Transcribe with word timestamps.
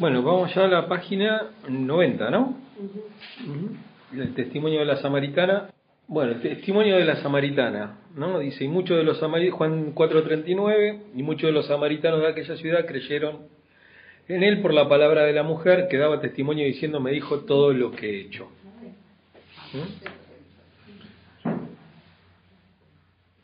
Bueno, 0.00 0.22
vamos 0.22 0.54
ya 0.54 0.64
a 0.64 0.66
la 0.66 0.88
página 0.88 1.48
90, 1.68 2.30
¿no? 2.30 2.56
El 4.14 4.32
testimonio 4.32 4.78
de 4.78 4.86
la 4.86 4.96
samaritana. 4.96 5.68
Bueno, 6.08 6.32
el 6.32 6.40
testimonio 6.40 6.96
de 6.96 7.04
la 7.04 7.16
samaritana, 7.16 7.98
¿no? 8.16 8.38
Dice, 8.38 8.64
y 8.64 8.68
muchos 8.68 8.96
de 8.96 9.04
los 9.04 9.18
samaritanos, 9.18 9.58
Juan 9.58 9.94
4.39, 9.94 11.00
y 11.16 11.22
muchos 11.22 11.48
de 11.48 11.52
los 11.52 11.66
samaritanos 11.66 12.22
de 12.22 12.28
aquella 12.28 12.56
ciudad 12.56 12.86
creyeron 12.86 13.40
en 14.26 14.42
él 14.42 14.62
por 14.62 14.72
la 14.72 14.88
palabra 14.88 15.24
de 15.24 15.34
la 15.34 15.42
mujer 15.42 15.86
que 15.90 15.98
daba 15.98 16.18
testimonio 16.18 16.64
diciendo, 16.64 16.98
me 16.98 17.10
dijo 17.10 17.40
todo 17.40 17.74
lo 17.74 17.90
que 17.90 18.08
he 18.08 18.20
hecho. 18.22 18.48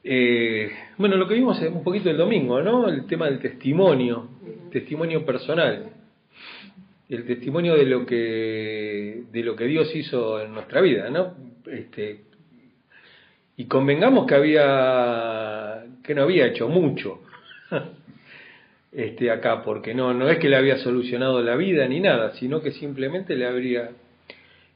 Eh, 0.02 0.70
bueno, 0.96 1.16
lo 1.16 1.28
que 1.28 1.34
vimos 1.34 1.60
un 1.60 1.84
poquito 1.84 2.08
el 2.08 2.16
domingo, 2.16 2.62
¿no? 2.62 2.88
El 2.88 3.04
tema 3.04 3.26
del 3.26 3.40
testimonio, 3.40 4.30
testimonio 4.72 5.26
personal, 5.26 5.95
el 7.08 7.24
testimonio 7.24 7.74
de 7.74 7.86
lo 7.86 8.04
que 8.04 9.22
de 9.30 9.42
lo 9.42 9.54
que 9.54 9.64
Dios 9.64 9.94
hizo 9.94 10.40
en 10.40 10.52
nuestra 10.52 10.80
vida, 10.80 11.08
¿no? 11.10 11.34
Este, 11.70 12.22
y 13.56 13.66
convengamos 13.66 14.26
que 14.26 14.34
había 14.34 15.84
que 16.02 16.14
no 16.14 16.22
había 16.22 16.46
hecho 16.46 16.68
mucho 16.68 17.20
este 18.92 19.30
acá, 19.30 19.62
porque 19.62 19.94
no 19.94 20.14
no 20.14 20.28
es 20.28 20.38
que 20.38 20.48
le 20.48 20.56
había 20.56 20.78
solucionado 20.78 21.42
la 21.42 21.56
vida 21.56 21.86
ni 21.88 22.00
nada, 22.00 22.34
sino 22.34 22.60
que 22.60 22.72
simplemente 22.72 23.36
le 23.36 23.46
habría 23.46 23.90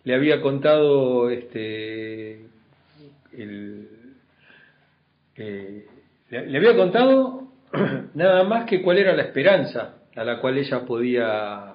le 0.05 0.15
había 0.15 0.41
contado 0.41 1.31
este 1.31 2.47
el 3.37 3.89
le, 6.31 6.57
había 6.57 6.77
contado 6.77 7.49
nada 8.15 8.45
más 8.45 8.67
que 8.67 8.83
cuál 8.83 8.99
era 8.99 9.15
la 9.15 9.23
esperanza 9.23 9.97
a 10.15 10.25
la 10.25 10.41
cual 10.41 10.59
ella 10.59 10.85
podía, 10.85 11.70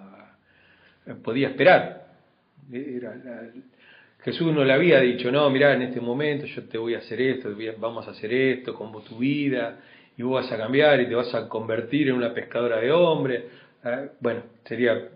podía 1.23 1.49
esperar. 1.49 2.05
Jesús 4.23 4.53
no 4.53 4.63
le 4.63 4.73
había 4.73 4.99
dicho, 5.01 5.31
no, 5.31 5.49
mira, 5.49 5.73
en 5.73 5.83
este 5.83 6.01
momento 6.01 6.45
yo 6.45 6.63
te 6.63 6.77
voy 6.77 6.95
a 6.95 6.99
hacer 6.99 7.21
esto, 7.21 7.55
vamos 7.79 8.07
a 8.07 8.11
hacer 8.11 8.33
esto 8.33 8.73
con 8.73 8.91
tu 9.03 9.19
vida, 9.19 9.79
y 10.17 10.23
vos 10.23 10.43
vas 10.43 10.51
a 10.51 10.57
cambiar 10.57 10.99
y 11.01 11.07
te 11.07 11.15
vas 11.15 11.33
a 11.35 11.47
convertir 11.47 12.07
en 12.07 12.15
una 12.15 12.33
pescadora 12.33 12.79
de 12.79 12.91
hombres. 12.91 13.43
Ah, 13.83 14.05
bueno, 14.19 14.43
sería 14.63 15.09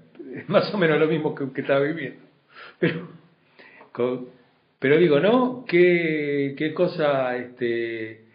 más 0.48 0.74
o 0.74 0.78
menos 0.78 1.00
lo 1.00 1.08
mismo 1.08 1.34
que, 1.34 1.52
que 1.54 1.62
estaba 1.62 1.80
viviendo. 1.80 2.22
Pero, 2.80 3.08
pero 4.78 4.98
digo, 4.98 5.20
¿no? 5.20 5.66
¿Qué, 5.68 6.54
qué 6.58 6.74
cosa 6.74 7.36
este, 7.36 8.26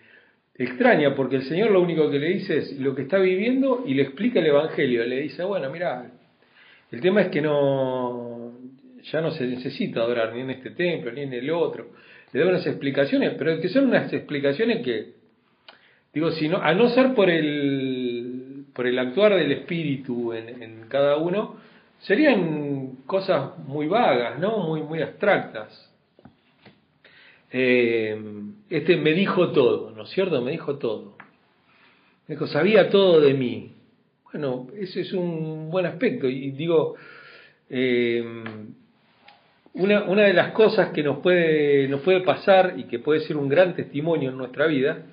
extraña, 0.55 1.15
porque 1.15 1.37
el 1.37 1.43
Señor 1.45 1.71
lo 1.71 1.81
único 1.81 2.11
que 2.11 2.19
le 2.19 2.29
dice 2.29 2.59
es 2.59 2.79
lo 2.79 2.95
que 2.95 3.03
está 3.03 3.19
viviendo 3.19 3.85
y 3.87 3.95
le 3.95 4.03
explica 4.03 4.41
el 4.41 4.47
Evangelio. 4.47 5.05
Le 5.05 5.21
dice, 5.21 5.43
bueno, 5.45 5.71
mira, 5.71 6.11
el 6.91 7.01
tema 7.01 7.23
es 7.23 7.29
que 7.29 7.41
no, 7.41 8.53
ya 9.03 9.21
no 9.21 9.31
se 9.31 9.47
necesita 9.47 10.01
adorar 10.01 10.35
ni 10.35 10.41
en 10.41 10.51
este 10.51 10.71
templo 10.71 11.13
ni 11.13 11.23
en 11.23 11.33
el 11.33 11.51
otro. 11.51 11.89
Le 12.33 12.41
da 12.41 12.49
unas 12.49 12.67
explicaciones, 12.67 13.35
pero 13.39 13.61
que 13.61 13.69
son 13.69 13.85
unas 13.85 14.13
explicaciones 14.13 14.83
que, 14.85 15.13
digo, 16.13 16.31
si 16.33 16.49
no, 16.49 16.59
a 16.59 16.75
no 16.75 16.89
ser 16.89 17.15
por 17.15 17.31
el, 17.31 18.65
por 18.75 18.87
el 18.87 18.99
actuar 18.99 19.35
del 19.35 19.53
Espíritu 19.53 20.33
en, 20.33 20.63
en 20.63 20.89
cada 20.89 21.17
uno, 21.17 21.57
serían 22.01 22.97
cosas 23.07 23.59
muy 23.59 23.87
vagas, 23.87 24.39
¿no? 24.39 24.59
Muy, 24.69 24.83
muy 24.83 25.01
abstractas. 25.01 25.91
Eh, 27.57 28.21
este 28.69 28.97
me 28.97 29.13
dijo 29.13 29.53
todo, 29.53 29.93
¿no 29.93 30.03
es 30.03 30.11
cierto? 30.11 30.43
Me 30.43 30.51
dijo 30.51 30.77
todo. 30.79 31.17
Me 32.27 32.35
dijo, 32.35 32.47
sabía 32.47 32.91
todo 32.91 33.21
de 33.21 33.35
mí. 33.35 33.74
Bueno, 34.35 34.67
ese 34.77 35.03
es 35.03 35.13
un 35.13 35.71
buen 35.71 35.87
aspecto. 35.87 36.29
Y 36.29 36.51
digo, 36.51 36.97
eh, 37.71 38.43
una, 39.75 40.03
una, 40.07 40.23
de 40.23 40.33
las 40.33 40.51
cosas 40.51 40.89
que 40.89 41.05
nos 41.05 41.21
puede, 41.21 41.87
nos 41.87 42.01
puede 42.01 42.21
pasar 42.23 42.75
y 42.77 42.89
que 42.89 42.99
puede 42.99 43.21
ser 43.21 43.37
un 43.37 43.49
gran 43.49 43.77
testimonio 43.77 44.31
en 44.31 44.37
nuestra 44.37 44.67
vida 44.67 45.07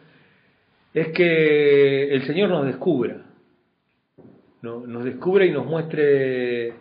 es 0.92 1.10
que 1.10 2.16
el 2.16 2.26
Señor 2.26 2.50
nos 2.50 2.66
descubra. 2.66 3.24
¿no? 4.64 4.88
Nos 4.88 5.04
descubre 5.04 5.46
y 5.46 5.52
nos 5.52 5.68
muestre 5.68 6.74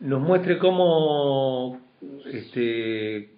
nos 0.00 0.22
muestre 0.22 0.56
cómo 0.56 1.82
este, 2.32 3.28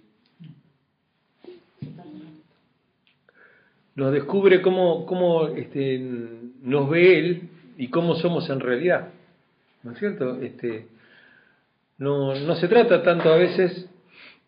nos 3.96 4.12
descubre 4.12 4.62
cómo, 4.62 5.04
cómo 5.04 5.48
este, 5.48 6.39
nos 6.62 6.88
ve 6.90 7.18
Él 7.18 7.42
y 7.78 7.88
cómo 7.88 8.14
somos 8.16 8.48
en 8.50 8.60
realidad. 8.60 9.08
¿No 9.82 9.92
es 9.92 9.98
cierto? 9.98 10.40
Este, 10.40 10.86
no, 11.98 12.34
no 12.34 12.54
se 12.56 12.68
trata 12.68 13.02
tanto 13.02 13.32
a 13.32 13.36
veces 13.36 13.88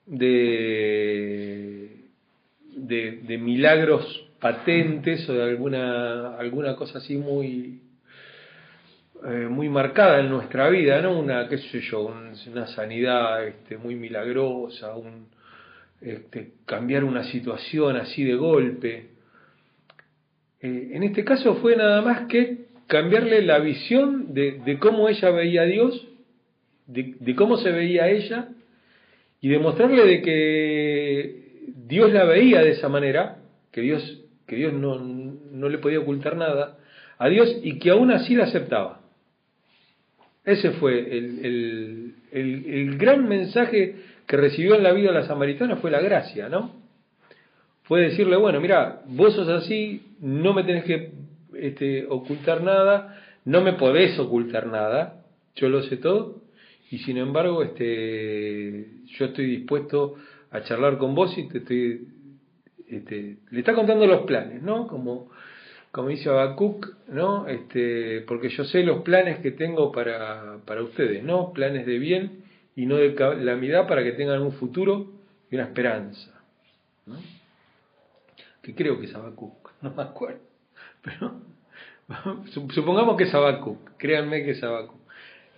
de, 0.07 1.97
de, 2.77 3.39
milagros 3.39 4.29
patentes 4.41 5.29
o 5.29 5.35
de 5.35 5.43
alguna, 5.43 6.37
alguna 6.37 6.77
cosa 6.77 6.99
así 6.99 7.17
muy 7.17 7.81
eh, 9.25 9.47
muy 9.49 9.69
marcada 9.69 10.19
en 10.19 10.31
nuestra 10.31 10.69
vida, 10.69 11.01
¿no? 11.01 11.17
Una, 11.17 11.49
qué 11.49 11.59
sé 11.59 11.81
yo, 11.81 12.13
una 12.51 12.67
sanidad 12.67 13.47
este, 13.47 13.77
muy 13.77 13.95
milagrosa, 13.95 14.97
un, 14.97 15.29
este, 16.01 16.55
cambiar 16.67 17.05
una 17.05 17.23
situación 17.25 17.97
así 17.97 18.25
de 18.25 18.35
golpe. 18.35 19.12
Eh, 20.63 20.93
en 20.95 21.03
este 21.03 21.25
caso 21.25 21.57
fue 21.57 21.77
nada 21.77 22.03
más 22.03 22.29
que 22.29 22.67
cambiarle 22.87 23.43
la 23.43 23.59
visión 23.59 24.33
de, 24.33 24.79
cómo 24.81 25.09
ella 25.09 25.31
veía 25.31 25.63
a 25.63 25.67
Dios, 25.67 26.07
de, 26.87 27.35
cómo 27.35 27.57
se 27.57 27.71
veía 27.71 28.09
ella, 28.09 28.49
y 29.41 29.49
demostrarle 29.49 30.05
de 30.05 30.23
que 30.23 31.43
Dios 31.87 32.13
la 32.13 32.25
veía 32.25 32.61
de 32.63 32.71
esa 32.71 32.89
manera, 32.89 33.39
que 33.73 33.81
Dios, 33.81 34.23
que 34.47 34.57
Dios 34.57 34.73
no, 34.73 34.99
no 34.99 35.69
le 35.69 35.79
podía 35.79 36.01
ocultar 36.01 36.37
nada 36.37 36.79
a 37.19 37.29
Dios 37.29 37.57
y 37.63 37.79
que 37.79 37.91
aún 37.91 38.11
así 38.11 38.35
la 38.35 38.45
aceptaba. 38.45 39.01
Ese 40.45 40.73
fue 40.73 41.17
el, 41.17 42.15
el, 42.33 42.99
gran 42.99 43.29
mensaje 43.29 43.95
que 44.27 44.37
recibió 44.37 44.75
en 44.75 44.83
la 44.83 44.93
vida 44.93 45.13
la 45.13 45.27
samaritana, 45.27 45.77
fue 45.77 45.91
la 45.91 46.01
gracia, 46.01 46.49
¿no? 46.49 46.82
Fue 47.85 48.01
decirle, 48.01 48.37
bueno, 48.37 48.61
mira, 48.61 49.03
vos 49.07 49.35
sos 49.35 49.49
así, 49.49 50.03
no 50.21 50.53
me 50.53 50.65
tenés 50.65 50.85
que 50.85 51.13
este, 51.55 52.07
ocultar 52.07 52.63
nada, 52.63 53.21
no 53.45 53.61
me 53.61 53.75
podés 53.75 54.19
ocultar 54.19 54.67
nada, 54.67 55.25
yo 55.57 55.69
lo 55.69 55.83
sé 55.83 55.97
todo, 55.97 56.43
y 56.91 56.99
sin 56.99 57.19
embargo, 57.19 57.63
este, 57.63 58.87
yo 59.19 59.27
estoy 59.27 59.47
dispuesto 59.47 60.17
a 60.51 60.63
charlar 60.63 60.99
con 60.99 61.15
vos 61.15 61.37
y 61.37 61.49
te 61.49 61.59
estoy, 61.59 62.09
este, 62.89 63.39
le 63.51 63.59
está 63.59 63.75
contando 63.75 64.07
los 64.07 64.23
planes, 64.23 64.63
¿no? 64.63 64.87
Como 64.87 65.31
como 65.93 66.09
dice 66.09 66.31
Habacuc, 66.31 66.89
¿no? 67.09 67.47
Este, 67.47 68.23
porque 68.23 68.49
yo 68.49 68.65
sé 68.65 68.83
los 68.83 69.03
planes 69.03 69.41
que 69.41 69.51
tengo 69.51 69.93
para, 69.93 70.57
para 70.65 70.83
ustedes, 70.83 71.23
¿no? 71.23 71.53
Planes 71.53 71.85
de 71.85 71.99
bien 71.99 72.45
y 72.75 72.87
no 72.87 72.97
de 72.97 73.15
calamidad 73.15 73.87
para 73.87 74.03
que 74.03 74.13
tengan 74.13 74.41
un 74.41 74.53
futuro 74.53 75.13
y 75.51 75.55
una 75.55 75.65
esperanza, 75.65 76.33
¿no? 77.05 77.17
Que 78.63 78.75
creo 78.75 78.99
que 79.01 79.07
es 79.07 79.15
Habacuc, 79.15 79.73
no 79.83 79.93
me 79.93 80.03
acuerdo, 80.03 80.41
pero 81.03 81.41
supongamos 82.71 83.17
que 83.17 83.25
es 83.25 83.35
Habacuc, 83.35 83.97
créanme 83.97 84.45
que 84.45 84.53
es 84.53 84.63
Habacuc, 84.63 85.01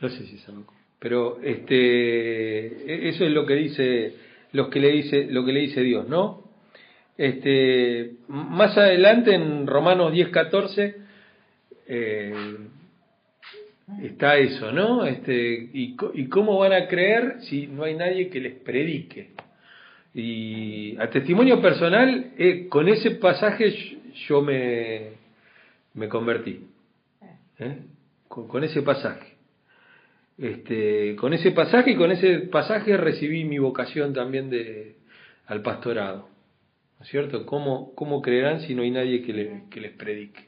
no 0.01 0.09
sé 0.09 0.27
si 0.27 0.37
es 0.37 0.49
Habacuc, 0.49 0.75
pero 0.99 1.41
este, 1.43 1.77
e-, 1.77 3.09
eso 3.11 3.25
es 3.25 3.31
lo 3.31 3.45
que 3.45 3.55
dice, 3.55 4.15
los 4.53 4.69
que 4.69 4.81
le 4.81 4.91
dice, 4.91 5.27
lo 5.31 5.45
que 5.45 5.53
le 5.53 5.61
dice 5.61 5.83
Dios, 5.83 6.09
¿no? 6.09 6.45
Este, 7.17 8.15
más 8.29 8.77
adelante 8.77 9.35
en 9.35 9.67
Romanos 9.67 10.13
10, 10.13 10.31
14 10.31 10.97
eh, 11.87 12.57
está 14.03 14.37
eso, 14.37 14.73
¿no? 14.73 15.05
Este, 15.05 15.71
y, 15.73 15.95
cómo 16.29 16.59
van 16.59 16.73
a 16.73 16.89
creer 16.89 17.37
si 17.43 17.67
no 17.67 17.85
hay 17.85 17.95
nadie 17.95 18.31
que 18.31 18.41
les 18.41 18.55
predique? 18.55 19.31
Y 20.15 20.97
a 20.99 21.11
testimonio 21.11 21.61
personal, 21.61 22.33
eh, 22.39 22.69
con 22.69 22.89
ese 22.89 23.13
pasaje 23.13 23.75
yo 24.29 24.43
me, 24.43 25.11
me 25.95 26.09
convertí. 26.09 26.67
¿eh? 27.59 27.79
Con, 28.29 28.65
ese 28.65 28.83
pasaje. 28.83 29.35
Este, 30.39 31.17
con 31.17 31.35
ese 31.35 31.51
pasaje 31.51 31.93
y 31.93 31.97
con 31.97 32.11
ese 32.11 32.41
pasaje 32.41 32.97
recibí 32.97 33.45
mi 33.45 33.59
vocación 33.59 34.13
también 34.13 34.51
de, 34.51 34.97
al 35.47 35.63
pastorado 35.63 36.35
cierto? 37.05 37.45
¿Cómo, 37.47 37.95
¿Cómo 37.95 38.23
creerán 38.23 38.61
si 38.61 38.75
no 38.75 38.83
hay 38.83 38.91
nadie 38.91 39.23
que, 39.23 39.33
les 39.81 39.93
predique? 39.93 40.41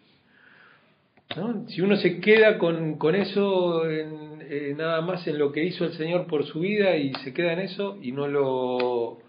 Si 1.69 1.81
uno 1.81 1.97
se 1.97 2.21
queda 2.21 2.57
con, 2.57 2.99
con 2.99 3.15
eso 3.15 3.89
eh, 3.89 4.75
nada 4.77 5.01
más 5.01 5.27
en 5.27 5.39
lo 5.39 5.53
que 5.53 5.65
hizo 5.65 5.85
el 5.85 5.93
Señor 5.95 6.27
por 6.27 6.47
su 6.47 6.61
vida 6.61 6.97
y 6.97 7.13
se 7.25 7.35
queda 7.35 7.53
en 7.53 7.61
eso 7.61 7.99
y 8.01 8.13
no 8.13 8.29
lo, 8.29 9.19
no 9.19 9.26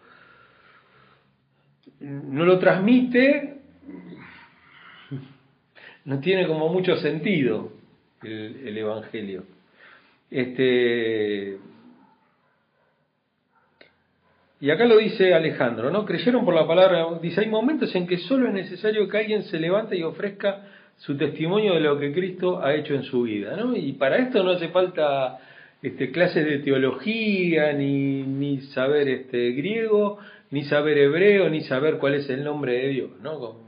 lo 2.48 2.58
transmite, 2.60 3.58
no 6.06 6.20
tiene 6.20 6.48
como 6.48 6.70
mucho 6.70 6.96
sentido. 6.98 7.72
el, 8.24 8.68
el 8.68 8.78
Evangelio. 8.78 9.44
Este, 10.30 11.58
y 14.60 14.72
acá 14.72 14.86
lo 14.86 14.98
dice 14.98 15.34
Alejandro, 15.34 15.92
¿no? 15.92 16.04
Creyeron 16.06 16.44
por 16.44 16.56
la 16.56 16.66
palabra, 16.66 17.06
dice, 17.22 17.42
hay 17.42 17.48
momentos 17.50 17.94
en 17.96 18.08
que 18.08 18.18
solo 18.18 18.48
es 18.48 18.54
necesario 18.54 19.08
que 19.08 19.18
alguien 19.18 19.44
se 19.44 19.60
levante 19.60 19.96
y 19.96 20.04
ofrezca 20.04 20.64
su 20.98 21.16
testimonio 21.16 21.76
de 21.76 21.80
lo 21.80 22.00
que 22.00 22.12
Cristo 22.12 22.60
ha 22.64 22.74
hecho 22.74 22.96
en 22.96 23.04
su 23.04 23.22
vida, 23.22 23.56
¿no? 23.56 23.76
Y 23.76 23.94
para 23.94 24.18
esto 24.18 24.44
no 24.44 24.52
hace 24.52 24.70
falta 24.70 25.38
este, 25.82 26.12
clases 26.12 26.44
de 26.44 26.58
teología, 26.60 27.72
ni, 27.74 28.24
ni 28.24 28.62
saber 28.62 29.08
este, 29.08 29.52
griego, 29.52 30.18
ni 30.52 30.64
saber 30.64 30.98
hebreo, 30.98 31.50
ni 31.50 31.62
saber 31.62 31.98
cuál 31.98 32.16
es 32.16 32.30
el 32.30 32.44
nombre 32.44 32.74
de 32.74 32.88
Dios, 32.90 33.12
¿no? 33.22 33.66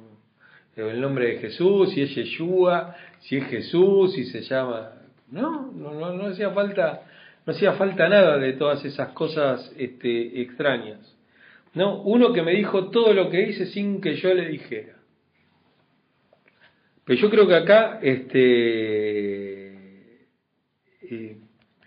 el 0.76 1.02
nombre 1.02 1.28
de 1.28 1.38
Jesús, 1.40 1.92
si 1.92 2.04
es 2.04 2.16
Yeshua, 2.16 2.96
si 3.20 3.38
es 3.38 3.46
Jesús, 3.48 4.14
si 4.14 4.26
se 4.26 4.42
llama... 4.42 4.94
No, 5.30 5.72
no, 5.74 5.94
no, 5.94 6.14
no 6.14 6.28
hacía 6.28 6.52
falta 6.52 7.02
no 7.46 7.54
hacía 7.54 7.74
falta 7.74 8.08
nada 8.08 8.38
de 8.38 8.54
todas 8.54 8.86
esas 8.86 9.10
cosas 9.10 9.74
este, 9.78 10.42
extrañas. 10.42 11.00
No, 11.74 12.02
uno 12.04 12.32
que 12.34 12.42
me 12.42 12.54
dijo 12.54 12.90
todo 12.90 13.14
lo 13.14 13.30
que 13.30 13.42
hice 13.42 13.66
sin 13.68 14.02
que 14.02 14.16
yo 14.18 14.34
le 14.34 14.50
dijera. 14.50 14.96
Pero 17.06 17.22
yo 17.22 17.30
creo 17.30 17.48
que 17.48 17.56
acá 17.56 18.00
este, 18.02 19.68
eh, 21.02 21.38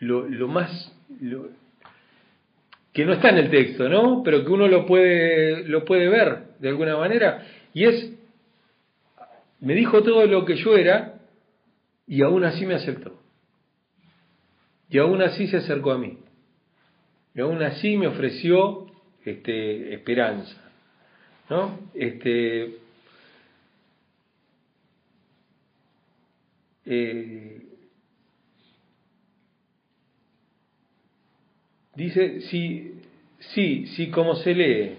lo, 0.01 0.49
más 0.49 0.93
que 2.93 3.05
no 3.05 3.15
está 3.15 3.31
en 3.31 3.39
el 3.39 3.51
texto, 3.51 3.89
¿no? 3.89 4.23
Pero 4.23 4.45
que 4.45 4.51
uno 4.51 4.69
lo 4.69 4.87
puede 4.87 5.67
lo 5.69 5.85
puede 5.85 6.09
ver 6.09 6.57
de 6.59 6.69
alguna 6.69 6.97
manera 6.97 7.47
y 7.73 7.85
es 7.85 8.13
me 9.61 9.75
dijo 9.75 10.03
todo 10.03 10.27
lo 10.27 10.45
que 10.45 10.57
yo 10.57 10.77
era 10.77 11.21
y 12.07 12.23
aún 12.23 12.45
así 12.45 12.67
me 12.67 12.75
aceptó. 12.75 13.19
Y 14.91 14.99
aún 14.99 15.23
así 15.23 15.47
se 15.47 15.59
acercó 15.59 15.93
a 15.93 15.99
mí. 15.99 16.19
Y 17.35 17.41
aún 17.41 17.63
así 17.63 17.97
me 17.97 18.09
ofreció 18.09 18.87
este, 19.25 19.95
esperanza. 19.95 20.61
¿no? 21.49 21.79
Este, 21.95 22.77
eh, 26.85 27.63
dice, 31.95 32.41
si, 32.43 32.95
sí, 33.39 33.87
sí, 33.89 34.11
como 34.11 34.37
se 34.37 34.55
lee 34.55 34.93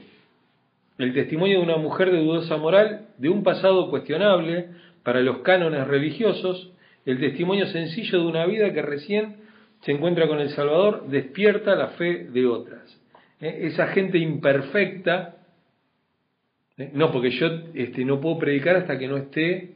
el 0.98 1.14
testimonio 1.14 1.60
de 1.60 1.64
una 1.64 1.78
mujer 1.78 2.12
de 2.12 2.20
dudosa 2.20 2.58
moral, 2.58 3.08
de 3.18 3.30
un 3.30 3.44
pasado 3.44 3.90
cuestionable 3.90 4.70
para 5.04 5.22
los 5.22 5.40
cánones 5.40 5.88
religiosos, 5.88 6.72
el 7.06 7.20
testimonio 7.20 7.68
sencillo 7.68 8.20
de 8.20 8.26
una 8.26 8.46
vida 8.46 8.72
que 8.74 8.82
recién 8.82 9.38
se 9.82 9.92
encuentra 9.92 10.28
con 10.28 10.40
el 10.40 10.50
Salvador, 10.50 11.08
despierta 11.08 11.76
la 11.76 11.90
fe 11.90 12.28
de 12.30 12.46
otras. 12.46 12.82
¿Eh? 13.42 13.62
Esa 13.64 13.88
gente 13.88 14.18
imperfecta, 14.18 15.36
¿eh? 16.78 16.92
no, 16.94 17.12
porque 17.12 17.32
yo 17.32 17.48
este, 17.74 18.06
no 18.06 18.22
puedo 18.22 18.40
predicar 18.40 18.78
hasta 18.78 18.98
que 18.98 19.08
no 19.08 19.18
esté 19.18 19.72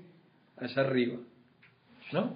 allá 0.57 0.81
arriba. 0.81 1.17
¿No? 2.13 2.35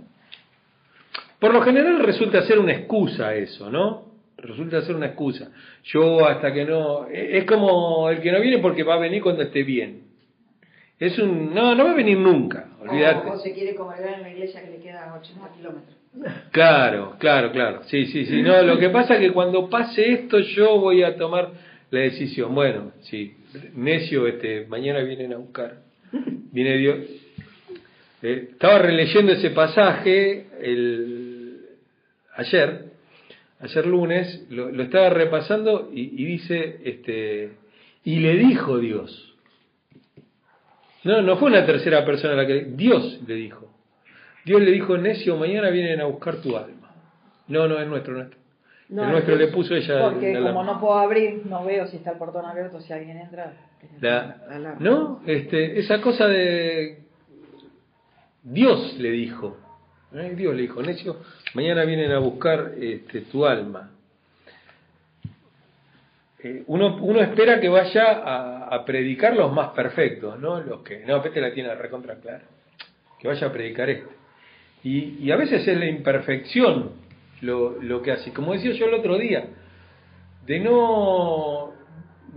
Por 1.39 1.53
lo 1.53 1.61
general 1.61 1.99
resulta 1.99 2.41
ser 2.41 2.59
una 2.59 2.73
excusa 2.73 3.33
eso, 3.35 3.71
¿no? 3.71 4.10
Resulta 4.41 4.81
ser 4.81 4.95
una 4.95 5.07
excusa. 5.07 5.51
Yo 5.83 6.25
hasta 6.25 6.53
que 6.53 6.65
no... 6.65 7.07
E, 7.09 7.37
es 7.37 7.45
como 7.45 8.09
el 8.09 8.21
que 8.21 8.31
no 8.31 8.41
viene 8.41 8.59
porque 8.59 8.83
va 8.83 8.95
a 8.95 8.99
venir 8.99 9.21
cuando 9.21 9.43
esté 9.43 9.63
bien. 9.63 10.03
Es 10.99 11.17
un... 11.19 11.53
No, 11.53 11.73
no 11.75 11.85
va 11.85 11.91
a 11.91 11.95
venir 11.95 12.17
nunca, 12.17 12.69
olvídate. 12.79 13.29
O, 13.29 13.37
se 13.39 13.53
quiere 13.53 13.75
congregar 13.75 14.15
en 14.15 14.21
la 14.21 14.29
iglesia 14.29 14.63
que 14.63 14.71
le 14.71 14.79
queda 14.79 15.13
80 15.19 15.51
kilómetros. 15.53 15.97
Claro, 16.51 17.15
claro, 17.19 17.51
claro. 17.53 17.83
Sí, 17.83 18.05
sí, 18.07 18.25
sí. 18.25 18.41
No, 18.41 18.61
lo 18.63 18.77
que 18.77 18.89
pasa 18.89 19.15
es 19.15 19.21
que 19.21 19.31
cuando 19.31 19.69
pase 19.69 20.11
esto 20.11 20.39
yo 20.39 20.77
voy 20.77 21.03
a 21.03 21.15
tomar 21.15 21.51
la 21.89 21.99
decisión. 22.01 22.53
Bueno, 22.53 22.91
sí, 23.01 23.35
necio, 23.75 24.27
este, 24.27 24.65
mañana 24.65 24.99
vienen 25.01 25.33
a 25.33 25.37
buscar. 25.37 25.77
Viene 26.51 26.77
Dios. 26.77 26.97
Eh, 28.21 28.49
estaba 28.51 28.79
releyendo 28.79 29.31
ese 29.31 29.51
pasaje 29.51 30.47
el, 30.61 31.61
ayer, 32.35 32.90
ayer 33.61 33.85
lunes, 33.85 34.45
lo, 34.49 34.69
estaba 34.81 35.09
repasando 35.09 35.89
y, 35.93 36.21
y, 36.21 36.25
dice, 36.25 36.79
este, 36.83 37.51
y 38.03 38.19
le 38.19 38.35
dijo 38.35 38.77
Dios. 38.79 39.35
No, 41.03 41.21
no 41.21 41.37
fue 41.37 41.49
una 41.49 41.65
tercera 41.65 42.05
persona 42.05 42.35
la 42.35 42.45
que 42.45 42.65
Dios 42.65 43.21
le 43.27 43.35
dijo. 43.35 43.71
Dios 44.45 44.61
le 44.61 44.71
dijo, 44.71 44.97
necio, 44.97 45.37
mañana 45.37 45.69
vienen 45.69 46.01
a 46.01 46.05
buscar 46.05 46.37
tu 46.37 46.55
alma. 46.57 46.91
No, 47.47 47.67
no, 47.67 47.79
es 47.79 47.87
nuestro, 47.87 48.13
nuestro. 48.13 48.39
No, 48.89 49.05
el 49.05 49.11
nuestro 49.11 49.35
le 49.35 49.47
puso 49.47 49.73
ella. 49.73 50.09
Porque 50.09 50.33
como 50.33 50.63
no 50.63 50.79
puedo 50.79 50.99
abrir, 50.99 51.45
no 51.45 51.63
veo 51.63 51.87
si 51.87 51.97
está 51.97 52.11
el 52.11 52.17
portón 52.17 52.45
abierto, 52.45 52.81
si 52.81 52.91
alguien 52.91 53.17
entra. 53.17 53.53
no, 54.79 55.21
este, 55.25 55.79
esa 55.79 56.01
cosa 56.01 56.27
de 56.27 57.03
Dios 58.43 58.97
le 58.99 59.11
dijo, 59.11 59.57
¿eh? 60.13 60.33
Dios 60.35 60.55
le 60.55 60.63
dijo, 60.63 60.81
necio, 60.81 61.17
mañana 61.53 61.83
vienen 61.83 62.11
a 62.11 62.19
buscar 62.19 62.73
este, 62.79 63.21
tu 63.21 63.45
alma. 63.45 63.91
Eh, 66.43 66.63
uno, 66.67 67.21
espera 67.21 67.59
que 67.59 67.69
vaya 67.69 68.65
a, 68.67 68.83
predicar 68.85 69.35
los 69.35 69.53
más 69.53 69.69
perfectos, 69.69 70.39
¿no? 70.39 70.59
Los 70.61 70.81
que, 70.81 71.05
no, 71.05 71.21
Pete 71.21 71.39
la 71.39 71.53
tiene 71.53 71.73
recontra 71.75 72.15
clara, 72.15 72.43
que 73.19 73.27
vaya 73.27 73.47
a 73.47 73.51
predicar 73.51 73.89
este. 73.89 74.09
Y, 74.83 75.29
a 75.29 75.35
veces 75.35 75.67
es 75.67 75.77
la 75.77 75.85
imperfección 75.85 76.93
lo, 77.41 77.79
lo, 77.81 78.01
que 78.01 78.11
hace. 78.11 78.33
Como 78.33 78.53
decía 78.53 78.71
yo 78.71 78.87
el 78.87 78.95
otro 78.95 79.17
día, 79.19 79.45
de 80.47 80.59
no, 80.59 81.73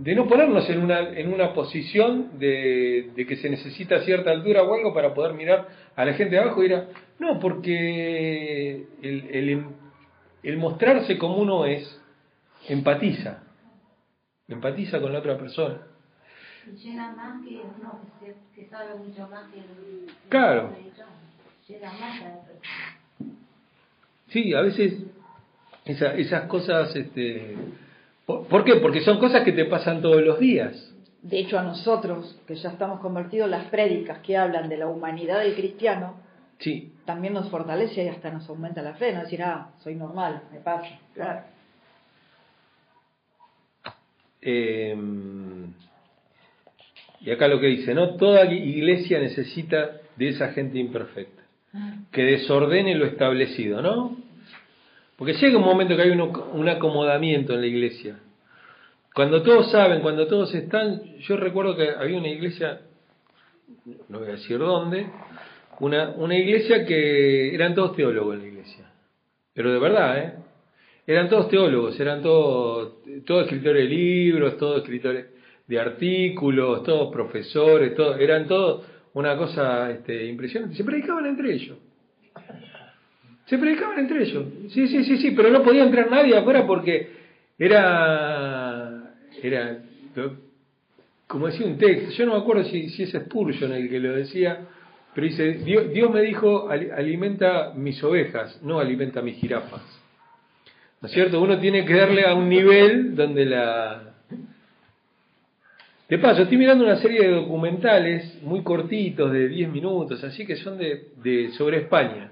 de 0.05 0.13
no 0.13 0.27
ponernos 0.27 0.69
en 0.69 0.83
una, 0.83 0.99
en 0.99 1.33
una 1.33 1.51
posición 1.51 2.37
de, 2.37 3.09
de, 3.15 3.25
que 3.25 3.37
se 3.37 3.49
necesita 3.49 4.03
cierta 4.03 4.29
altura 4.29 4.61
o 4.61 4.71
algo 4.75 4.93
para 4.93 5.15
poder 5.15 5.33
mirar 5.33 5.67
a 5.95 6.05
la 6.05 6.13
gente 6.13 6.35
de 6.35 6.41
abajo 6.41 6.61
y 6.61 6.67
dirá, 6.67 6.89
no, 7.17 7.39
porque 7.39 8.85
el, 9.01 9.29
el, 9.31 9.65
el 10.43 10.57
mostrarse 10.57 11.17
como 11.17 11.37
uno 11.37 11.65
es, 11.65 11.99
empatiza, 12.69 13.41
empatiza 14.47 15.01
con 15.01 15.11
la 15.11 15.17
otra 15.17 15.39
persona. 15.39 15.81
Llena 16.71 17.11
más 17.13 17.43
que 17.43 17.55
uno 17.55 17.99
que, 18.53 18.67
sabe 18.67 18.93
mucho 18.99 19.27
más 19.27 19.51
que 19.51 19.57
el, 19.57 20.05
Claro. 20.29 20.69
Sí, 24.27 24.53
a 24.53 24.61
veces 24.61 25.01
esa, 25.83 26.13
esas 26.13 26.43
cosas, 26.43 26.95
este, 26.95 27.55
¿por, 28.25 28.63
qué? 28.63 28.75
Porque 28.75 29.01
son 29.01 29.19
cosas 29.19 29.43
que 29.43 29.51
te 29.51 29.65
pasan 29.65 30.01
todos 30.01 30.21
los 30.21 30.39
días. 30.39 30.93
De 31.21 31.39
hecho, 31.39 31.57
a 31.57 31.63
nosotros, 31.63 32.39
que 32.47 32.55
ya 32.55 32.69
estamos 32.69 32.99
convertidos, 32.99 33.49
las 33.49 33.65
prédicas 33.65 34.19
que 34.19 34.37
hablan 34.37 34.69
de 34.69 34.77
la 34.77 34.87
humanidad 34.87 35.39
del 35.39 35.55
cristiano, 35.55 36.15
sí. 36.59 36.93
también 37.05 37.33
nos 37.33 37.49
fortalece 37.49 38.03
y 38.03 38.07
hasta 38.07 38.29
nos 38.29 38.47
aumenta 38.49 38.81
la 38.81 38.93
fe, 38.93 39.11
no 39.13 39.21
decir, 39.21 39.41
ah, 39.41 39.71
soy 39.83 39.95
normal, 39.95 40.43
me 40.51 40.59
pasa. 40.59 40.99
Claro. 41.13 41.41
Em, 44.41 45.73
y 47.21 47.31
acá 47.31 47.47
lo 47.47 47.59
que 47.59 47.67
dice, 47.67 47.95
¿no? 47.95 48.15
Toda 48.15 48.45
iglesia 48.45 49.19
necesita 49.19 50.01
de 50.15 50.29
esa 50.29 50.49
gente 50.49 50.77
imperfecta 50.77 51.45
que 52.11 52.23
desordene 52.23 52.95
lo 52.95 53.05
establecido, 53.05 53.81
¿no? 53.81 54.17
Porque 55.17 55.33
llega 55.33 55.57
un 55.57 55.63
momento 55.63 55.95
que 55.95 56.01
hay 56.01 56.11
un, 56.11 56.69
acomodamiento 56.69 57.53
en 57.53 57.61
la 57.61 57.67
iglesia. 57.67 58.19
Cuando 59.13 59.41
todos 59.43 59.71
saben, 59.71 60.01
cuando 60.01 60.27
todos 60.27 60.53
están, 60.53 61.17
yo 61.19 61.37
recuerdo 61.37 61.75
que 61.75 61.89
había 61.89 62.17
una 62.17 62.27
iglesia, 62.27 62.81
no 64.09 64.19
voy 64.19 64.27
a 64.27 64.31
decir 64.31 64.57
dónde, 64.57 65.07
una, 65.79 66.09
una 66.17 66.35
iglesia 66.35 66.85
que 66.85 67.55
eran 67.55 67.73
todos 67.73 67.95
teólogos 67.95 68.35
en 68.35 68.41
la 68.41 68.47
iglesia. 68.47 68.91
Pero 69.53 69.71
de 69.71 69.79
verdad, 69.79 70.17
¿eh? 70.17 70.33
Eran 71.07 71.29
todos 71.29 71.49
teólogos, 71.49 71.99
eran 71.99 72.21
todos, 72.21 72.95
todos 73.25 73.43
escritores 73.43 73.83
de 73.83 73.95
libros, 73.95 74.57
todos 74.57 74.79
escritores 74.79 75.27
de 75.67 75.79
artículos, 75.79 76.83
todos 76.83 77.13
profesores, 77.13 77.95
todos, 77.95 78.19
eran 78.19 78.47
todos 78.47 78.85
una 79.13 79.37
cosa 79.37 79.91
este, 79.91 80.25
impresionante. 80.25 80.75
Se 80.75 80.83
predicaban 80.83 81.27
entre 81.27 81.53
ellos. 81.53 81.77
Se 83.45 83.57
predicaban 83.57 83.99
entre 83.99 84.23
ellos. 84.23 84.45
Sí, 84.69 84.87
sí, 84.87 85.03
sí, 85.03 85.17
sí, 85.17 85.31
pero 85.31 85.49
no 85.49 85.63
podía 85.63 85.83
entrar 85.83 86.09
nadie 86.09 86.35
afuera 86.35 86.65
porque 86.65 87.09
era, 87.57 89.13
era, 89.41 89.79
como 91.27 91.47
decía 91.47 91.67
un 91.67 91.77
texto, 91.77 92.11
yo 92.11 92.25
no 92.25 92.33
me 92.33 92.39
acuerdo 92.39 92.63
si, 92.65 92.89
si 92.89 93.03
es 93.03 93.11
Spurgeon 93.11 93.71
el 93.73 93.89
que 93.89 93.99
lo 93.99 94.13
decía, 94.13 94.67
pero 95.13 95.27
dice, 95.27 95.53
Dios, 95.63 95.91
Dios 95.93 96.11
me 96.11 96.21
dijo, 96.21 96.69
alimenta 96.69 97.73
mis 97.75 98.03
ovejas, 98.03 98.61
no 98.63 98.79
alimenta 98.79 99.21
mis 99.21 99.37
jirafas. 99.37 99.83
¿No 101.01 101.07
es 101.07 101.13
cierto? 101.13 101.41
Uno 101.41 101.59
tiene 101.59 101.85
que 101.85 101.93
darle 101.93 102.25
a 102.25 102.33
un 102.33 102.49
nivel 102.49 103.15
donde 103.15 103.45
la, 103.45 104.15
de 106.07 106.19
paso, 106.19 106.43
estoy 106.43 106.57
mirando 106.57 106.83
una 106.83 106.97
serie 106.97 107.21
de 107.21 107.31
documentales 107.31 108.39
muy 108.43 108.61
cortitos, 108.61 109.31
de 109.31 109.47
10 109.47 109.69
minutos, 109.71 110.23
así 110.23 110.45
que 110.45 110.55
son 110.57 110.77
de, 110.77 111.09
de 111.23 111.49
sobre 111.53 111.77
España. 111.77 112.31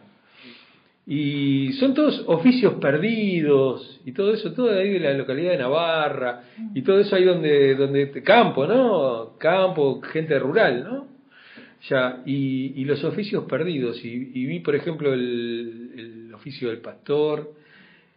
Y 1.06 1.74
son 1.74 1.94
todos 1.94 2.24
oficios 2.28 2.76
perdidos 2.76 4.00
y 4.06 4.14
todo 4.14 4.34
eso, 4.34 4.54
todo 4.54 4.72
ahí 4.72 4.90
de 4.90 5.00
la 5.02 5.14
localidad 5.14 5.52
de 5.52 5.58
Navarra 5.58 6.44
y 6.74 6.82
todo 6.82 7.00
eso 7.00 7.16
ahí 7.18 7.26
donde, 7.26 7.76
donde 7.76 8.10
campo, 8.24 8.66
¿no? 8.66 9.34
Campo, 9.38 10.00
gente 10.02 10.40
rural, 10.40 10.84
¿no? 10.86 11.08
Ya, 11.90 12.22
y, 12.26 12.72
y 12.82 12.86
los 12.86 13.04
oficios 13.04 13.44
perdidos. 13.44 14.04
Y, 14.06 14.32
y 14.34 14.46
vi, 14.46 14.60
por 14.62 14.76
ejemplo, 14.76 15.14
el, 15.14 15.92
el 16.28 16.34
oficio 16.34 16.70
del 16.70 16.78
pastor, 16.78 17.52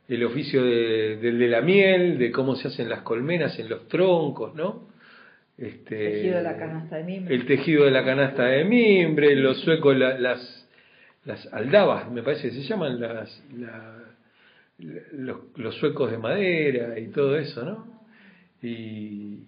el 0.09 0.23
oficio 0.25 0.65
de, 0.65 1.17
del 1.17 1.41
de 1.41 1.49
la 1.49 1.63
miel, 1.63 2.17
de 2.19 2.31
cómo 2.31 2.55
se 2.55 2.69
hacen 2.69 2.89
las 2.89 3.01
colmenas 3.01 3.59
en 3.59 3.69
los 3.69 3.89
troncos, 3.89 4.55
¿no? 4.55 4.87
Este, 5.59 6.07
El 6.07 6.13
tejido 6.13 6.37
de 6.37 6.43
la 6.45 6.57
canasta 6.57 6.97
de 6.99 7.03
mimbre. 7.03 7.35
El 7.35 7.47
tejido 7.47 7.85
de 7.87 7.91
la 7.91 8.05
canasta 8.05 8.45
de 8.45 8.65
mimbre, 8.65 9.35
los 9.35 9.59
suecos, 9.63 9.97
la- 9.97 10.17
las, 10.17 10.56
las 11.27 11.53
aldabas, 11.53 12.11
me 12.11 12.23
parece 12.23 12.49
que 12.51 12.55
se 12.55 12.63
llaman 12.63 13.01
las, 13.01 13.43
la- 13.57 14.05
los, 15.13 15.39
los 15.57 15.75
suecos 15.77 16.11
de 16.11 16.19
madera 16.19 16.99
y 16.99 17.09
todo 17.09 17.37
eso, 17.37 17.65
¿no? 17.65 17.87
Y, 18.63 19.41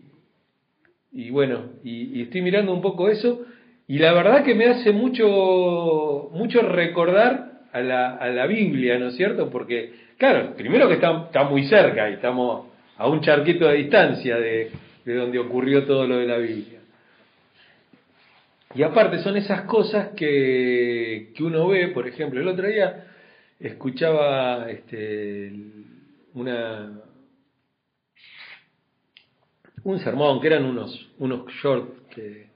y 1.12 1.30
bueno, 1.30 1.64
y, 1.84 2.18
y 2.18 2.22
estoy 2.22 2.42
mirando 2.42 2.72
un 2.72 2.80
poco 2.82 3.08
eso, 3.08 3.44
y 3.86 3.98
la 3.98 4.12
verdad 4.12 4.44
que 4.44 4.54
me 4.54 4.66
hace 4.66 4.92
mucho, 4.92 6.30
mucho 6.32 6.60
recordar 6.62 7.62
a 7.72 7.80
la, 7.80 8.16
a 8.16 8.28
la 8.28 8.46
Biblia, 8.46 8.98
¿no 8.98 9.08
es 9.08 9.16
cierto? 9.16 9.48
Porque, 9.50 9.92
claro, 10.18 10.54
primero 10.56 10.88
que 10.88 10.94
está, 10.94 11.24
está 11.26 11.44
muy 11.44 11.64
cerca 11.66 12.10
y 12.10 12.14
estamos 12.14 12.66
a 12.96 13.08
un 13.08 13.20
charquito 13.20 13.66
de 13.68 13.76
distancia 13.76 14.36
de, 14.36 14.70
de 15.04 15.14
donde 15.14 15.38
ocurrió 15.38 15.84
todo 15.84 16.06
lo 16.06 16.18
de 16.18 16.26
la 16.26 16.38
Biblia. 16.38 16.77
Y 18.74 18.82
aparte 18.82 19.22
son 19.22 19.36
esas 19.36 19.62
cosas 19.62 20.08
que, 20.14 21.32
que 21.34 21.42
uno 21.42 21.68
ve, 21.68 21.88
por 21.88 22.06
ejemplo, 22.06 22.40
el 22.40 22.48
otro 22.48 22.68
día 22.68 23.06
escuchaba 23.58 24.70
este, 24.70 25.52
una, 26.34 27.00
un 29.84 29.98
sermón, 30.00 30.40
que 30.40 30.48
eran 30.48 30.64
unos, 30.64 31.10
unos 31.18 31.50
shorts 31.62 32.14
que, 32.14 32.48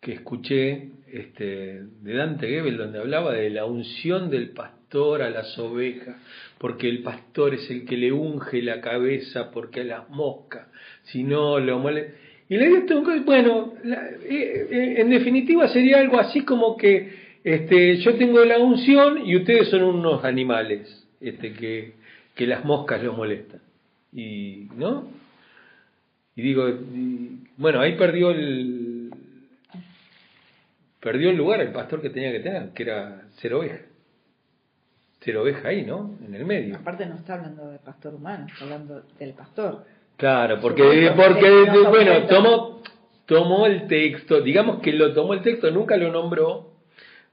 que 0.00 0.12
escuché 0.12 0.90
este, 1.08 1.82
de 1.82 2.14
Dante 2.14 2.46
Gebel, 2.46 2.76
donde 2.76 3.00
hablaba 3.00 3.32
de 3.32 3.50
la 3.50 3.64
unción 3.64 4.30
del 4.30 4.50
pastor 4.50 5.22
a 5.22 5.30
las 5.30 5.58
ovejas, 5.58 6.16
porque 6.58 6.88
el 6.88 7.02
pastor 7.02 7.54
es 7.54 7.68
el 7.68 7.84
que 7.84 7.96
le 7.96 8.12
unge 8.12 8.62
la 8.62 8.80
cabeza, 8.80 9.50
porque 9.50 9.80
a 9.80 9.84
las 9.84 10.08
moscas, 10.08 10.68
si 11.02 11.24
no 11.24 11.58
lo 11.58 11.80
molesta. 11.80 12.29
Y 12.50 12.56
le 12.56 12.66
digo, 12.68 13.02
bueno, 13.24 13.74
la- 13.84 14.08
eh, 14.08 14.66
eh, 14.70 14.94
en 14.98 15.08
definitiva 15.08 15.68
sería 15.68 16.00
algo 16.00 16.18
así 16.18 16.42
como 16.44 16.76
que 16.76 17.12
este, 17.44 17.96
yo 17.98 18.16
tengo 18.16 18.44
la 18.44 18.58
unción 18.58 19.24
y 19.24 19.36
ustedes 19.36 19.68
son 19.68 19.84
unos 19.84 20.24
animales 20.24 21.06
este, 21.20 21.52
que, 21.52 21.92
que 22.34 22.46
las 22.48 22.64
moscas 22.64 23.02
los 23.04 23.16
molestan. 23.16 23.60
Y, 24.12 24.66
¿no? 24.76 25.04
Y 26.34 26.42
digo, 26.42 26.66
bueno, 27.56 27.80
ahí 27.80 27.96
perdió 27.96 28.32
el 28.32 29.12
perdió 30.98 31.30
el 31.30 31.36
lugar 31.36 31.60
el 31.60 31.70
pastor 31.70 32.02
que 32.02 32.10
tenía 32.10 32.32
que 32.32 32.40
tener, 32.40 32.70
que 32.70 32.82
era 32.82 33.22
ser 33.36 33.54
oveja. 33.54 33.78
Ser 35.20 35.36
oveja 35.36 35.68
ahí, 35.68 35.84
¿no? 35.84 36.16
En 36.26 36.34
el 36.34 36.44
medio. 36.44 36.76
Aparte 36.76 37.06
no 37.06 37.14
está 37.14 37.34
hablando 37.34 37.70
de 37.70 37.78
pastor 37.78 38.14
humano, 38.14 38.46
está 38.52 38.64
hablando 38.64 39.02
del 39.20 39.34
pastor. 39.34 39.84
Claro, 40.20 40.60
porque, 40.60 41.10
porque 41.16 41.50
bueno, 41.88 42.26
tomó, 42.26 42.82
tomó 43.24 43.64
el 43.64 43.86
texto, 43.86 44.42
digamos 44.42 44.82
que 44.82 44.92
lo 44.92 45.14
tomó 45.14 45.32
el 45.32 45.40
texto, 45.40 45.70
nunca 45.70 45.96
lo 45.96 46.12
nombró. 46.12 46.66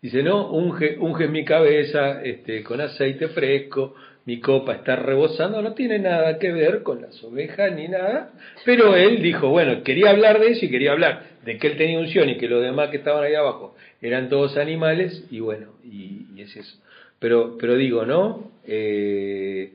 Dice, 0.01 0.23
no, 0.23 0.49
unge, 0.51 0.95
unge 0.97 1.27
mi 1.27 1.43
cabeza 1.43 2.23
este, 2.23 2.63
con 2.63 2.79
aceite 2.79 3.27
fresco, 3.27 3.93
mi 4.23 4.39
copa 4.39 4.75
está 4.75 4.95
rebosando, 4.95 5.61
no 5.61 5.73
tiene 5.73 5.99
nada 5.99 6.39
que 6.39 6.49
ver 6.53 6.81
con 6.81 7.01
las 7.01 7.21
ovejas 7.25 7.73
ni 7.73 7.89
nada, 7.89 8.31
pero 8.63 8.95
él 8.95 9.21
dijo, 9.21 9.49
bueno, 9.49 9.83
quería 9.83 10.11
hablar 10.11 10.39
de 10.39 10.51
eso 10.51 10.65
y 10.65 10.69
quería 10.69 10.93
hablar 10.93 11.23
de 11.43 11.57
que 11.57 11.67
él 11.67 11.75
tenía 11.75 11.99
unción 11.99 12.29
y 12.29 12.37
que 12.37 12.47
los 12.47 12.61
demás 12.61 12.89
que 12.89 12.97
estaban 12.97 13.25
ahí 13.25 13.35
abajo 13.35 13.75
eran 14.01 14.29
todos 14.29 14.55
animales, 14.55 15.25
y 15.29 15.41
bueno, 15.41 15.73
y, 15.83 16.27
y 16.35 16.41
es 16.41 16.55
eso. 16.55 16.77
Pero, 17.19 17.57
pero 17.59 17.75
digo, 17.75 18.05
¿no? 18.05 18.51
Eh, 18.65 19.73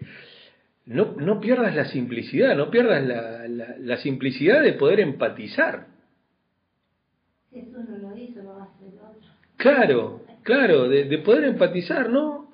no, 0.86 1.14
no 1.18 1.40
pierdas 1.40 1.74
la 1.74 1.84
simplicidad, 1.86 2.56
no 2.56 2.70
pierdas 2.70 3.02
la, 3.06 3.46
la, 3.48 3.76
la 3.78 3.96
simplicidad 3.98 4.62
de 4.62 4.72
poder 4.74 5.00
empatizar. 5.00 5.86
Si 7.50 7.58
eso 7.60 7.78
no 7.78 7.96
lo 7.98 8.16
hizo, 8.16 8.42
lo 8.42 8.54
va 8.54 8.62
a 8.62 8.64
hacer 8.64 8.88
otro. 9.00 9.28
Claro, 9.56 10.20
claro, 10.42 10.88
de, 10.88 11.04
de 11.04 11.18
poder 11.18 11.44
empatizar, 11.44 12.08
¿no? 12.10 12.50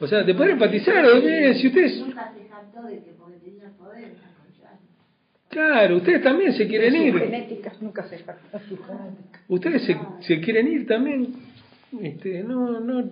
O 0.00 0.06
sea, 0.06 0.22
de 0.22 0.34
poder 0.34 0.50
empatizar, 0.52 1.04
eh, 1.04 1.54
si 1.54 1.68
ustedes, 1.68 1.98
Nunca 2.00 2.32
se 2.32 2.40
de 2.40 3.04
que 3.04 3.12
porque 3.12 3.36
tenía 3.38 3.68
poder, 3.78 4.12
claro, 5.48 5.96
ustedes 5.96 6.22
también 6.22 6.52
se 6.52 6.66
quieren 6.66 6.94
ir, 6.96 7.14
nunca 7.80 8.02
se 8.08 8.18
jacta 8.18 8.58
su 8.68 8.76
genética. 8.76 9.40
ustedes 9.48 9.82
se, 9.84 10.08
se 10.20 10.40
quieren 10.40 10.68
ir 10.68 10.86
también, 10.86 11.34
este, 12.02 12.42
no, 12.42 12.80
no, 12.80 13.02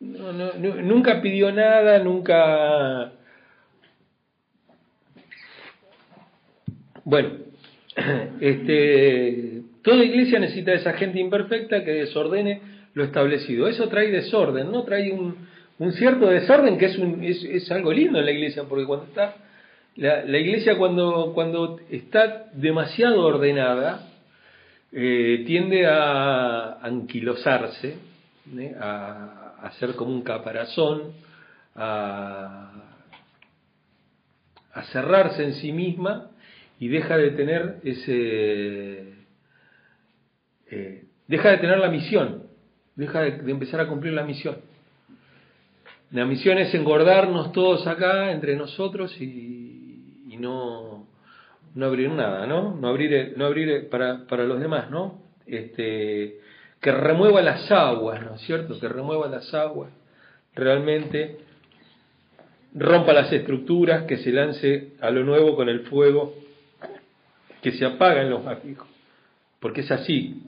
no, 0.00 0.32
no, 0.32 0.52
nu- 0.54 0.82
nunca 0.82 1.20
pidió 1.22 1.50
nada, 1.50 1.98
nunca, 1.98 3.12
bueno, 7.10 7.30
este, 8.40 9.62
toda 9.82 10.04
iglesia 10.04 10.38
necesita 10.38 10.72
esa 10.72 10.92
gente 10.92 11.18
imperfecta 11.18 11.84
que 11.84 11.90
desordene 11.90 12.62
lo 12.94 13.02
establecido. 13.02 13.66
Eso 13.66 13.88
trae 13.88 14.12
desorden, 14.12 14.70
¿no? 14.70 14.84
Trae 14.84 15.10
un, 15.10 15.48
cierto 15.94 16.28
desorden 16.28 16.78
que 16.78 16.86
es, 16.86 16.98
un, 16.98 17.20
algo 17.70 17.92
lindo 17.92 18.20
en 18.20 18.24
la 18.24 18.30
iglesia, 18.30 18.62
porque 18.68 18.84
cuando 18.84 19.06
está, 19.06 19.34
la, 19.96 20.38
iglesia 20.38 20.78
cuando, 20.78 21.32
cuando 21.34 21.80
está 21.90 22.46
demasiado 22.52 23.22
ordenada, 23.26 24.06
eh, 24.92 25.42
tiende 25.46 25.86
a 25.86 26.78
anquilosarse, 26.82 27.96
¿eh? 28.56 28.76
a, 28.80 29.56
a 29.62 29.72
ser 29.72 29.96
como 29.96 30.12
un 30.12 30.22
caparazón, 30.22 31.12
a 31.74 32.70
cerrarse 34.92 35.44
en 35.44 35.54
sí 35.54 35.72
misma 35.72 36.29
y 36.80 36.88
deja 36.88 37.16
de 37.16 37.30
tener 37.30 37.76
ese 37.84 39.14
eh, 40.70 41.04
deja 41.28 41.50
de 41.50 41.58
tener 41.58 41.78
la 41.78 41.90
misión 41.90 42.42
deja 42.96 43.20
de, 43.20 43.50
empezar 43.50 43.80
a 43.80 43.86
cumplir 43.86 44.12
la 44.12 44.24
misión. 44.24 44.56
La 46.10 46.26
misión 46.26 46.58
es 46.58 46.74
engordarnos 46.74 47.52
todos 47.52 47.86
acá 47.86 48.32
entre 48.32 48.56
nosotros 48.56 49.16
y, 49.20 50.24
y 50.28 50.36
no 50.38 51.06
no 51.74 51.86
abrir 51.86 52.10
nada 52.10 52.46
no 52.46 52.74
no 52.74 52.88
abrir 52.88 53.34
no 53.36 53.46
abrir 53.46 53.88
para, 53.88 54.26
para 54.26 54.44
los 54.44 54.58
demás 54.58 54.90
no 54.90 55.22
este 55.46 56.40
que 56.80 56.90
remueva 56.90 57.42
las 57.42 57.70
aguas 57.70 58.20
no 58.24 58.34
es 58.34 58.40
cierto 58.40 58.80
que 58.80 58.88
remueva 58.88 59.28
las 59.28 59.54
aguas 59.54 59.92
realmente 60.54 61.38
rompa 62.74 63.12
las 63.12 63.32
estructuras, 63.32 64.04
que 64.04 64.18
se 64.18 64.30
lance 64.30 64.92
a 65.00 65.10
lo 65.10 65.24
nuevo 65.24 65.56
con 65.56 65.68
el 65.68 65.80
fuego, 65.80 66.34
que 67.62 67.72
se 67.72 67.84
apagan 67.84 68.30
los 68.30 68.44
más 68.44 68.62
viejos. 68.62 68.88
Porque 69.58 69.82
es 69.82 69.90
así. 69.90 70.42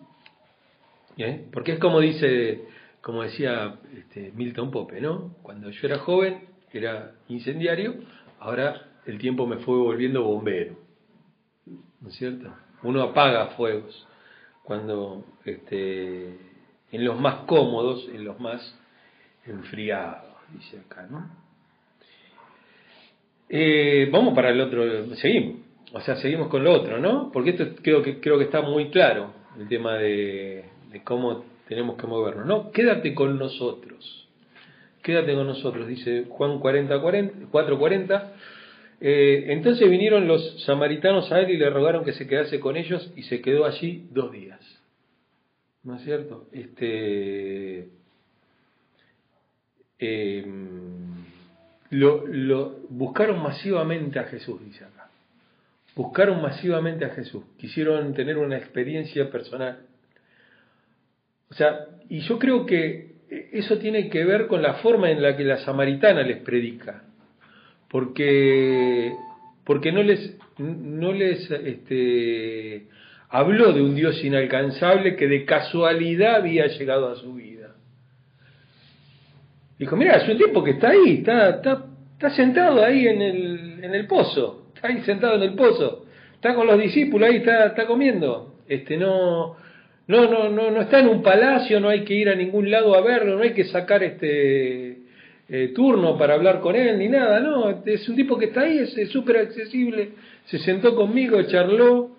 ¿eh? 1.16 1.46
Porque 1.52 1.72
es 1.72 1.78
como 1.78 2.00
dice, 2.00 2.64
como 3.00 3.22
decía 3.22 3.76
este, 3.96 4.32
Milton 4.34 4.70
Pope, 4.70 5.00
¿no? 5.00 5.34
Cuando 5.42 5.70
yo 5.70 5.86
era 5.86 5.98
joven 5.98 6.52
era 6.72 7.12
incendiario, 7.28 7.96
ahora 8.40 8.82
el 9.06 9.18
tiempo 9.18 9.46
me 9.46 9.58
fue 9.58 9.76
volviendo 9.76 10.22
bombero. 10.22 10.76
¿No 12.00 12.08
es 12.08 12.14
cierto? 12.14 12.52
Uno 12.82 13.02
apaga 13.02 13.48
fuegos 13.48 14.06
cuando 14.64 15.24
este, 15.44 16.36
en 16.90 17.04
los 17.04 17.18
más 17.20 17.44
cómodos, 17.46 18.08
en 18.12 18.24
los 18.24 18.40
más 18.40 18.78
enfriados, 19.44 20.32
dice 20.52 20.80
acá, 20.80 21.06
¿no? 21.10 21.42
Eh, 23.48 24.08
vamos 24.10 24.34
para 24.34 24.50
el 24.50 24.60
otro, 24.60 25.14
seguimos. 25.16 25.61
O 25.92 26.00
sea, 26.00 26.16
seguimos 26.16 26.48
con 26.48 26.64
lo 26.64 26.72
otro, 26.72 26.98
¿no? 26.98 27.30
Porque 27.32 27.50
esto 27.50 27.66
creo 27.82 28.02
que, 28.02 28.20
creo 28.20 28.38
que 28.38 28.44
está 28.44 28.62
muy 28.62 28.90
claro, 28.90 29.32
el 29.58 29.68
tema 29.68 29.96
de, 29.96 30.64
cómo 31.04 31.44
tenemos 31.68 31.96
que 31.96 32.06
movernos, 32.06 32.46
¿no? 32.46 32.70
Quédate 32.72 33.14
con 33.14 33.38
nosotros. 33.38 34.28
Quédate 35.02 35.34
con 35.34 35.46
nosotros, 35.46 35.86
dice 35.86 36.26
Juan 36.28 36.60
40, 36.60 37.00
40, 37.00 37.38
4.40. 37.50 38.32
Eh, 39.00 39.46
entonces 39.48 39.90
vinieron 39.90 40.28
los 40.28 40.64
samaritanos 40.64 41.30
a 41.32 41.40
él 41.40 41.50
y 41.50 41.56
le 41.56 41.68
rogaron 41.70 42.04
que 42.04 42.12
se 42.12 42.26
quedase 42.26 42.60
con 42.60 42.76
ellos 42.76 43.12
y 43.16 43.24
se 43.24 43.40
quedó 43.42 43.64
allí 43.64 44.06
dos 44.12 44.30
días. 44.30 44.60
¿No 45.82 45.96
es 45.96 46.04
cierto? 46.04 46.46
Este, 46.52 47.88
lo, 51.90 52.78
buscaron 52.88 53.42
masivamente 53.42 54.18
a 54.18 54.24
Jesús, 54.24 54.64
dice 54.64 54.84
acá. 54.84 55.01
Buscaron 55.94 56.40
masivamente 56.40 57.04
a 57.04 57.10
Jesús. 57.10 57.44
Quisieron 57.58 58.14
tener 58.14 58.38
una 58.38 58.56
experiencia 58.56 59.30
personal. 59.30 59.80
O 61.50 61.54
sea, 61.54 61.86
y 62.08 62.20
yo 62.20 62.38
creo 62.38 62.64
que 62.64 63.12
eso 63.52 63.78
tiene 63.78 64.08
que 64.08 64.24
ver 64.24 64.46
con 64.46 64.62
la 64.62 64.74
forma 64.74 65.10
en 65.10 65.22
la 65.22 65.36
que 65.36 65.44
la 65.44 65.58
samaritana 65.58 66.22
les 66.22 66.38
predica, 66.38 67.04
porque, 67.88 69.12
porque 69.64 69.92
no 69.92 70.02
les, 70.02 70.36
no 70.58 71.12
les 71.12 71.50
este, 71.50 72.86
habló 73.28 73.72
de 73.72 73.82
un 73.82 73.94
Dios 73.94 74.22
inalcanzable 74.22 75.16
que 75.16 75.28
de 75.28 75.44
casualidad 75.44 76.36
había 76.36 76.66
llegado 76.66 77.10
a 77.10 77.16
su 77.16 77.34
vida. 77.34 77.74
Dijo, 79.78 79.96
mira, 79.96 80.16
es 80.16 80.28
un 80.28 80.38
tipo 80.38 80.62
que 80.62 80.72
está 80.72 80.90
ahí, 80.90 81.18
está, 81.18 81.50
está, 81.50 81.86
está 82.12 82.30
sentado 82.30 82.84
ahí 82.84 83.08
en 83.08 83.22
el, 83.22 83.84
en 83.84 83.94
el 83.94 84.06
pozo, 84.06 84.61
está 84.74 84.88
ahí 84.88 85.02
sentado 85.02 85.36
en 85.36 85.42
el 85.42 85.54
pozo, 85.54 86.04
está 86.34 86.54
con 86.54 86.66
los 86.66 86.78
discípulos 86.78 87.28
ahí, 87.28 87.36
está, 87.36 87.66
está 87.66 87.86
comiendo. 87.86 88.54
Este, 88.68 88.96
no, 88.96 89.56
no, 90.06 90.30
no, 90.30 90.48
no, 90.48 90.70
no 90.70 90.80
está 90.80 91.00
en 91.00 91.08
un 91.08 91.22
palacio, 91.22 91.80
no 91.80 91.88
hay 91.88 92.04
que 92.04 92.14
ir 92.14 92.28
a 92.28 92.34
ningún 92.34 92.70
lado 92.70 92.94
a 92.94 93.00
verlo, 93.00 93.36
no 93.36 93.42
hay 93.42 93.52
que 93.52 93.64
sacar 93.64 94.02
este 94.02 94.98
eh, 95.48 95.72
turno 95.74 96.16
para 96.16 96.34
hablar 96.34 96.60
con 96.60 96.76
él 96.76 96.98
ni 96.98 97.08
nada, 97.08 97.40
no, 97.40 97.82
es 97.84 98.08
un 98.08 98.16
tipo 98.16 98.38
que 98.38 98.46
está 98.46 98.62
ahí, 98.62 98.78
es 98.78 99.10
súper 99.10 99.38
accesible, 99.38 100.10
se 100.46 100.58
sentó 100.58 100.94
conmigo, 100.94 101.42
charló, 101.42 102.16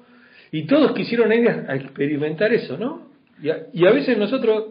y 0.52 0.68
todos 0.68 0.92
quisieron 0.94 1.34
ir 1.34 1.50
a 1.50 1.76
experimentar 1.76 2.54
eso, 2.54 2.78
¿no? 2.78 3.08
Y 3.42 3.50
a, 3.50 3.68
y 3.74 3.88
a 3.88 3.92
veces 3.92 4.18
nosotros 4.18 4.66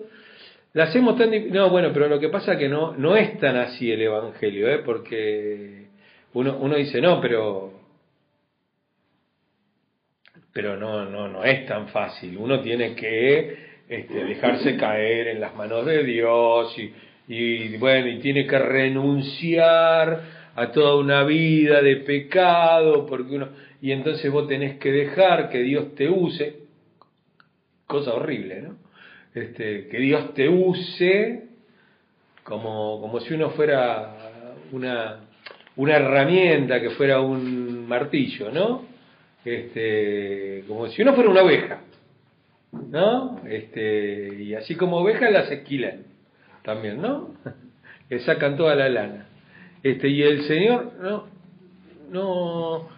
la 0.75 0.85
hacemos 0.85 1.19
tan... 1.19 1.31
No, 1.51 1.71
bueno, 1.71 1.91
pero 1.93 2.09
lo 2.09 2.21
que 2.21 2.29
pasa 2.29 2.53
es 2.53 2.59
que 2.59 2.69
no, 2.69 2.97
no 2.97 3.17
es 3.17 3.39
tan 3.41 3.57
así 3.57 3.91
el 3.91 4.01
Evangelio, 4.01 4.69
¿eh? 4.69 4.79
Porque 4.85 5.89
uno, 6.35 6.57
uno 6.59 6.77
dice, 6.77 7.01
no, 7.01 7.21
pero... 7.21 7.73
Pero 10.53 10.77
no, 10.77 11.07
no, 11.07 11.29
no 11.29 11.45
es 11.45 11.67
tan 11.67 11.89
fácil. 11.89 12.37
Uno 12.37 12.61
tiene 12.61 12.95
que 12.95 13.57
este, 13.89 14.25
dejarse 14.25 14.77
caer 14.77 15.29
en 15.29 15.41
las 15.41 15.55
manos 15.55 15.87
de 15.87 16.05
Dios 16.05 16.77
y, 16.79 16.93
y 17.29 17.77
bueno, 17.79 18.09
y 18.09 18.19
tiene 18.19 18.47
que 18.47 18.59
renunciar 18.59 20.43
a 20.55 20.71
toda 20.71 20.97
una 20.97 21.25
vida 21.25 21.81
de 21.81 21.97
pecado, 21.97 23.07
porque 23.07 23.37
uno, 23.37 23.49
y 23.81 23.93
entonces 23.93 24.31
vos 24.31 24.47
tenés 24.47 24.79
que 24.79 24.93
dejar 24.93 25.49
que 25.49 25.62
Dios 25.62 25.95
te 25.95 26.09
use, 26.09 26.57
cosa 27.87 28.15
horrible, 28.15 28.62
¿no? 28.62 28.77
Este, 29.35 29.89
que 29.89 29.99
Dios 29.99 30.35
te 30.35 30.49
use 30.49 31.45
como, 32.45 33.01
como 33.01 33.21
si 33.21 33.33
uno 33.33 33.51
fuera 33.51 34.15
una, 34.73 35.21
una 35.76 35.97
herramienta, 35.97 36.81
que 36.81 36.91
fuera 36.91 37.21
un 37.21 37.87
martillo, 37.88 38.50
¿no? 38.50 38.85
Este, 39.45 40.64
como 40.69 40.88
si 40.88 41.02
uno 41.02 41.14
fuera 41.14 41.31
una 41.31 41.43
oveja, 41.43 41.81
¿no? 42.91 43.41
Este, 43.49 44.35
y 44.43 44.55
así 44.55 44.76
como 44.76 44.99
oveja 44.99 45.31
las 45.31 45.50
esquilan 45.50 46.05
también, 46.62 47.00
¿no? 47.00 47.35
Le 48.09 48.21
sacan 48.21 48.57
toda 48.57 48.75
la 48.75 48.88
lana. 48.88 49.26
Este, 49.83 50.09
y 50.09 50.23
el 50.23 50.43
Señor, 50.43 50.93
no, 51.00 51.26
no, 52.11 52.88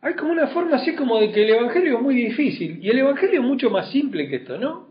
hay 0.00 0.14
como 0.14 0.32
una 0.32 0.48
forma 0.48 0.76
así 0.76 0.94
como 0.94 1.18
de 1.18 1.32
que 1.32 1.42
el 1.42 1.50
Evangelio 1.50 1.96
es 1.96 2.02
muy 2.02 2.14
difícil, 2.14 2.78
y 2.82 2.88
el 2.88 2.98
Evangelio 3.00 3.40
es 3.40 3.46
mucho 3.46 3.70
más 3.70 3.90
simple 3.90 4.28
que 4.28 4.36
esto, 4.36 4.58
¿no? 4.58 4.88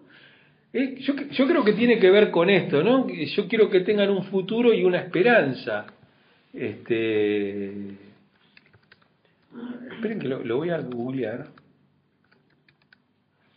Eh, 0.73 0.95
yo, 0.99 1.15
yo 1.15 1.47
creo 1.47 1.63
que 1.63 1.73
tiene 1.73 1.97
que 1.97 2.11
ver 2.11 2.29
con 2.29 2.49
esto, 2.49 2.83
¿no? 2.83 3.07
Yo 3.07 3.47
quiero 3.47 3.69
que 3.69 3.81
tengan 3.81 4.09
un 4.09 4.23
futuro 4.23 4.73
y 4.73 4.83
una 4.83 4.97
esperanza. 4.97 5.85
Este, 6.53 7.71
esperen 9.91 10.19
que 10.19 10.27
lo, 10.27 10.57
voy 10.57 10.69
a 10.69 10.79
googlear. 10.79 11.47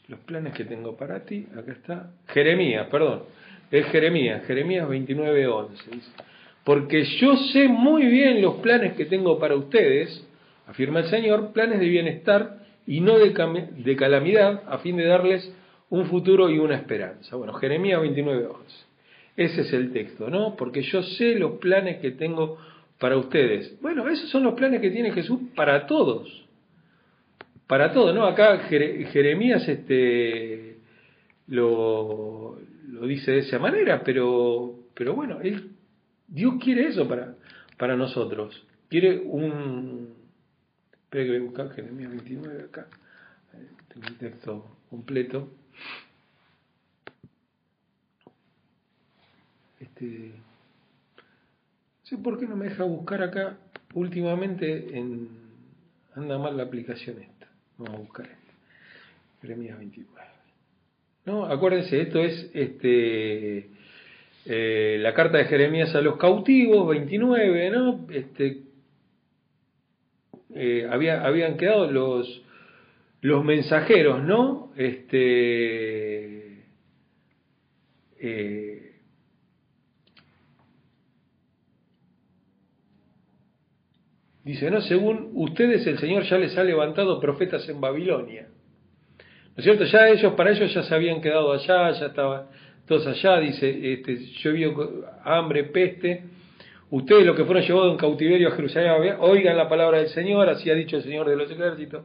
Los 0.08 0.20
planes 0.20 0.54
que 0.54 0.64
tengo 0.64 0.96
para 0.96 1.24
ti, 1.24 1.46
acá 1.56 1.72
está. 1.72 2.10
Jeremías, 2.28 2.88
perdón. 2.90 3.22
Es 3.70 3.86
Jeremías, 3.86 4.44
Jeremías 4.46 4.88
29.11. 4.88 5.68
Dice, 5.92 6.10
porque 6.64 7.04
yo 7.04 7.36
sé 7.52 7.68
muy 7.68 8.06
bien 8.06 8.42
los 8.42 8.56
planes 8.56 8.94
que 8.94 9.04
tengo 9.04 9.38
para 9.38 9.54
ustedes, 9.54 10.26
afirma 10.66 11.00
el 11.00 11.06
Señor, 11.06 11.52
planes 11.52 11.78
de 11.78 11.86
bienestar 11.86 12.58
y 12.86 13.00
no 13.00 13.18
de, 13.18 13.30
de 13.76 13.96
calamidad, 13.96 14.64
a 14.66 14.78
fin 14.78 14.96
de 14.96 15.04
darles 15.04 15.54
un 15.90 16.06
futuro 16.06 16.50
y 16.50 16.58
una 16.58 16.76
esperanza. 16.76 17.36
Bueno, 17.36 17.52
Jeremías 17.54 18.00
29.11. 18.00 18.54
Ese 19.36 19.60
es 19.62 19.72
el 19.72 19.92
texto, 19.92 20.28
¿no? 20.28 20.56
Porque 20.56 20.82
yo 20.82 21.02
sé 21.02 21.36
los 21.36 21.52
planes 21.58 21.98
que 21.98 22.10
tengo 22.10 22.58
para 23.00 23.16
ustedes. 23.16 23.80
Bueno, 23.80 24.06
esos 24.08 24.28
son 24.28 24.44
los 24.44 24.54
planes 24.54 24.80
que 24.80 24.90
tiene 24.90 25.10
Jesús 25.10 25.40
para 25.56 25.86
todos. 25.86 26.46
Para 27.66 27.92
todos, 27.92 28.14
¿no? 28.14 28.26
Acá 28.26 28.58
Jeremías 28.68 29.66
este, 29.66 30.76
lo, 31.46 32.58
dice 33.02 33.32
de 33.32 33.38
esa 33.38 33.58
manera, 33.58 34.02
pero, 34.04 34.74
pero 34.94 35.14
bueno, 35.14 35.38
Dios 36.28 36.54
quiere 36.62 36.88
eso 36.88 37.08
para, 37.08 37.34
para 37.78 37.96
nosotros. 37.96 38.66
Quiere 38.88 39.18
un... 39.18 40.14
Espera 40.92 41.24
que 41.24 41.30
voy 41.30 41.38
a 41.38 41.44
buscar 41.44 41.70
Jeremías 41.70 42.10
29 42.10 42.64
acá. 42.64 42.86
Tengo 43.88 44.06
el 44.08 44.16
texto 44.18 44.76
completo. 44.90 45.48
Este, 49.80 50.32
sé 52.10 52.18
por 52.18 52.38
qué 52.38 52.46
no 52.46 52.56
me 52.56 52.66
deja 52.66 52.82
buscar 52.84 53.22
acá. 53.22 53.56
Últimamente 53.94 54.98
en, 54.98 55.28
anda 56.14 56.38
mal 56.38 56.56
la 56.56 56.64
aplicación 56.64 57.20
esta. 57.22 57.48
Vamos 57.78 57.94
a 57.94 57.98
buscar 57.98 58.26
esta. 58.26 58.52
Jeremías 59.40 59.78
29. 59.78 60.20
No, 61.26 61.46
acuérdense, 61.46 62.00
esto 62.00 62.18
es 62.18 62.50
este 62.52 63.70
eh, 64.46 64.98
la 65.00 65.14
carta 65.14 65.38
de 65.38 65.44
Jeremías 65.44 65.94
a 65.94 66.00
los 66.00 66.16
cautivos, 66.16 66.88
29, 66.88 67.70
¿no? 67.70 68.06
Este, 68.10 68.62
eh, 70.54 70.88
había, 70.90 71.24
habían 71.24 71.56
quedado 71.56 71.90
los, 71.90 72.42
los 73.20 73.44
mensajeros, 73.44 74.22
¿no? 74.24 74.72
Este, 74.76 76.64
eh, 78.18 78.69
dice, 84.50 84.70
¿no? 84.70 84.80
Según 84.80 85.30
ustedes 85.34 85.86
el 85.86 85.98
Señor 85.98 86.24
ya 86.24 86.38
les 86.38 86.56
ha 86.56 86.64
levantado 86.64 87.20
profetas 87.20 87.68
en 87.68 87.80
Babilonia. 87.80 88.46
¿No 89.50 89.54
es 89.56 89.64
cierto? 89.64 89.84
Ya 89.84 90.08
ellos, 90.08 90.34
para 90.34 90.50
ellos 90.50 90.72
ya 90.72 90.82
se 90.82 90.94
habían 90.94 91.20
quedado 91.20 91.52
allá, 91.52 91.90
ya 91.92 92.06
estaban 92.06 92.46
todos 92.86 93.06
allá, 93.06 93.38
dice, 93.38 93.92
este, 93.92 94.16
llovió 94.42 95.04
hambre, 95.24 95.64
peste, 95.64 96.24
ustedes 96.90 97.24
los 97.24 97.36
que 97.36 97.44
fueron 97.44 97.62
llevados 97.62 97.92
en 97.92 97.98
cautiverio 97.98 98.48
a 98.48 98.52
Jerusalén, 98.52 99.16
oigan 99.20 99.56
la 99.56 99.68
palabra 99.68 99.98
del 99.98 100.08
Señor, 100.08 100.48
así 100.48 100.70
ha 100.70 100.74
dicho 100.74 100.96
el 100.96 101.02
Señor 101.04 101.28
de 101.28 101.36
los 101.36 101.50
ejércitos, 101.50 102.04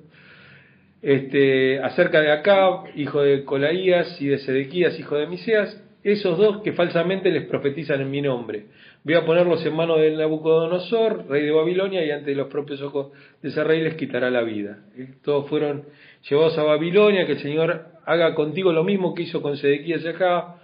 este, 1.02 1.80
acerca 1.80 2.22
de 2.22 2.32
Acab, 2.32 2.96
hijo 2.96 3.22
de 3.22 3.44
Colaías, 3.44 4.22
y 4.22 4.28
de 4.28 4.38
Sedequías, 4.38 5.00
hijo 5.00 5.16
de 5.16 5.28
Miseas, 5.28 5.82
esos 6.06 6.38
dos 6.38 6.62
que 6.62 6.74
falsamente 6.74 7.32
les 7.32 7.48
profetizan 7.48 8.00
en 8.00 8.12
mi 8.12 8.22
nombre. 8.22 8.68
Voy 9.04 9.16
a 9.16 9.26
ponerlos 9.26 9.66
en 9.66 9.76
manos 9.76 10.00
de 10.00 10.12
Nabucodonosor, 10.12 11.26
rey 11.28 11.44
de 11.44 11.52
Babilonia, 11.52 12.06
y 12.06 12.12
ante 12.12 12.36
los 12.36 12.48
propios 12.48 12.80
ojos 12.84 13.12
de 13.42 13.50
ese 13.50 13.64
rey 13.64 13.82
les 13.82 13.96
quitará 13.96 14.30
la 14.30 14.44
vida. 14.44 14.86
Todos 15.24 15.50
fueron 15.50 15.86
llevados 16.30 16.56
a 16.60 16.64
Babilonia, 16.64 17.26
que 17.26 17.34
el 17.34 17.40
Señor 17.40 17.88
haga 18.06 18.36
contigo 18.36 18.72
lo 18.72 18.84
mismo 18.84 19.16
que 19.16 19.24
hizo 19.24 19.42
con 19.42 19.58
Sedequías 19.58 20.04
y 20.04 20.08
Acab, 20.08 20.58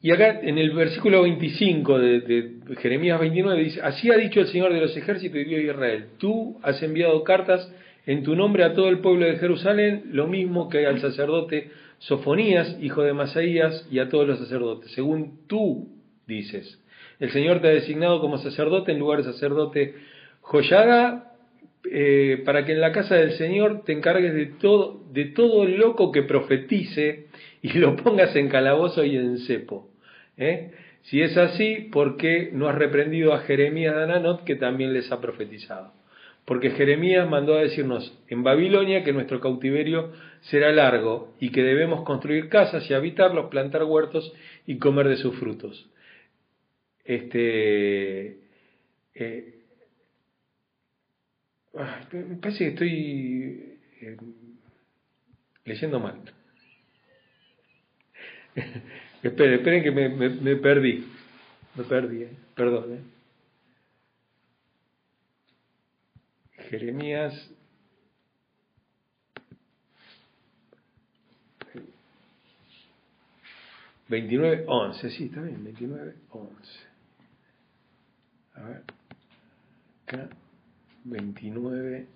y 0.00 0.12
acá 0.12 0.38
en 0.42 0.58
el 0.58 0.70
versículo 0.70 1.22
25 1.22 1.98
de, 1.98 2.52
Jeremías 2.78 3.18
29 3.18 3.64
dice, 3.64 3.80
así 3.82 4.12
ha 4.12 4.16
dicho 4.16 4.38
el 4.38 4.46
Señor 4.46 4.72
de 4.72 4.80
los 4.80 4.96
ejércitos 4.96 5.40
y 5.40 5.44
Dios 5.44 5.60
de 5.60 5.72
Israel, 5.72 6.06
tú 6.18 6.56
has 6.62 6.80
enviado 6.84 7.24
cartas 7.24 7.68
en 8.06 8.22
tu 8.22 8.36
nombre 8.36 8.62
a 8.62 8.74
todo 8.74 8.88
el 8.88 9.00
pueblo 9.00 9.26
de 9.26 9.38
Jerusalén, 9.38 10.04
lo 10.12 10.28
mismo 10.28 10.68
que 10.68 10.86
al 10.86 11.00
sacerdote 11.00 11.72
Sofonías, 11.98 12.76
hijo 12.80 13.02
de 13.02 13.12
Masaías, 13.12 13.86
y 13.90 13.98
a 13.98 14.08
todos 14.08 14.26
los 14.26 14.38
sacerdotes, 14.38 14.92
según 14.92 15.46
tú 15.46 15.88
dices. 16.26 16.78
El 17.18 17.30
Señor 17.30 17.60
te 17.60 17.68
ha 17.68 17.72
designado 17.72 18.20
como 18.20 18.38
sacerdote 18.38 18.92
en 18.92 18.98
lugar 18.98 19.18
de 19.18 19.32
sacerdote 19.32 19.94
Joyada, 20.40 21.32
eh, 21.90 22.42
para 22.44 22.64
que 22.64 22.72
en 22.72 22.80
la 22.80 22.92
casa 22.92 23.14
del 23.14 23.32
Señor 23.32 23.84
te 23.84 23.92
encargues 23.92 24.34
de 24.34 24.46
todo, 24.46 25.02
de 25.12 25.26
todo 25.26 25.64
loco 25.64 26.12
que 26.12 26.22
profetice 26.22 27.26
y 27.62 27.72
lo 27.78 27.96
pongas 27.96 28.34
en 28.36 28.48
calabozo 28.48 29.04
y 29.04 29.16
en 29.16 29.38
cepo. 29.38 29.88
¿eh? 30.36 30.72
Si 31.02 31.22
es 31.22 31.36
así, 31.36 31.88
¿por 31.92 32.16
qué 32.16 32.50
no 32.52 32.68
has 32.68 32.74
reprendido 32.74 33.32
a 33.32 33.40
Jeremías 33.40 33.94
de 33.94 34.02
Ananot 34.02 34.44
que 34.44 34.56
también 34.56 34.92
les 34.92 35.10
ha 35.10 35.20
profetizado? 35.20 35.92
Porque 36.48 36.70
Jeremías 36.70 37.28
mandó 37.28 37.58
a 37.58 37.60
decirnos 37.60 38.18
en 38.26 38.42
Babilonia 38.42 39.04
que 39.04 39.12
nuestro 39.12 39.38
cautiverio 39.38 40.14
será 40.40 40.72
largo 40.72 41.34
y 41.38 41.50
que 41.52 41.62
debemos 41.62 42.04
construir 42.06 42.48
casas 42.48 42.88
y 42.88 42.94
habitarlos, 42.94 43.50
plantar 43.50 43.84
huertos 43.84 44.32
y 44.66 44.78
comer 44.78 45.08
de 45.08 45.18
sus 45.18 45.38
frutos. 45.38 45.90
Este, 47.04 48.38
eh, 49.14 49.54
me 52.12 52.36
parece 52.40 52.64
que 52.64 52.70
estoy 52.70 53.78
eh, 54.00 54.16
leyendo 55.66 56.00
mal. 56.00 56.14
esperen, 59.22 59.52
esperen 59.52 59.82
que 59.82 59.90
me, 59.90 60.56
perdí. 60.56 61.04
Me 61.74 61.84
perdí, 61.84 62.22
eh. 62.22 62.30
perdón. 62.56 63.17
Jeremías 66.68 67.50
29, 74.08 74.64
11, 74.66 75.10
sí, 75.10 75.24
está 75.24 75.42
bien, 75.42 75.62
29, 75.62 76.14
11. 76.30 76.48
A 78.54 78.60
ver, 78.62 78.82
acá, 80.06 80.28
29. 81.04 82.06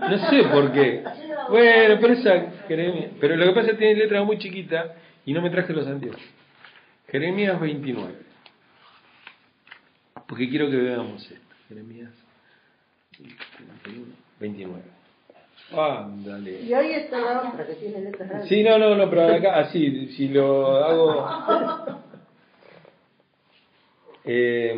No 0.00 0.30
sé 0.30 0.42
por 0.44 0.72
qué. 0.72 1.04
Bueno, 1.50 1.98
pero 2.00 2.12
esa 2.12 2.50
Jeremías. 2.68 3.10
Pero 3.20 3.36
lo 3.36 3.46
que 3.46 3.52
pasa 3.52 3.66
es 3.66 3.72
que 3.72 3.78
tiene 3.78 3.94
letra 3.96 4.22
muy 4.22 4.38
chiquita 4.38 4.94
y 5.24 5.32
no 5.32 5.42
me 5.42 5.50
traje 5.50 5.72
los 5.72 5.86
anteojos. 5.86 6.20
Jeremías 7.08 7.60
29. 7.60 8.33
Porque 10.34 10.50
quiero 10.50 10.68
que 10.68 10.76
veamos 10.78 11.22
esto. 11.30 11.54
Jeremías 11.68 12.10
29. 14.40 14.82
Ándale. 15.70 16.60
Y 16.62 16.74
ahí 16.74 16.90
está 16.90 17.48
otra 17.48 17.64
que 17.64 17.74
tiene 17.74 18.00
letras 18.00 18.28
grandes. 18.28 18.48
Sí, 18.48 18.64
no, 18.64 18.76
no, 18.76 18.96
no, 18.96 19.08
pero 19.08 19.32
acá, 19.32 19.60
así, 19.60 20.08
si 20.08 20.28
lo 20.30 20.84
hago. 20.84 22.00
Eh, 24.26 24.74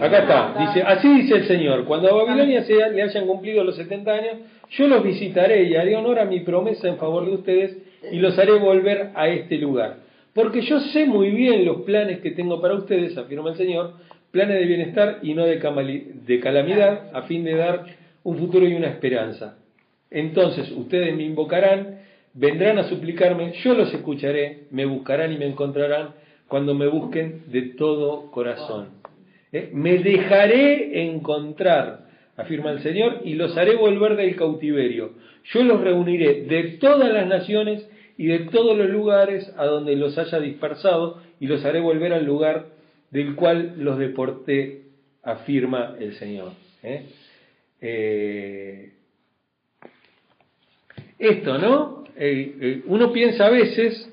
acá 0.00 0.18
está, 0.18 0.54
dice: 0.58 0.82
Así 0.82 1.08
dice 1.22 1.34
el 1.36 1.46
Señor: 1.46 1.84
Cuando 1.84 2.08
a 2.10 2.24
Babilonia 2.24 2.62
se, 2.64 2.74
le 2.74 3.02
hayan 3.02 3.26
cumplido 3.26 3.64
los 3.64 3.76
70 3.76 4.12
años, 4.12 4.34
yo 4.70 4.88
los 4.88 5.02
visitaré 5.02 5.62
y 5.64 5.74
haré 5.74 5.96
honor 5.96 6.18
a 6.18 6.24
mi 6.26 6.40
promesa 6.40 6.86
en 6.88 6.96
favor 6.98 7.24
de 7.26 7.32
ustedes 7.32 7.78
y 8.12 8.18
los 8.18 8.38
haré 8.38 8.52
volver 8.52 9.10
a 9.14 9.28
este 9.28 9.56
lugar. 9.56 9.96
Porque 10.34 10.60
yo 10.62 10.80
sé 10.80 11.06
muy 11.06 11.30
bien 11.30 11.64
los 11.64 11.82
planes 11.82 12.20
que 12.20 12.30
tengo 12.30 12.60
para 12.60 12.74
ustedes, 12.74 13.16
afirma 13.16 13.50
el 13.50 13.56
Señor, 13.56 13.94
planes 14.30 14.58
de 14.58 14.66
bienestar 14.66 15.18
y 15.22 15.34
no 15.34 15.44
de, 15.44 15.60
camali- 15.60 16.04
de 16.26 16.38
calamidad, 16.40 17.10
a 17.14 17.22
fin 17.22 17.42
de 17.44 17.56
dar 17.56 17.84
un 18.22 18.36
futuro 18.38 18.66
y 18.68 18.74
una 18.74 18.86
esperanza. 18.88 19.56
Entonces 20.10 20.70
ustedes 20.72 21.16
me 21.16 21.24
invocarán, 21.24 22.00
vendrán 22.34 22.78
a 22.78 22.84
suplicarme, 22.84 23.52
yo 23.64 23.74
los 23.74 23.92
escucharé, 23.92 24.64
me 24.70 24.84
buscarán 24.84 25.32
y 25.32 25.38
me 25.38 25.46
encontrarán 25.46 26.10
cuando 26.50 26.74
me 26.74 26.88
busquen 26.88 27.44
de 27.46 27.62
todo 27.62 28.28
corazón. 28.32 28.88
¿Eh? 29.52 29.70
Me 29.72 29.98
dejaré 29.98 31.04
encontrar, 31.04 32.08
afirma 32.36 32.72
el 32.72 32.80
Señor, 32.82 33.20
y 33.24 33.34
los 33.34 33.56
haré 33.56 33.76
volver 33.76 34.16
del 34.16 34.34
cautiverio. 34.34 35.12
Yo 35.52 35.62
los 35.62 35.80
reuniré 35.80 36.42
de 36.42 36.78
todas 36.80 37.12
las 37.12 37.28
naciones 37.28 37.88
y 38.18 38.26
de 38.26 38.40
todos 38.40 38.76
los 38.76 38.90
lugares 38.90 39.48
a 39.56 39.64
donde 39.64 39.94
los 39.94 40.18
haya 40.18 40.40
dispersado, 40.40 41.22
y 41.38 41.46
los 41.46 41.64
haré 41.64 41.78
volver 41.78 42.12
al 42.12 42.26
lugar 42.26 42.66
del 43.12 43.36
cual 43.36 43.74
los 43.78 43.96
deporté, 43.96 44.82
afirma 45.22 45.94
el 46.00 46.14
Señor. 46.14 46.50
¿eh? 46.82 47.04
Eh, 47.80 48.92
esto, 51.16 51.58
¿no? 51.58 52.04
Uno 52.86 53.12
piensa 53.12 53.46
a 53.46 53.50
veces 53.50 54.12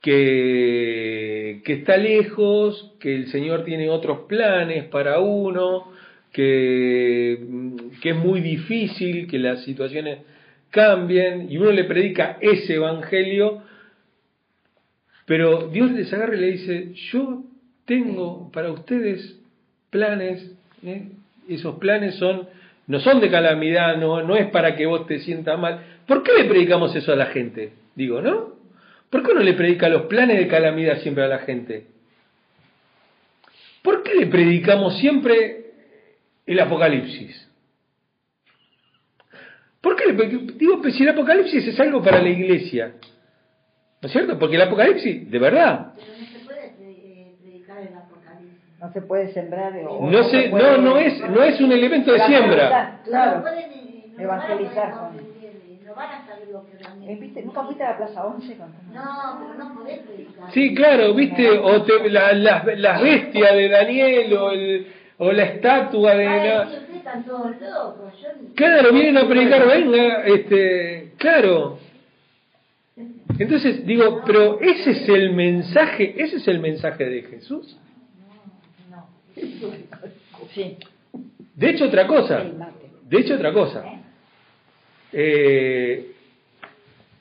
que, 0.00 1.62
está 1.64 1.96
lejos, 1.96 2.94
que 3.00 3.14
el 3.14 3.28
Señor 3.28 3.64
tiene 3.64 3.90
otros 3.90 4.20
planes 4.20 4.84
para 4.84 5.20
uno, 5.20 5.92
que, 6.32 7.38
que 8.00 8.10
es 8.10 8.16
muy 8.16 8.40
difícil, 8.40 9.26
que 9.26 9.38
las 9.38 9.62
situaciones 9.64 10.18
cambien, 10.70 11.50
y 11.50 11.58
uno 11.58 11.72
le 11.72 11.84
predica 11.84 12.38
ese 12.40 12.74
evangelio, 12.74 13.62
pero 15.26 15.68
Dios 15.68 15.90
les 15.92 16.12
agarra 16.12 16.36
y 16.36 16.40
le 16.40 16.52
dice, 16.52 16.92
yo 17.12 17.44
tengo 17.84 18.50
para 18.52 18.72
ustedes 18.72 19.38
planes, 19.90 20.56
¿eh? 20.84 21.08
esos 21.48 21.76
planes 21.76 22.14
son, 22.16 22.48
no 22.86 23.00
son 23.00 23.20
de 23.20 23.30
calamidad, 23.30 23.96
no, 23.96 24.22
no 24.22 24.36
es 24.36 24.46
para 24.50 24.76
que 24.76 24.86
vos 24.86 25.06
te 25.06 25.18
sientas 25.20 25.58
mal. 25.58 25.80
¿Por 26.06 26.22
qué 26.22 26.32
le 26.38 26.44
predicamos 26.44 26.94
eso 26.96 27.12
a 27.12 27.16
la 27.16 27.26
gente? 27.26 27.72
Digo, 27.94 28.20
¿no? 28.20 28.49
¿Por 29.10 29.26
qué 29.26 29.34
no 29.34 29.40
le 29.40 29.54
predica 29.54 29.88
los 29.88 30.02
planes 30.02 30.38
de 30.38 30.46
calamidad 30.48 30.98
siempre 31.00 31.24
a 31.24 31.28
la 31.28 31.38
gente? 31.40 31.86
¿Por 33.82 34.02
qué 34.02 34.14
le 34.14 34.26
predicamos 34.26 34.98
siempre 34.98 35.72
el 36.46 36.60
Apocalipsis? 36.60 37.48
¿Por 39.80 39.96
qué 39.96 40.12
le 40.12 40.28
Digo, 40.54 40.80
pues 40.82 40.94
si 40.94 41.02
el 41.02 41.08
Apocalipsis 41.10 41.66
es 41.66 41.80
algo 41.80 42.02
para 42.02 42.20
la 42.22 42.28
iglesia, 42.28 42.92
¿no 44.02 44.06
es 44.06 44.12
cierto? 44.12 44.38
Porque 44.38 44.56
el 44.56 44.62
Apocalipsis, 44.62 45.30
de 45.30 45.38
verdad, 45.38 45.94
Pero 45.96 46.12
no 46.18 46.26
se 46.26 46.38
puede 46.44 46.66
eh, 46.80 47.34
predicar 47.42 47.78
el 47.80 47.88
apocalipsis. 47.96 48.78
No 48.78 48.92
se 48.92 49.00
puede 49.02 49.32
sembrar. 49.32 49.72
o- 49.88 50.10
no, 50.10 50.18
o 50.20 50.24
se, 50.24 50.48
puede- 50.50 50.62
no, 50.64 50.76
no, 50.78 50.98
es, 50.98 51.18
no 51.30 51.42
es 51.42 51.60
un 51.60 51.72
elemento 51.72 52.12
de 52.12 52.20
siembra. 52.26 53.00
Claro. 53.04 53.36
No 53.38 53.42
pueden, 53.42 53.72
eh, 53.72 54.04
no 54.16 54.22
Evangelizar 54.22 54.94
van 56.00 56.10
a 56.12 56.16
eh, 56.16 56.20
no 56.20 56.26
saber 56.26 56.48
lo 56.48 56.64
que 56.66 56.72
Eh, 56.72 56.78
realmente. 56.82 57.14
¿viste? 57.24 57.42
¿Nunca 57.42 57.62
fuiste 57.64 57.84
a 57.84 57.90
la 57.90 57.96
Plaza 57.98 58.26
11? 58.26 58.56
Con... 58.56 58.68
No, 58.92 59.38
pero 59.40 59.54
no 59.68 59.74
podés 59.74 59.98
predicar. 60.00 60.50
Sí, 60.52 60.74
claro, 60.74 61.14
viste, 61.14 61.48
o 61.50 61.82
te- 61.82 62.10
la- 62.10 62.32
las, 62.32 62.64
las 62.78 63.02
bestias 63.02 63.54
de 63.54 63.68
Daniel 63.68 64.32
o, 64.34 64.50
el, 64.50 64.86
o 65.18 65.32
la 65.32 65.42
estatua 65.44 66.14
de 66.14 66.26
la... 66.26 66.68
Claro, 68.54 68.92
vienen 68.92 69.16
a 69.18 69.28
predicar, 69.28 69.66
venga, 69.66 70.24
este, 70.24 71.12
claro. 71.18 71.78
Entonces 73.38 73.86
digo, 73.86 74.22
pero 74.26 74.60
ese 74.60 74.90
es 74.90 75.08
el 75.08 75.32
mensaje, 75.32 76.14
ese 76.22 76.36
es 76.36 76.48
el 76.48 76.60
mensaje 76.60 77.04
de 77.04 77.22
Jesús. 77.22 77.76
Sí. 80.52 80.76
De 81.54 81.70
hecho, 81.70 81.86
otra 81.86 82.06
cosa, 82.06 82.44
de 83.08 83.18
hecho, 83.18 83.34
otra 83.34 83.52
cosa. 83.52 83.84
Eh, 85.12 86.12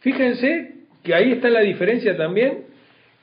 fíjense 0.01 0.73
que 1.03 1.13
ahí 1.15 1.31
está 1.31 1.49
la 1.49 1.61
diferencia 1.61 2.15
también 2.15 2.65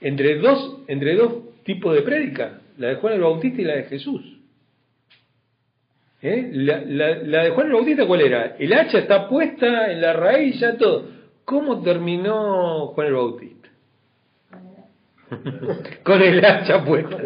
entre 0.00 0.37
dos, 0.38 0.81
entre 0.88 1.14
dos 1.14 1.62
tipos 1.64 1.94
de 1.94 2.02
prédica, 2.02 2.61
la 2.79 2.88
de 2.88 2.94
Juan 2.96 3.14
el 3.14 3.20
Bautista 3.20 3.62
y 3.62 3.64
la 3.64 3.76
de 3.76 3.85
Jesús. 3.85 4.22
¿Eh? 6.22 6.50
La, 6.52 6.81
la- 6.85 7.44
de 7.44 7.50
Juan 7.50 7.66
el 7.68 7.72
Bautista, 7.74 8.07
¿cuál 8.07 8.20
era? 8.22 8.57
El 8.59 8.72
hacha 8.72 8.98
está 8.98 9.29
puesta 9.29 9.90
en 9.92 10.00
la 10.00 10.12
raíz, 10.14 10.59
ya 10.59 10.76
todo. 10.76 11.09
¿Cómo 11.44 11.83
terminó 11.83 12.88
Juan 12.88 13.07
el 13.09 13.14
Bautista? 13.14 13.68
Con 16.02 16.22
el 16.22 16.44
hacha 16.44 16.85
puesta. 16.85 17.18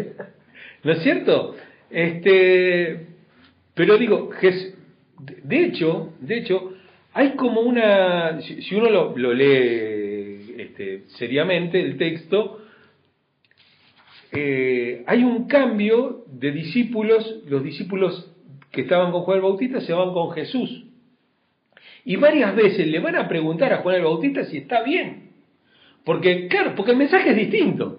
¿No 0.83 0.93
es 0.93 1.03
cierto? 1.03 1.57
Este, 1.91 3.07
pero 3.75 3.99
digo, 3.99 4.31
de 5.45 5.65
hecho, 5.65 6.13
de 6.21 6.39
hecho, 6.39 6.75
hay 7.13 7.31
como 7.33 7.61
una, 7.63 8.41
si 8.41 8.75
uno 8.75 8.89
lo, 8.89 9.17
lo 9.17 9.35
lee 9.35 10.55
este, 10.59 11.05
seriamente, 11.19 11.81
el 11.81 11.97
texto, 11.97 12.61
eh, 14.33 15.03
hay 15.07 15.25
un 15.25 15.47
cambio 15.49 16.25
de 16.29 16.53
discípulos, 16.53 17.43
los 17.49 17.65
discípulos 17.65 18.31
que 18.71 18.83
estaban 18.83 19.11
con 19.11 19.23
Juan 19.23 19.39
el 19.39 19.43
Bautista 19.43 19.81
se 19.81 19.93
van 19.93 20.13
con 20.13 20.31
Jesús. 20.33 20.85
Y 22.05 22.17
varias 22.17 22.55
veces 22.55 22.87
le 22.87 23.01
van 23.01 23.17
a 23.17 23.29
preguntar 23.29 23.73
a 23.73 23.79
Juan 23.79 23.97
el 23.97 24.03
Bautista 24.03 24.45
si 24.45 24.59
está 24.59 24.83
bien. 24.83 25.31
Porque, 26.05 26.47
claro, 26.49 26.75
porque 26.77 26.93
el 26.93 26.99
mensaje 26.99 27.31
es 27.31 27.37
distinto. 27.37 27.99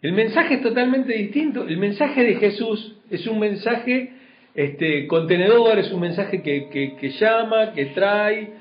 El 0.00 0.12
mensaje 0.12 0.54
es 0.54 0.62
totalmente 0.62 1.14
distinto. 1.14 1.66
El 1.66 1.78
mensaje 1.78 2.22
de 2.22 2.36
Jesús 2.36 2.96
es 3.10 3.26
un 3.26 3.40
mensaje 3.40 4.12
este, 4.54 5.06
contenedor, 5.08 5.78
es 5.78 5.90
un 5.92 6.00
mensaje 6.00 6.40
que, 6.42 6.68
que- 6.68 7.10
llama, 7.10 7.72
que 7.72 7.86
trae, 7.86 8.52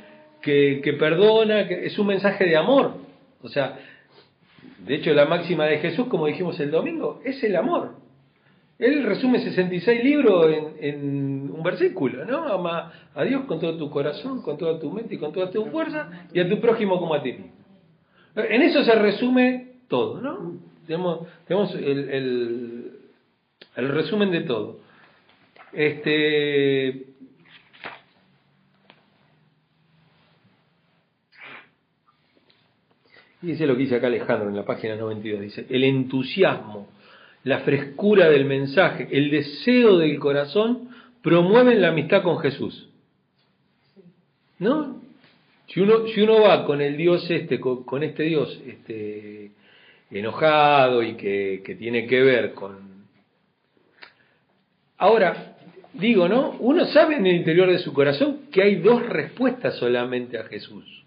que, 0.41 0.81
que 0.83 0.93
perdona, 0.93 1.67
que 1.67 1.85
es 1.85 1.97
un 1.99 2.07
mensaje 2.07 2.45
de 2.45 2.57
amor. 2.57 2.95
O 3.41 3.47
sea, 3.49 3.77
de 4.79 4.95
hecho 4.95 5.13
la 5.13 5.25
máxima 5.25 5.65
de 5.65 5.77
Jesús, 5.77 6.07
como 6.07 6.25
dijimos 6.25 6.59
el 6.59 6.71
domingo, 6.71 7.21
es 7.23 7.43
el 7.43 7.55
amor. 7.55 7.95
Él 8.79 9.03
resume 9.03 9.39
66 9.39 10.03
libros 10.03 10.53
en, 10.79 11.51
un 11.53 11.61
versículo, 11.63 12.25
¿no? 12.25 12.47
Ama 12.47 12.91
a 13.13 13.23
Dios 13.23 13.45
con 13.45 13.59
todo 13.59 13.77
tu 13.77 13.89
corazón, 13.89 14.41
con 14.41 14.57
toda 14.57 14.79
tu 14.79 14.91
mente 14.91 15.15
y 15.15 15.17
con 15.19 15.31
toda 15.31 15.51
tu 15.51 15.65
fuerza, 15.67 16.27
y 16.33 16.39
a 16.39 16.49
tu 16.49 16.59
prójimo 16.59 16.99
como 16.99 17.13
a 17.13 17.21
ti 17.21 17.33
mismo. 17.33 17.51
En 18.35 18.63
eso 18.63 18.83
se 18.83 18.95
resume 18.95 19.73
todo, 19.87 20.19
¿no? 20.19 20.53
Tenemos, 20.87 21.27
tenemos 21.47 21.73
el, 21.75 22.91
el 23.75 23.89
resumen 23.89 24.31
de 24.31 24.41
todo. 24.41 24.82
Este, 25.73 27.13
Dice 33.43 33.67
lo 33.67 33.75
que 33.75 33.81
dice 33.81 33.95
acá 33.97 34.07
Alejandro 34.07 34.47
en 34.47 34.55
la 34.55 34.63
página 34.63 34.95
92. 34.95 35.41
Dice, 35.41 35.65
el 35.69 35.83
entusiasmo, 35.83 36.87
la 37.43 37.59
frescura 37.59 38.29
del 38.29 38.45
mensaje, 38.45 39.09
el 39.11 39.29
deseo 39.29 39.97
del 39.97 40.17
corazón 40.17 40.89
promueven 41.21 41.81
la 41.81 41.89
amistad 41.89 42.23
con 42.23 42.39
Jesús. 42.39 42.87
¿No? 44.59 45.01
Si 45.67 45.81
uno, 45.81 46.07
si 46.07 46.21
uno 46.21 46.41
va 46.41 46.65
con 46.65 46.79
el 46.79 46.95
Dios 46.95 47.29
este, 47.29 47.59
con, 47.59 48.03
este 48.03 48.23
Dios 48.23 48.61
este, 48.65 49.51
enojado 50.09 51.03
y 51.03 51.15
que, 51.15 51.61
que 51.65 51.75
tiene 51.75 52.07
que 52.07 52.21
ver 52.21 52.53
con... 52.53 52.77
Ahora, 54.97 55.52
digo, 55.93 56.27
¿no? 56.27 56.51
Uno 56.59 56.85
sabe 56.87 57.15
en 57.15 57.25
el 57.25 57.35
interior 57.35 57.69
de 57.71 57.79
su 57.79 57.93
corazón 57.93 58.47
que 58.51 58.61
hay 58.61 58.75
dos 58.75 59.05
respuestas 59.07 59.75
solamente 59.75 60.37
a 60.37 60.43
Jesús. 60.45 61.03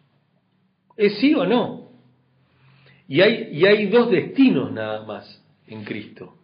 ¿Es 0.97 1.19
sí 1.19 1.35
o 1.35 1.45
no? 1.47 1.91
Y 3.09 3.21
hay, 3.21 3.51
y 3.53 3.67
hay 3.67 3.87
dos 3.87 4.11
destinos 4.11 4.73
nada 4.73 5.05
más 5.05 5.43
en 5.69 5.85
Cristo. 5.85 6.35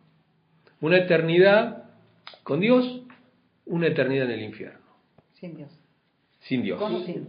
Una 0.81 0.99
eternidad 0.99 1.85
con 2.43 2.61
Dios, 2.61 3.03
una 3.67 3.89
eternidad 3.89 4.27
en 4.27 4.33
el 4.33 4.43
infierno. 4.43 4.81
Sin 5.35 5.57
Dios. 5.57 5.71
Sin 6.41 6.63
Dios. 6.63 6.79
Con 6.79 6.95
o 6.95 7.01
sin. 7.05 7.29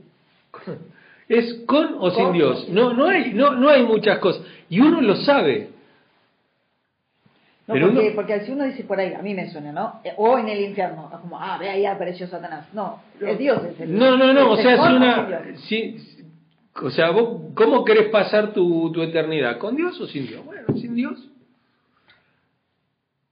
Es 1.30 1.64
con 1.66 1.96
o 2.00 2.12
sin 2.12 2.34
Dios. 2.34 2.68
No, 2.70 2.94
no, 2.94 3.08
hay, 3.08 3.34
no, 3.34 3.56
no 3.56 3.70
hay 3.70 3.84
muchas 3.84 4.20
cosas. 4.20 4.46
Y 4.70 4.82
uno 4.82 5.02
lo 5.02 5.16
sabe. 5.16 5.70
No, 7.66 7.76
Pero 7.76 7.88
porque, 7.88 8.00
uno- 8.08 8.16
porque 8.16 8.40
si 8.42 8.52
uno 8.52 8.66
dice 8.66 8.84
por 8.84 9.00
ahí, 9.00 9.14
a 9.14 9.22
mí 9.22 9.34
me 9.34 9.50
suena, 9.50 9.72
¿no? 9.72 10.02
O 10.18 10.38
en 10.38 10.50
el 10.50 10.60
infierno, 10.62 11.10
como, 11.22 11.40
ah, 11.40 11.58
ve 11.58 11.70
ahí 11.70 11.86
apareció 11.86 12.28
Satanás. 12.28 12.68
No, 12.74 13.00
es 13.22 13.38
Dios. 13.38 13.64
Es 13.64 13.80
el, 13.80 13.98
No, 13.98 14.18
no, 14.18 14.34
no, 14.34 14.52
o 14.52 14.58
sea, 14.58 14.76
o 14.82 14.96
una... 14.96 15.28
o 16.82 16.90
sea, 16.90 17.12
vos, 17.12 17.54
¿cómo 17.56 17.86
querés 17.86 18.10
pasar 18.10 18.52
tu, 18.54 18.92
tu 18.92 19.02
eternidad? 19.02 19.60
¿Con 19.60 19.78
Dios 19.78 20.00
o 20.02 20.08
sin 20.08 20.28
Dios? 20.28 20.44
Bueno, 20.46 20.68
sin 20.76 20.94
Dios. 20.96 21.30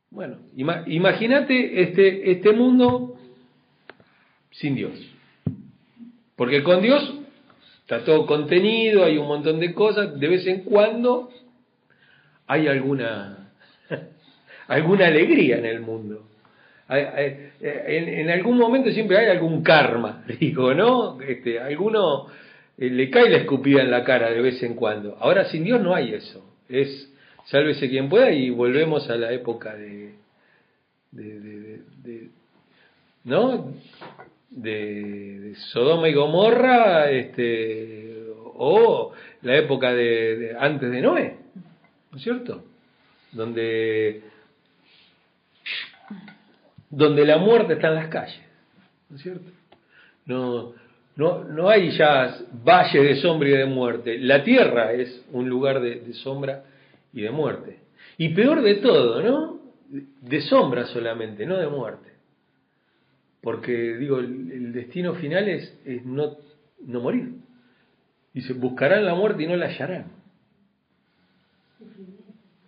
Bueno, 0.09 0.37
ima- 0.55 0.83
imagínate 0.87 1.81
este, 1.83 2.31
este 2.31 2.51
mundo 2.53 3.15
sin 4.51 4.75
Dios. 4.75 4.91
Porque 6.35 6.63
con 6.63 6.81
Dios 6.81 7.15
está 7.81 8.03
todo 8.03 8.25
contenido, 8.25 9.03
hay 9.05 9.17
un 9.17 9.27
montón 9.27 9.59
de 9.59 9.73
cosas, 9.73 10.19
de 10.19 10.27
vez 10.27 10.45
en 10.47 10.61
cuando 10.63 11.29
hay 12.47 12.67
alguna, 12.67 13.49
alguna 14.67 15.07
alegría 15.07 15.57
en 15.57 15.65
el 15.65 15.79
mundo. 15.81 16.27
Hay- 16.87 17.51
En, 17.61 18.29
algún 18.29 18.57
momento 18.57 18.91
siempre 18.91 19.17
hay 19.17 19.27
algún 19.29 19.63
karma, 19.63 20.23
digo, 20.39 20.73
¿no? 20.73 21.21
Este, 21.21 21.59
alguno 21.59 22.27
eh, 22.77 22.89
le 22.89 23.09
cae 23.09 23.29
la 23.29 23.37
escupida 23.37 23.81
en 23.81 23.91
la 23.91 24.03
cara 24.03 24.29
de 24.31 24.41
vez 24.41 24.61
en 24.63 24.73
cuando. 24.75 25.15
Ahora 25.19 25.45
sin 25.45 25.63
Dios 25.63 25.81
no 25.81 25.93
hay 25.95 26.13
eso. 26.13 26.43
Es 26.67 27.11
sálvese 27.45 27.89
quien 27.89 28.09
pueda 28.09 28.31
y 28.31 28.49
volvemos 28.49 29.09
a 29.09 29.15
la 29.15 29.31
época 29.31 29.75
de, 29.75 30.13
de, 31.11 31.39
de- 31.39 31.79
de- 32.03 32.29
¿no? 33.23 33.73
De, 34.49 35.53
Sodoma 35.71 36.09
y 36.09 36.13
Gomorra, 36.13 37.09
este, 37.11 38.25
o 38.55 39.11
la 39.43 39.55
época 39.57 39.93
de- 39.93 40.55
antes 40.59 40.91
de 40.91 41.01
Noé, 41.01 41.35
¿no 42.11 42.17
es 42.17 42.23
cierto? 42.23 42.63
Donde 43.31 44.21
donde 46.91 47.25
la 47.25 47.37
muerte 47.37 47.73
está 47.73 47.87
en 47.87 47.95
las 47.95 48.07
calles, 48.09 48.41
¿no 49.09 49.15
es 49.15 49.23
cierto? 49.23 49.49
No, 50.25 50.73
no, 51.15 51.43
no 51.43 51.69
hay 51.69 51.91
ya 51.91 52.37
valles 52.63 53.03
de 53.03 53.15
sombra 53.21 53.49
y 53.49 53.51
de 53.53 53.65
muerte. 53.65 54.17
La 54.19 54.43
tierra 54.43 54.93
es 54.93 55.25
un 55.31 55.49
lugar 55.49 55.81
de, 55.81 56.13
sombra 56.13 56.63
y 57.13 57.21
de 57.21 57.31
muerte. 57.31 57.79
Y 58.17 58.29
peor 58.29 58.61
de 58.61 58.75
todo, 58.75 59.21
¿no? 59.21 59.59
De 59.89 60.41
sombra 60.41 60.85
solamente, 60.87 61.45
no 61.45 61.57
de 61.57 61.67
muerte. 61.67 62.09
Porque, 63.41 63.97
digo, 63.97 64.19
el, 64.19 64.71
destino 64.71 65.15
final 65.15 65.49
es, 65.49 65.75
es 65.85 66.05
no, 66.05 66.37
no 66.85 67.01
morir. 67.01 67.33
Dice, 68.33 68.53
buscarán 68.53 69.03
la 69.03 69.15
muerte 69.15 69.43
y 69.43 69.47
no 69.47 69.55
la 69.55 69.65
hallarán. 69.65 70.05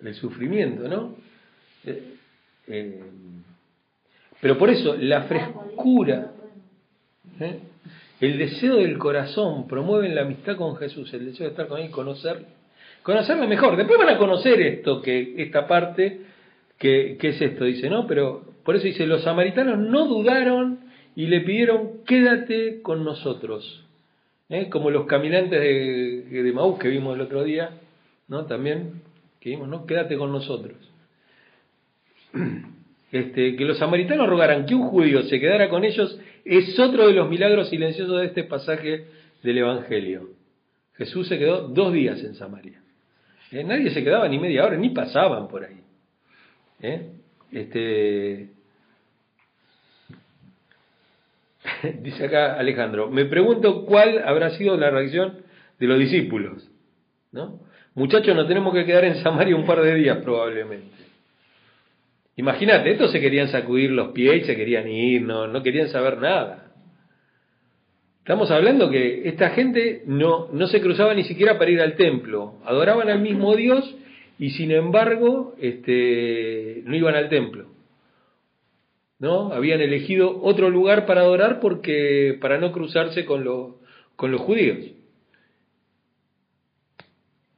El 0.02 0.16
sufrimiento, 0.16 0.88
¿no? 0.88 1.16
Eh, 1.86 2.16
eh, 2.68 3.04
pero 4.44 4.58
por 4.58 4.70
eso, 4.70 4.98
la 5.00 5.22
frescura, 5.22 6.34
¿eh? 7.40 7.60
el 8.20 8.38
deseo 8.38 8.76
del 8.76 8.98
corazón 8.98 9.70
promueven 9.70 10.14
la 10.16 10.24
amistad 10.24 10.58
con 10.58 10.76
Jesús, 10.76 11.14
el 11.14 11.28
deseo 11.28 11.46
de 11.46 11.52
estar 11.52 11.68
con 11.68 11.80
Él, 11.80 11.90
conocerle, 11.90 12.48
conocerle 13.04 13.48
mejor. 13.48 13.78
Después 13.78 13.98
van 13.98 14.10
a 14.10 14.18
conocer 14.18 14.62
esto, 14.62 15.02
que 15.02 15.36
esta 15.38 15.66
parte, 15.66 16.24
que, 16.78 17.18
es 17.22 17.42
esto, 17.42 17.64
dice, 17.64 17.90
¿no? 17.90 18.06
Pero 18.06 18.44
por 18.66 18.76
eso 18.76 18.84
dice, 18.84 19.08
los 19.08 19.24
samaritanos 19.24 19.80
no 19.80 20.08
dudaron 20.08 20.80
y 21.16 21.28
le 21.28 21.40
pidieron, 21.40 22.04
quédate 22.06 22.82
con 22.82 23.06
nosotros. 23.06 23.86
¿eh? 24.50 24.68
Como 24.70 24.92
los 24.92 25.06
caminantes 25.06 25.58
de, 25.58 26.44
de 26.44 26.52
Maús 26.52 26.80
que 26.80 26.90
vimos 26.90 27.16
el 27.16 27.22
otro 27.22 27.46
día, 27.46 27.80
¿no? 28.28 28.46
También, 28.46 29.04
que 29.40 29.52
vimos, 29.52 29.70
¿no? 29.70 29.86
Quédate 29.86 30.18
con 30.18 30.34
nosotros. 30.34 30.76
Este, 33.14 33.56
que 33.56 33.64
los 33.64 33.78
samaritanos 33.78 34.28
rogaran 34.28 34.66
que 34.66 34.74
un 34.74 34.88
judío 34.88 35.22
se 35.22 35.40
quedara 35.40 35.70
con 35.70 35.84
ellos 35.84 36.20
es 36.46 36.80
otro 36.80 37.06
de 37.06 37.14
los 37.14 37.30
milagros 37.30 37.70
silenciosos 37.70 38.20
de 38.20 38.26
este 38.26 38.44
pasaje 38.44 39.06
del 39.44 39.60
Evangelio. 39.60 40.32
Jesús 40.96 41.28
se 41.28 41.38
quedó 41.38 41.68
dos 41.68 41.94
días 41.94 42.24
en 42.24 42.34
Samaria. 42.34 42.82
Eh, 43.52 43.64
Nadie 43.64 43.92
se 43.92 44.04
quedaba 44.04 44.28
ni 44.28 44.40
media 44.40 44.66
hora, 44.66 44.78
ni 44.78 44.90
pasaban 44.90 45.48
por 45.48 45.64
ahí. 45.64 45.80
¿Eh? 46.82 47.12
Este, 47.52 48.50
dice 52.02 52.26
acá 52.26 52.56
Alejandro, 52.56 53.12
me 53.12 53.26
pregunto 53.26 53.86
cuál 53.86 54.24
habrá 54.26 54.58
sido 54.58 54.76
la 54.76 54.90
reacción 54.90 55.38
de 55.78 55.86
los 55.86 56.00
discípulos. 56.00 56.68
¿no? 57.32 57.60
Muchachos, 57.94 58.36
nos 58.36 58.48
tenemos 58.48 58.74
que 58.74 58.86
quedar 58.86 59.06
en 59.06 59.22
Samaria 59.22 59.56
un 59.56 59.68
par 59.68 59.84
de 59.84 59.94
días 59.94 60.18
probablemente. 60.24 61.03
Imagínate, 62.36 62.92
estos 62.92 63.12
se 63.12 63.22
querían 63.22 63.50
sacudir 63.50 63.92
los 63.92 64.10
pies 64.10 64.46
se 64.46 64.56
querían 64.56 64.88
ir, 64.88 65.22
no, 65.22 65.48
no 65.48 65.62
querían 65.62 65.90
saber 65.90 66.18
nada. 66.18 66.72
Estamos 68.20 68.50
hablando 68.52 68.90
que 68.90 69.28
esta 69.28 69.50
gente 69.50 70.04
no, 70.06 70.48
no 70.52 70.68
se 70.68 70.82
cruzaba 70.82 71.14
ni 71.14 71.26
siquiera 71.26 71.60
para 71.60 71.72
ir 71.72 71.82
al 71.82 71.96
templo, 71.96 72.56
adoraban 72.66 73.10
al 73.10 73.20
mismo 73.20 73.56
Dios 73.56 73.96
y 74.40 74.52
sin 74.52 74.72
embargo 74.72 75.56
este, 75.60 76.82
no 76.86 76.96
iban 76.96 77.16
al 77.16 77.30
templo. 77.30 77.68
¿No? 79.20 79.54
Habían 79.54 79.80
elegido 79.80 80.42
otro 80.42 80.70
lugar 80.70 81.06
para 81.06 81.22
adorar 81.22 81.60
porque 81.60 82.38
para 82.42 82.58
no 82.58 82.72
cruzarse 82.72 83.26
con, 83.26 83.44
los 83.44 83.76
con 84.16 84.32
los 84.32 84.42
judíos. 84.42 84.80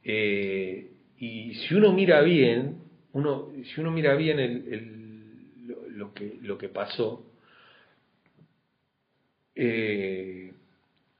Eh, 0.03 0.91
y 1.17 1.53
si 1.55 1.73
uno 1.73 1.91
mira 1.93 2.21
bien, 2.21 2.84
uno, 3.15 3.49
si 3.63 3.79
uno 3.81 3.91
mira 3.91 4.13
bien 4.15 4.39
el, 4.39 4.73
el- 4.73 5.67
lo, 5.67 5.89
lo 5.89 6.13
que, 6.13 6.37
lo 6.41 6.57
que 6.57 6.67
pasó, 6.69 7.25
eh, 9.55 10.53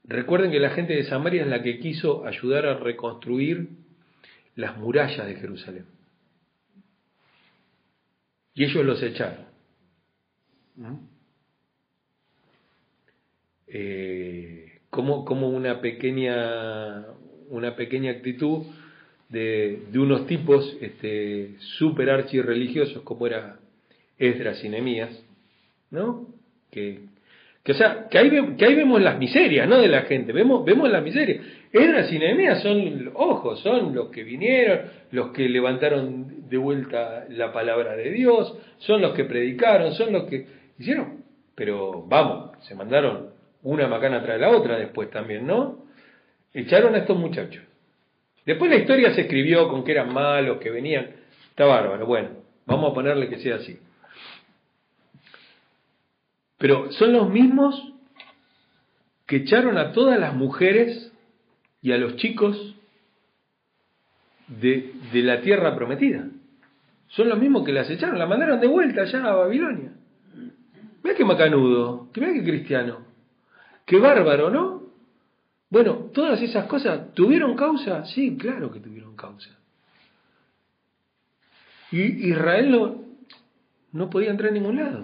recuerden 0.03 0.51
que 0.51 0.59
la 0.59 0.71
gente 0.71 0.93
de 0.93 1.05
Samaria 1.05 1.43
es 1.43 1.47
la 1.47 1.63
que 1.63 1.79
quiso 1.79 2.25
ayudar 2.25 2.65
a 2.65 2.77
reconstruir 2.77 3.69
las 4.55 4.77
murallas 4.77 5.25
de 5.25 5.35
Jerusalén. 5.35 5.85
Y 8.53 8.65
ellos 8.65 8.85
los 8.85 9.01
echaron. 9.01 9.45
Eh, 13.67 14.79
como, 14.89 15.25
como 15.25 15.49
una 15.49 15.79
pequeña 15.81 17.05
una 17.49 17.75
pequeña 17.75 18.11
actitud 18.11 18.65
de, 19.29 19.83
unos 19.95 20.27
tipos 20.27 20.77
este, 20.81 21.55
super 21.59 22.09
archirreligiosos 22.09 23.03
como 23.03 23.27
era 23.27 23.57
Esdras 24.17 24.63
y 24.63 24.69
Nehemías, 24.69 25.23
¿no? 25.91 26.27
Que, 26.71 27.01
que, 27.63 27.71
o 27.71 27.75
sea, 27.75 28.07
que 28.09 28.17
ahí, 28.17 28.29
que 28.57 28.65
ahí 28.65 28.75
vemos 28.75 29.01
las 29.01 29.17
miserias, 29.17 29.67
¿no? 29.67 29.79
De 29.79 29.87
la 29.87 30.03
gente, 30.03 30.31
vemos, 30.31 30.63
vemos 30.63 30.89
las 30.89 31.03
miserias. 31.03 31.43
Esdras 31.71 32.11
y 32.13 32.19
Nehemías 32.19 32.61
son, 32.61 33.11
ojo, 33.15 33.55
son 33.57 33.93
los 33.93 34.09
que 34.09 34.23
vinieron, 34.23 34.81
los 35.11 35.31
que 35.31 35.49
levantaron 35.49 36.47
de 36.49 36.57
vuelta 36.57 37.25
la 37.29 37.51
palabra 37.51 37.95
de 37.95 38.11
Dios, 38.11 38.57
son 38.77 39.01
los 39.01 39.13
que 39.13 39.25
predicaron, 39.25 39.93
son 39.93 40.13
los 40.13 40.25
que 40.25 40.47
hicieron. 40.77 41.23
Pero 41.55 42.05
vamos, 42.07 42.51
se 42.65 42.75
mandaron 42.75 43.29
una 43.63 43.87
macana 43.87 44.21
tras 44.21 44.39
la 44.39 44.49
otra 44.49 44.77
después 44.77 45.09
también, 45.09 45.47
¿no? 45.47 45.85
Echaron 46.53 46.95
a 46.95 46.99
estos 46.99 47.17
muchachos. 47.17 47.63
Después 48.45 48.69
la 48.69 48.77
historia 48.77 49.13
se 49.13 49.21
escribió 49.21 49.67
con 49.67 49.83
que 49.83 49.91
eran 49.91 50.13
malos, 50.13 50.59
que 50.59 50.69
venían. 50.69 51.07
Está 51.49 51.65
bárbaro, 51.65 52.05
bueno, 52.05 52.29
vamos 52.65 52.91
a 52.91 52.93
ponerle 52.93 53.29
que 53.29 53.39
sea 53.39 53.55
así. 53.55 53.79
Pero 56.57 56.91
son 56.91 57.13
los 57.13 57.29
mismos 57.29 57.93
que 59.25 59.37
echaron 59.37 59.77
a 59.77 59.91
todas 59.91 60.19
las 60.19 60.35
mujeres 60.35 61.11
y 61.81 61.91
a 61.91 61.97
los 61.97 62.15
chicos 62.17 62.75
de, 64.47 64.93
de 65.11 65.21
la 65.23 65.41
tierra 65.41 65.75
prometida. 65.75 66.27
Son 67.07 67.29
los 67.29 67.39
mismos 67.39 67.65
que 67.65 67.71
las 67.71 67.89
echaron, 67.89 68.19
la 68.19 68.25
mandaron 68.25 68.59
de 68.59 68.67
vuelta 68.67 69.01
allá 69.01 69.23
a 69.25 69.35
Babilonia. 69.35 69.93
Mira 71.03 71.15
qué 71.15 71.25
macanudo, 71.25 72.09
que 72.11 72.19
mira 72.21 72.33
qué 72.33 72.43
cristiano, 72.43 73.05
qué 73.85 73.99
bárbaro, 73.99 74.49
¿no? 74.49 74.74
Bueno, 75.75 76.09
todas 76.13 76.41
esas 76.41 76.67
cosas, 76.67 77.13
¿tuvieron 77.15 77.53
causa? 77.57 78.05
Sí, 78.05 78.37
claro 78.37 78.71
que 78.71 78.79
tuvieron 78.79 79.13
causa. 79.17 79.49
Y 81.91 82.29
Israel 82.29 82.71
no, 82.71 83.03
no 83.91 84.09
podía 84.09 84.31
entrar 84.31 84.55
en 84.55 84.63
ningún 84.63 84.77
lado. 84.77 85.03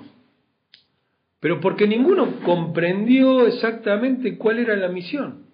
Pero 1.41 1.59
porque 1.59 1.87
ninguno 1.87 2.39
comprendió 2.45 3.47
exactamente 3.47 4.37
cuál 4.37 4.59
era 4.59 4.77
la 4.77 4.87
misión. 4.87 5.45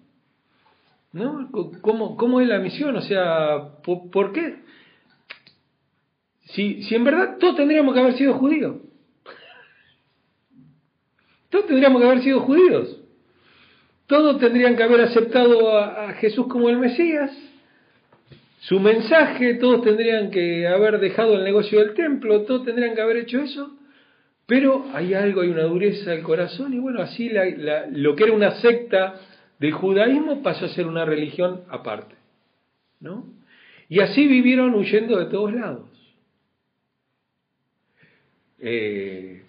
¿No? 1.12 1.50
¿Cómo, 1.80 2.16
cómo 2.16 2.40
es 2.40 2.46
la 2.46 2.60
misión? 2.60 2.94
O 2.94 3.02
sea, 3.02 3.72
¿por, 3.82 4.32
qué? 4.32 4.60
Si, 6.44 6.84
si 6.84 6.94
en 6.94 7.02
verdad 7.02 7.38
todos 7.40 7.56
tendríamos 7.56 7.92
que 7.92 8.00
haber 8.00 8.16
sido 8.16 8.34
judíos. 8.34 8.76
Todos 11.50 11.66
tendríamos 11.66 12.00
que 12.00 12.06
haber 12.06 12.22
sido 12.22 12.38
judíos. 12.38 12.98
Todos 14.08 14.40
tendrían 14.40 14.74
que 14.74 14.82
haber 14.82 15.02
aceptado 15.02 15.78
a, 15.78 16.14
Jesús 16.14 16.46
como 16.46 16.70
el 16.70 16.78
Mesías, 16.78 17.30
su 18.60 18.80
mensaje, 18.80 19.54
todos 19.54 19.82
tendrían 19.82 20.30
que 20.30 20.66
haber 20.66 20.98
dejado 20.98 21.34
el 21.34 21.44
negocio 21.44 21.78
del 21.78 21.92
templo, 21.92 22.42
todos 22.42 22.64
tendrían 22.64 22.94
que 22.94 23.02
haber 23.02 23.18
hecho 23.18 23.38
eso, 23.38 23.76
pero 24.46 24.86
hay 24.94 25.12
algo, 25.12 25.42
hay 25.42 25.50
una 25.50 25.64
dureza 25.64 26.12
del 26.12 26.22
corazón 26.22 26.72
y 26.72 26.78
bueno, 26.78 27.02
así 27.02 27.30
lo 27.90 28.16
que 28.16 28.24
era 28.24 28.32
una 28.32 28.52
secta 28.62 29.20
del 29.58 29.72
judaísmo 29.72 30.42
pasó 30.42 30.64
a 30.64 30.70
ser 30.70 30.86
una 30.86 31.04
religión 31.04 31.64
aparte, 31.68 32.14
¿no? 33.00 33.26
Y 33.90 34.00
así 34.00 34.26
vivieron 34.26 34.74
huyendo 34.74 35.18
de 35.18 35.26
todos 35.26 35.52
lados. 35.52 35.90
Eh, 38.58 39.42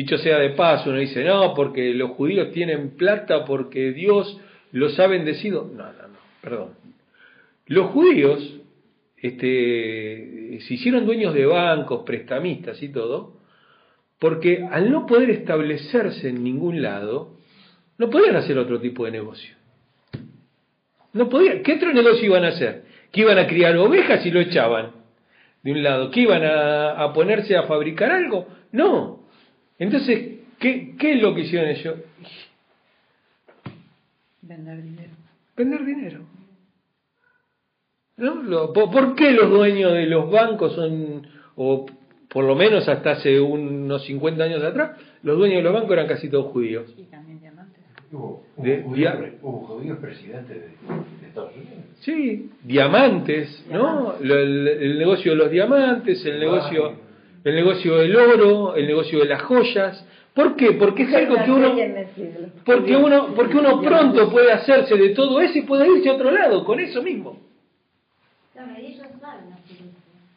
Dicho 0.00 0.16
sea 0.16 0.38
de 0.38 0.50
paso, 0.50 0.88
uno 0.88 0.98
dice, 0.98 1.22
no, 1.22 1.52
porque 1.52 1.92
los 1.92 2.12
judíos 2.12 2.52
tienen 2.52 2.96
plata, 2.96 3.44
porque 3.44 3.92
Dios 3.92 4.40
los 4.72 4.98
ha 4.98 5.06
bendecido. 5.06 5.70
No, 5.70 5.84
no, 5.84 6.08
no, 6.08 6.18
perdón. 6.40 6.70
Los 7.66 7.90
judíos 7.90 8.60
este, 9.18 10.58
se 10.66 10.72
hicieron 10.72 11.04
dueños 11.04 11.34
de 11.34 11.44
bancos, 11.44 12.04
prestamistas 12.06 12.82
y 12.82 12.88
todo, 12.88 13.34
porque 14.18 14.66
al 14.70 14.90
no 14.90 15.04
poder 15.04 15.28
establecerse 15.28 16.30
en 16.30 16.44
ningún 16.44 16.80
lado, 16.80 17.36
no 17.98 18.08
podían 18.08 18.36
hacer 18.36 18.56
otro 18.56 18.80
tipo 18.80 19.04
de 19.04 19.10
negocio. 19.10 19.54
No 21.12 21.28
podían. 21.28 21.62
¿Qué 21.62 21.74
otro 21.74 21.92
negocio 21.92 22.24
iban 22.24 22.44
a 22.46 22.48
hacer? 22.48 22.84
¿Que 23.12 23.20
iban 23.20 23.36
a 23.36 23.46
criar 23.46 23.76
ovejas 23.76 24.24
y 24.24 24.30
lo 24.30 24.40
echaban 24.40 24.92
de 25.62 25.72
un 25.72 25.82
lado? 25.82 26.10
¿Que 26.10 26.20
iban 26.20 26.42
a, 26.42 26.92
a 26.92 27.12
ponerse 27.12 27.54
a 27.54 27.64
fabricar 27.64 28.10
algo? 28.12 28.48
No. 28.72 29.19
Entonces, 29.80 30.40
¿qué, 30.58 30.94
¿qué 30.98 31.14
es 31.14 31.22
lo 31.22 31.34
que 31.34 31.40
hicieron 31.40 31.70
ellos? 31.70 31.96
Vender 34.42 34.82
dinero. 34.82 35.12
Vender 35.56 35.84
dinero. 35.86 36.20
¿No? 38.18 38.72
¿Por 38.74 39.14
qué 39.14 39.32
los 39.32 39.48
dueños 39.48 39.94
de 39.94 40.04
los 40.04 40.30
bancos 40.30 40.74
son, 40.74 41.26
o 41.56 41.86
por 42.28 42.44
lo 42.44 42.54
menos 42.54 42.86
hasta 42.88 43.12
hace 43.12 43.40
unos 43.40 44.04
50 44.04 44.44
años 44.44 44.62
atrás, 44.62 44.98
los 45.22 45.38
dueños 45.38 45.56
de 45.56 45.62
los 45.62 45.72
bancos 45.72 45.92
eran 45.92 46.06
casi 46.06 46.28
todos 46.28 46.52
judíos? 46.52 46.94
Y 46.98 47.04
también 47.04 47.40
diamantes. 47.40 47.82
Hubo, 48.12 48.44
de, 48.58 48.82
judíos, 48.82 49.98
presidentes 49.98 50.56
de, 50.58 51.26
Estados 51.26 51.56
Unidos. 51.56 51.84
Sí, 52.00 52.50
diamantes, 52.64 53.64
¿no? 53.70 54.16
El, 54.20 54.68
el, 54.68 54.98
negocio 54.98 55.32
de 55.32 55.38
los 55.38 55.50
diamantes, 55.50 56.22
el 56.26 56.38
negocio 56.38 57.09
el 57.44 57.54
negocio 57.54 57.96
del 57.96 58.14
oro, 58.16 58.74
el 58.76 58.86
negocio 58.86 59.18
de 59.20 59.26
las 59.26 59.42
joyas. 59.42 60.04
¿Por 60.34 60.56
qué? 60.56 60.72
Porque 60.72 61.02
es 61.02 61.14
algo 61.14 61.36
que 61.44 61.50
uno, 61.50 61.74
porque 62.64 62.96
uno, 62.96 63.34
porque 63.34 63.56
uno 63.56 63.80
pronto 63.80 64.30
puede 64.30 64.52
hacerse 64.52 64.96
de 64.96 65.10
todo 65.10 65.40
eso 65.40 65.58
y 65.58 65.62
puede 65.62 65.88
irse 65.88 66.08
a 66.08 66.14
otro 66.14 66.30
lado 66.30 66.64
con 66.64 66.78
eso 66.78 67.02
mismo. 67.02 67.38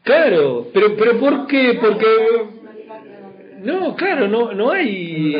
Claro, 0.03 0.67
pero, 0.73 0.95
pero 0.97 1.19
¿por 1.19 1.47
qué? 1.47 1.77
Porque 1.79 2.07
no, 3.59 3.95
claro, 3.95 4.27
no, 4.27 4.51
no 4.53 4.71
hay. 4.71 5.33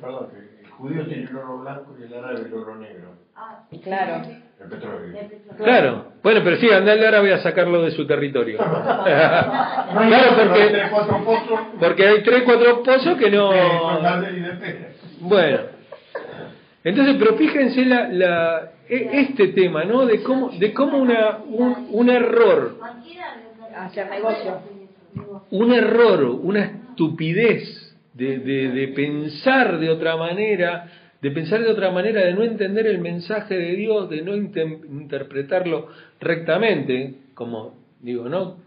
Perdón, 0.00 0.28
que 0.30 0.64
el 0.64 0.70
judío 0.70 1.06
tiene 1.06 1.22
el 1.24 1.36
oro 1.36 1.58
blanco 1.58 1.96
y 1.98 2.04
el 2.04 2.14
árabe 2.14 2.46
el 2.46 2.54
oro 2.54 2.76
negro. 2.76 3.14
Ah, 3.36 3.64
claro. 3.84 4.22
El 4.60 4.68
petróleo. 4.68 5.16
Claro. 5.58 6.12
Bueno, 6.22 6.40
pero 6.42 6.56
sí, 6.56 6.68
andale 6.70 7.04
ahora 7.04 7.20
voy 7.20 7.30
a 7.30 7.38
sacarlo 7.38 7.82
de 7.82 7.92
su 7.92 8.06
territorio. 8.06 8.58
claro, 8.58 10.36
porque, 10.36 10.82
porque 11.78 12.06
hay 12.06 12.22
tres, 12.22 12.42
cuatro 12.44 12.82
pozos 12.82 13.16
que 13.16 13.30
no... 13.30 13.50
Bueno. 15.20 15.58
Entonces, 16.82 17.16
pero 17.18 17.36
fíjense 17.36 17.84
la, 17.84 18.08
la, 18.08 18.72
e, 18.88 19.08
este 19.12 19.48
tema, 19.48 19.84
¿no? 19.84 20.06
De 20.06 20.22
cómo, 20.22 20.50
de 20.50 20.72
cómo 20.72 20.98
una, 20.98 21.38
un, 21.46 21.88
un 21.90 22.10
error, 22.10 22.76
un 25.50 25.72
error, 25.72 26.22
una 26.42 26.60
estupidez 26.64 27.96
de, 28.14 28.38
de, 28.38 28.68
de 28.68 28.88
pensar 28.88 29.78
de 29.78 29.90
otra 29.90 30.16
manera, 30.16 30.86
de 31.26 31.32
pensar 31.32 31.60
de 31.60 31.72
otra 31.72 31.90
manera, 31.90 32.24
de 32.24 32.34
no 32.34 32.44
entender 32.44 32.86
el 32.86 33.00
mensaje 33.00 33.58
de 33.58 33.74
Dios, 33.74 34.08
de 34.08 34.22
no 34.22 34.36
interpretarlo 34.36 35.88
rectamente, 36.20 37.16
como 37.34 37.74
digo, 37.98 38.28
¿no? 38.28 38.58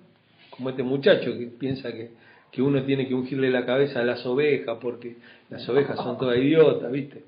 Como 0.49 0.71
este 0.71 0.83
muchacho 0.83 1.37
que 1.37 1.45
piensa 1.57 1.89
que, 1.93 2.09
que 2.51 2.61
uno 2.61 2.83
tiene 2.83 3.07
que 3.07 3.13
ungirle 3.13 3.49
la 3.49 3.65
cabeza 3.65 4.01
a 4.01 4.03
las 4.03 4.25
ovejas 4.25 4.77
porque 4.81 5.15
las 5.49 5.69
ovejas 5.69 5.95
son 5.95 6.17
todas 6.17 6.35
idiotas, 6.35 6.91
¿viste? 6.91 7.23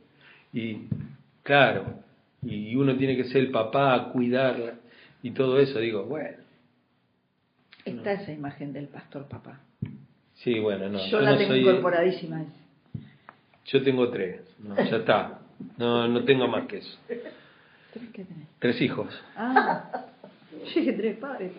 Y 0.51 0.79
claro, 1.43 1.85
y 2.43 2.75
uno 2.75 2.97
tiene 2.97 3.15
que 3.15 3.23
ser 3.23 3.37
el 3.37 3.51
papá, 3.51 4.09
cuidarla 4.11 4.73
y 5.23 5.31
todo 5.31 5.61
eso, 5.61 5.79
digo, 5.79 6.03
bueno. 6.03 6.39
Está 7.85 8.11
esa 8.11 8.33
imagen 8.33 8.73
del 8.73 8.89
pastor 8.89 9.29
papá. 9.29 9.61
Sí, 10.33 10.59
bueno, 10.59 10.89
no. 10.89 10.99
Yo, 11.07 11.21
la 11.21 11.37
tengo 11.37 11.55
incorporadísima. 11.55 12.43
Yo 13.65 13.83
tengo 13.83 14.09
tres, 14.09 14.41
no, 14.59 14.75
ya 14.75 14.97
está. 14.97 15.39
No, 15.77 16.07
no 16.07 16.23
tengo 16.23 16.47
más 16.47 16.65
que 16.65 16.77
eso. 16.77 16.97
¿Tres 17.07 17.21
qué 18.13 18.23
tenés? 18.23 18.47
Tres 18.59 18.81
hijos. 18.81 19.07
Ah, 19.35 20.05
sí, 20.73 20.91
tres 20.93 21.17
padres. 21.17 21.51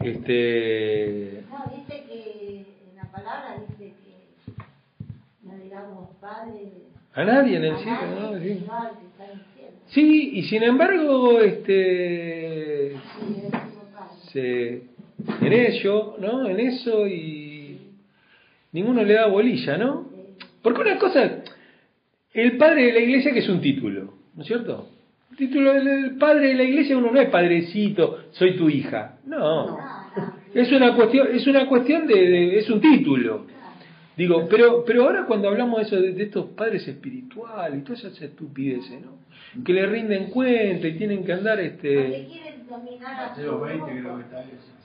Este... 0.00 1.44
No, 1.48 1.72
dice 1.74 2.04
que 2.04 2.66
en 2.90 2.96
la 2.96 3.10
palabra 3.10 3.56
dice 3.68 3.94
que 4.04 4.52
no 5.42 5.56
digamos 5.56 6.10
padre. 6.20 6.72
A 7.14 7.24
nadie 7.24 7.56
en 7.56 7.64
el 7.64 7.76
cielo, 7.78 8.20
¿no? 8.20 8.38
Sí. 8.38 8.66
sí, 9.86 10.30
y 10.34 10.42
sin 10.44 10.62
embargo, 10.62 11.40
este... 11.40 12.96
Se, 14.32 14.82
en 15.40 15.52
ello, 15.52 16.16
¿no? 16.18 16.48
En 16.48 16.58
eso 16.60 17.06
y 17.06 17.92
ninguno 18.72 19.04
le 19.04 19.14
da 19.14 19.28
bolilla, 19.28 19.78
¿no? 19.78 20.13
Porque 20.64 20.80
una 20.80 20.98
cosa, 20.98 21.42
el 22.32 22.56
padre 22.56 22.86
de 22.86 22.92
la 22.94 23.00
iglesia 23.00 23.34
que 23.34 23.40
es 23.40 23.48
un 23.50 23.60
título, 23.60 24.14
¿no 24.34 24.40
es 24.40 24.48
cierto? 24.48 24.88
El 25.30 25.36
título 25.36 25.74
del 25.74 26.16
padre 26.16 26.48
de 26.48 26.54
la 26.54 26.62
iglesia 26.62 26.96
uno 26.96 27.10
no 27.10 27.20
es 27.20 27.28
padrecito, 27.28 28.24
soy 28.30 28.56
tu 28.56 28.70
hija. 28.70 29.18
No. 29.26 29.78
Es 30.54 30.72
una 30.72 30.96
cuestión, 30.96 31.28
es 31.34 31.46
una 31.46 31.68
cuestión 31.68 32.06
de, 32.06 32.58
es 32.58 32.70
un 32.70 32.80
título. 32.80 33.44
Digo, 34.16 34.46
pero, 34.48 34.84
pero 34.86 35.04
ahora 35.04 35.26
cuando 35.26 35.48
hablamos 35.48 35.80
de 35.80 35.82
eso, 35.82 35.96
de, 36.00 36.22
estos 36.22 36.46
padres 36.52 36.88
espirituales 36.88 37.80
y 37.80 37.82
todas 37.82 38.02
esas 38.02 38.22
estupideces, 38.22 39.02
¿no? 39.02 39.18
Que 39.64 39.74
le 39.74 39.84
rinden 39.86 40.30
cuenta 40.30 40.88
y 40.88 40.96
tienen 40.96 41.26
que 41.26 41.32
andar 41.34 41.60
este. 41.60 42.26
dominar 42.70 43.20
a 43.20 43.34
sus 43.34 43.44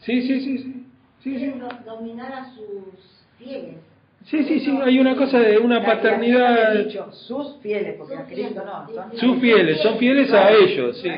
Sí, 0.01 0.21
sí, 0.23 0.41
sí, 0.41 0.57
sí. 0.57 0.85
sí, 1.23 1.39
sí. 1.39 1.53
dominar 1.85 2.33
a 2.33 2.53
sus 2.53 3.23
fieles. 3.37 3.88
Sí, 4.25 4.43
sí, 4.43 4.59
sí, 4.59 4.79
hay 4.83 4.99
una 4.99 5.15
cosa 5.15 5.39
de 5.39 5.57
una 5.57 5.83
paternidad. 5.83 6.75
Dicho, 6.83 7.11
sus 7.11 7.57
fieles, 7.61 7.95
porque 7.97 8.15
a 8.15 8.25
Cristo 8.25 8.63
no. 8.63 8.87
Son 8.93 9.17
sus 9.17 9.39
fieles, 9.39 9.81
son 9.81 9.97
fieles 9.97 10.31
a 10.31 10.51
ellos, 10.51 10.99
sí. 11.01 11.09
A 11.09 11.15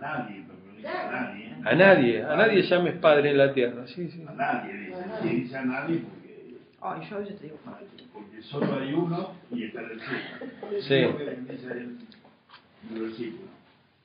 nadie, 0.00 0.44
a 0.84 1.10
nadie. 1.10 1.48
A 1.64 1.74
nadie, 1.74 2.22
a 2.22 2.36
nadie 2.36 2.62
llames 2.62 2.94
padre 2.94 3.30
en 3.30 3.38
la 3.38 3.52
tierra, 3.52 3.86
sí, 3.86 4.08
sí. 4.10 4.24
A 4.26 4.32
nadie, 4.32 4.92
dice, 5.22 5.56
a 5.56 5.64
nadie 5.64 5.98
porque. 5.98 6.28
Ay, 6.80 7.08
yo 7.10 7.18
te 7.18 7.44
digo 7.44 7.58
Porque 8.12 8.42
solo 8.42 8.78
hay 8.80 8.92
uno 8.92 9.32
y 9.52 9.64
está 9.64 9.80
en 9.82 9.90
el 9.90 10.00
cielo. 10.80 11.16
Sí. 13.16 13.36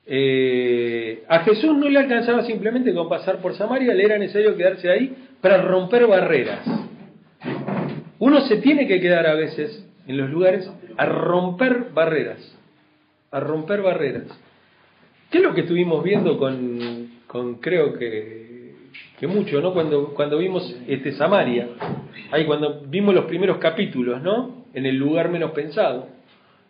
Eh, 0.06 1.24
a 1.28 1.38
Jesús 1.40 1.76
no 1.76 1.88
le 1.88 1.98
alcanzaba 1.98 2.44
simplemente 2.44 2.92
con 2.92 3.08
pasar 3.08 3.38
por 3.38 3.54
Samaria, 3.54 3.94
le 3.94 4.04
era 4.04 4.18
necesario 4.18 4.54
quedarse 4.54 4.90
ahí 4.90 5.16
para 5.44 5.60
romper 5.60 6.06
barreras. 6.06 6.60
Uno 8.18 8.40
se 8.46 8.56
tiene 8.62 8.88
que 8.88 8.98
quedar 8.98 9.26
a 9.26 9.34
veces 9.34 9.86
en 10.06 10.16
los 10.16 10.30
lugares 10.30 10.70
a 10.96 11.04
romper 11.04 11.90
barreras, 11.92 12.56
a 13.30 13.40
romper 13.40 13.82
barreras. 13.82 14.24
¿Qué 15.30 15.36
es 15.36 15.44
lo 15.44 15.52
que 15.52 15.60
estuvimos 15.60 16.02
viendo 16.02 16.38
con, 16.38 17.10
con 17.26 17.56
creo 17.56 17.92
que, 17.92 18.72
que 19.20 19.26
mucho, 19.26 19.60
¿no? 19.60 19.74
Cuando, 19.74 20.14
cuando 20.14 20.38
vimos 20.38 20.74
este 20.88 21.12
Samaria, 21.12 21.68
ahí 22.30 22.46
cuando 22.46 22.80
vimos 22.86 23.14
los 23.14 23.26
primeros 23.26 23.58
capítulos, 23.58 24.22
¿no? 24.22 24.64
En 24.72 24.86
el 24.86 24.96
lugar 24.96 25.28
menos 25.28 25.50
pensado. 25.50 26.08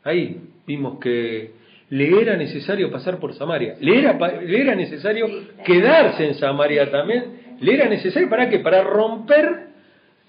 Ahí 0.02 0.48
vimos 0.66 0.98
que 0.98 1.52
le 1.90 2.20
era 2.20 2.36
necesario 2.36 2.90
pasar 2.90 3.20
por 3.20 3.34
Samaria, 3.34 3.76
le 3.78 4.00
era, 4.00 4.18
le 4.40 4.60
era 4.60 4.74
necesario 4.74 5.28
quedarse 5.64 6.26
en 6.26 6.34
Samaria 6.34 6.90
también, 6.90 7.33
le 7.60 7.74
era 7.74 7.88
necesario 7.88 8.28
para 8.28 8.48
qué, 8.48 8.58
para 8.60 8.82
romper 8.82 9.66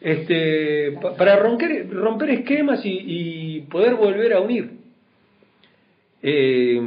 este, 0.02 0.98
pa- 1.02 1.16
para 1.16 1.38
romper, 1.38 1.90
romper 1.90 2.30
esquemas 2.32 2.82
y, 2.84 3.62
poder 3.72 3.96
volver 3.96 4.34
a 4.34 4.42
unir. 4.42 4.72
Eh, 6.22 6.82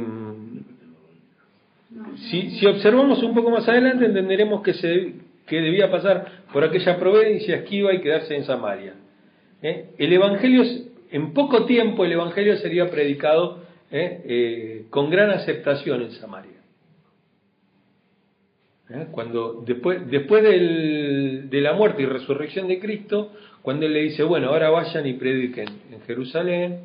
si, 2.29 2.51
si 2.51 2.65
observamos 2.65 3.21
un 3.23 3.33
poco 3.33 3.49
más 3.49 3.67
adelante 3.67 4.05
entenderemos 4.05 4.61
que, 4.61 4.73
se, 4.73 5.13
que 5.47 5.61
debía 5.61 5.89
pasar 5.89 6.43
por 6.53 6.63
aquella 6.63 6.97
provincia 6.97 7.57
esquiva 7.57 7.93
y 7.93 8.01
quedarse 8.01 8.35
en 8.35 8.43
Samaria. 8.45 8.93
¿Eh? 9.61 9.91
El 9.97 10.13
Evangelio, 10.13 10.63
en 11.11 11.33
poco 11.33 11.65
tiempo 11.65 12.05
el 12.05 12.13
Evangelio 12.13 12.57
sería 12.57 12.89
predicado. 12.89 13.67
Eh, 13.91 14.85
con 14.91 15.09
gran 15.09 15.31
aceptación 15.31 16.03
en 16.03 16.11
Samaria. 16.11 16.58
¿Eh? 18.89 19.07
Cuando 19.11 19.63
después, 19.65 20.09
después 20.09 20.43
del- 20.43 21.49
de 21.49 21.61
la 21.61 21.73
muerte 21.73 22.01
y 22.01 22.05
resurrección 22.05 22.67
de 22.67 22.79
Cristo, 22.79 23.31
cuando 23.61 23.85
él 23.85 23.93
le 23.93 24.01
dice, 24.03 24.23
bueno, 24.23 24.47
ahora 24.49 24.69
vayan 24.71 25.05
y 25.05 25.13
prediquen 25.13 25.67
en 25.91 26.01
Jerusalén, 26.07 26.79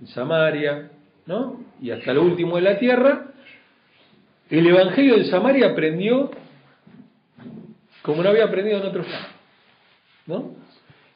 en 0.00 0.06
Samaria, 0.08 0.90
¿no? 1.26 1.60
Y 1.82 1.90
hasta 1.90 2.12
lo 2.12 2.22
último 2.22 2.56
de 2.56 2.62
la 2.62 2.78
tierra, 2.78 3.32
el 4.50 4.66
Evangelio 4.66 5.16
de 5.16 5.24
Samaria 5.24 5.70
aprendió 5.70 6.30
como 8.02 8.22
no 8.22 8.28
había 8.28 8.44
aprendido 8.44 8.78
en 8.80 8.86
otros 8.86 9.08
lados, 9.08 9.26
¿no? 10.26 10.54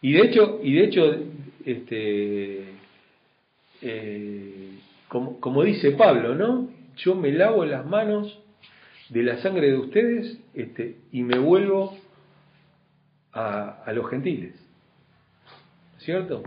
Y 0.00 0.12
de 0.14 0.20
hecho, 0.22 0.60
y 0.62 0.72
de 0.74 0.84
hecho, 0.84 1.16
este, 1.66 2.64
eh, 3.82 4.70
como, 5.08 5.38
como 5.38 5.62
dice 5.62 5.92
Pablo, 5.92 6.34
¿no? 6.34 6.70
Yo 6.96 7.14
me 7.14 7.30
lavo 7.30 7.64
las 7.64 7.84
manos 7.86 8.38
de 9.08 9.22
la 9.22 9.38
sangre 9.38 9.70
de 9.70 9.78
ustedes 9.78 10.38
este, 10.54 10.96
y 11.12 11.22
me 11.22 11.38
vuelvo 11.38 11.96
a, 13.32 13.82
a 13.84 13.92
los 13.92 14.08
gentiles. 14.10 14.54
¿Cierto? 15.98 16.42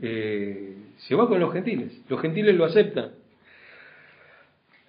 Eh, 0.00 0.76
se 0.98 1.14
va 1.14 1.28
con 1.28 1.40
los 1.40 1.52
gentiles. 1.52 1.92
Los 2.08 2.20
gentiles 2.20 2.54
lo 2.54 2.64
aceptan. 2.64 3.12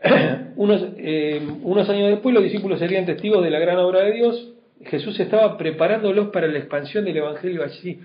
unos, 0.55 0.85
eh, 0.97 1.41
unos 1.61 1.89
años 1.89 2.09
después 2.09 2.33
los 2.33 2.43
discípulos 2.43 2.79
serían 2.79 3.05
testigos 3.05 3.43
de 3.43 3.51
la 3.51 3.59
gran 3.59 3.77
obra 3.77 4.01
de 4.01 4.13
Dios. 4.13 4.53
Jesús 4.85 5.19
estaba 5.19 5.57
preparándolos 5.57 6.29
para 6.29 6.47
la 6.47 6.59
expansión 6.59 7.05
del 7.05 7.17
Evangelio 7.17 7.63
allí. 7.63 7.99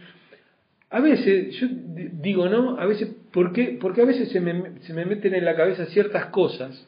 A 0.91 1.01
veces, 1.01 1.55
yo 1.57 1.67
digo, 1.71 2.49
¿no? 2.49 2.79
A 2.79 2.87
veces. 2.87 3.15
Porque 3.33 3.79
a 3.81 4.05
veces 4.05 4.31
se 4.31 4.41
me, 4.41 4.81
se 4.83 4.93
me 4.93 5.07
meten 5.07 5.35
en 5.35 5.45
la 5.45 5.57
cabeza 5.57 5.87
ciertas 5.87 6.27
cosas 6.27 6.87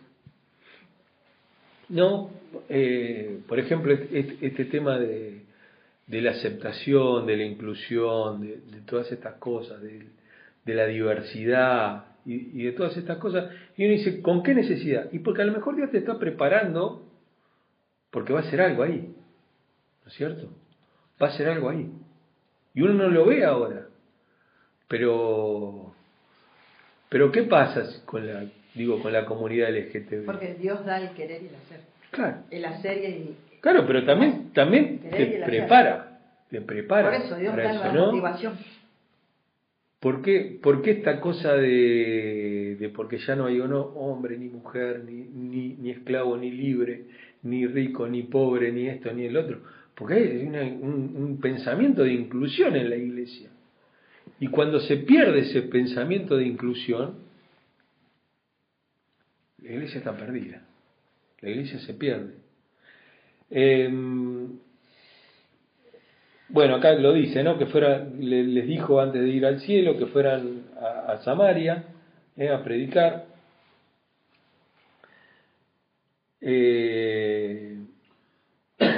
no, 1.89 2.31
eh, 2.69 3.41
por 3.49 3.59
ejemplo, 3.59 3.93
este, 3.93 4.65
tema 4.67 4.99
de, 4.99 5.43
de 6.07 6.21
la 6.21 6.33
aceptación, 6.33 7.27
de 7.27 7.37
la 7.37 7.45
inclusión, 7.45 8.41
de, 8.41 8.81
todas 8.87 9.11
estas 9.13 9.35
cosas, 9.35 9.83
de, 9.83 10.07
de 10.65 10.75
la 10.75 10.87
diversidad 10.87 12.05
y, 12.25 12.65
de 12.65 12.73
todas 12.73 12.97
estas 12.97 13.19
cosas, 13.19 13.51
y 13.77 13.85
uno 13.85 13.95
dice, 13.95 14.23
¿con 14.23 14.43
qué 14.43 14.55
necesidad? 14.55 15.11
Y 15.13 15.19
porque 15.19 15.43
a 15.43 15.47
lo 15.47 15.53
mejor 15.53 15.77
Dios 15.77 15.91
te 15.91 15.99
está 15.99 16.19
preparando 16.19 17.03
porque 18.11 18.33
va 18.33 18.41
a 18.41 18.43
hacer 18.45 18.61
algo 18.61 18.83
ahí, 18.83 19.15
¿no 20.03 20.09
es 20.09 20.15
cierto? 20.15 20.49
Va 21.21 21.29
a 21.29 21.31
hacer 21.31 21.49
algo 21.49 21.69
ahí. 21.69 21.91
Y 22.73 22.83
uno 22.83 22.95
no 22.95 23.09
lo 23.09 23.27
ve 23.27 23.45
ahora, 23.45 23.87
pero, 24.89 25.95
pero 27.09 27.31
¿qué 27.31 27.43
pasa 27.43 28.05
con 28.05 28.27
la, 28.27 28.45
digo, 28.75 29.01
con 29.01 29.13
la 29.13 29.25
comunidad 29.25 29.71
LGTB? 29.71 30.25
Porque 30.27 30.55
Dios 30.55 30.85
da 30.85 31.01
el 31.01 31.11
querer 31.11 31.43
y 31.43 31.47
el 31.49 31.55
hacer. 31.55 31.81
Claro. 32.11 32.37
El 32.51 32.65
hacer 32.65 32.99
y 33.03 33.05
el... 33.07 33.35
Claro, 33.61 33.87
pero 33.87 34.05
también, 34.05 34.51
también 34.53 35.01
te 35.11 35.43
prepara, 35.45 36.21
te 36.51 36.61
prepara 36.61 37.11
Por 37.11 37.21
eso 37.21 37.37
Dios 37.37 37.57
da 37.57 37.73
eso, 37.73 37.85
la 37.85 37.93
¿no? 37.93 38.07
motivación. 38.07 38.55
¿Por 40.01 40.21
qué, 40.21 40.59
por 40.63 40.83
qué 40.83 40.91
esta 40.91 41.19
cosa 41.21 41.55
de, 41.55 42.77
de 42.79 42.89
porque 42.91 43.17
ya 43.19 43.35
no 43.37 43.47
hay 43.47 43.59
uno, 43.61 43.81
hombre, 43.81 44.37
ni 44.37 44.49
mujer, 44.51 45.03
ni, 45.07 45.15
ni, 45.25 45.77
ni 45.81 45.91
esclavo, 45.91 46.37
ni 46.37 46.51
libre, 46.51 47.05
ni 47.43 47.67
rico, 47.67 48.07
ni 48.07 48.23
pobre, 48.25 48.71
ni 48.71 48.87
esto, 48.87 49.11
ni 49.15 49.25
el 49.25 49.37
otro? 49.37 49.61
Porque 49.95 50.15
hay 50.15 50.45
una- 50.47 50.63
un, 50.63 51.15
un 51.17 51.41
pensamiento 51.41 52.03
de 52.05 52.13
inclusión 52.13 52.77
en 52.77 52.91
la 52.91 52.97
iglesia. 52.97 53.49
Y 54.41 54.49
cuando 54.49 54.79
se 54.81 54.99
pierde 54.99 55.41
ese 55.41 55.63
pensamiento 55.63 56.37
de 56.37 56.45
inclusión, 56.49 57.24
la 59.65 59.71
iglesia 59.73 59.99
está 59.99 60.13
perdida. 60.17 60.63
La 61.41 61.51
iglesia 61.51 61.79
se 61.81 61.95
pierde. 61.95 62.35
Em, 63.51 64.59
bueno, 66.49 66.77
acá 66.77 66.93
lo 66.95 67.13
dice, 67.13 67.43
¿no? 67.43 67.59
Que 67.59 67.67
fuera, 67.67 67.99
le- 68.19 68.45
les 68.45 68.67
dijo 68.67 69.01
antes 69.01 69.23
de 69.23 69.29
ir 69.29 69.45
al 69.47 69.61
cielo 69.61 69.97
que 69.99 70.07
fueran 70.07 70.63
a, 70.81 71.19
Samaria 71.25 71.85
¿eh? 72.37 72.49
a 72.51 72.63
predicar. 72.63 73.27
Eh, 76.41 77.79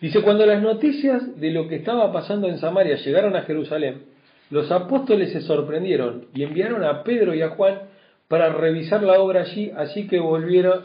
dice, 0.00 0.22
cuando 0.22 0.44
las 0.46 0.62
noticias 0.62 1.40
de 1.40 1.50
lo 1.50 1.66
que 1.68 1.76
estaba 1.76 2.12
pasando 2.12 2.48
en 2.48 2.58
Samaria 2.58 2.96
llegaron 2.96 3.34
a 3.36 3.42
Jerusalén, 3.42 4.04
los 4.50 4.70
apóstoles 4.70 5.32
se 5.32 5.40
sorprendieron 5.40 6.26
y 6.34 6.42
enviaron 6.44 6.84
a 6.84 7.02
Pedro 7.02 7.34
y 7.34 7.42
a 7.42 7.50
Juan 7.50 7.80
para 8.28 8.52
revisar 8.52 9.02
la 9.02 9.20
obra 9.20 9.42
allí, 9.42 9.70
así 9.76 10.06
que 10.08 10.18
volvieron, 10.18 10.84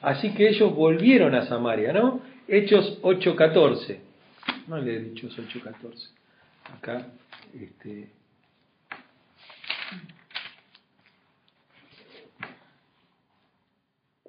así 0.00 0.32
que 0.34 0.48
ellos 0.48 0.74
volvieron 0.74 1.34
a 1.34 1.46
Samaria, 1.46 1.92
¿no? 1.92 2.20
Hechos 2.46 2.98
8:14. 3.02 3.98
No 4.66 4.78
le 4.78 4.96
he 4.96 5.00
dicho 5.00 5.28
8:14. 5.28 6.08
Acá, 6.76 7.06
este. 7.54 8.10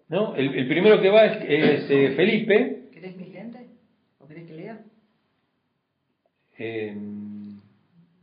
¿No? 0.07 0.36
El, 0.36 0.55
el 0.55 0.68
primero 0.68 0.99
que 1.01 1.10
va 1.10 1.26
es, 1.26 1.84
es, 1.84 1.91
eh, 1.91 2.14
Felipe. 2.16 2.89
¿Querés 2.91 3.16
mis 3.16 3.30
lentes? 3.30 3.68
¿O 4.20 4.28
querés 4.28 4.47
que 4.47 4.53
lea? 4.53 4.80
eh, 6.57 6.93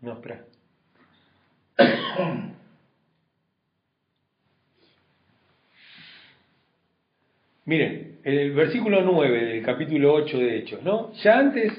no, 0.03 0.13
espera. 0.13 0.45
Miren, 7.67 8.19
el 8.23 8.53
versículo 8.53 9.03
9 9.03 9.45
del 9.45 9.63
capítulo 9.65 10.15
8 10.15 10.39
de 10.39 10.57
Hechos, 10.57 10.83
¿no? 10.85 11.13
Ya 11.25 11.37
antes 11.37 11.73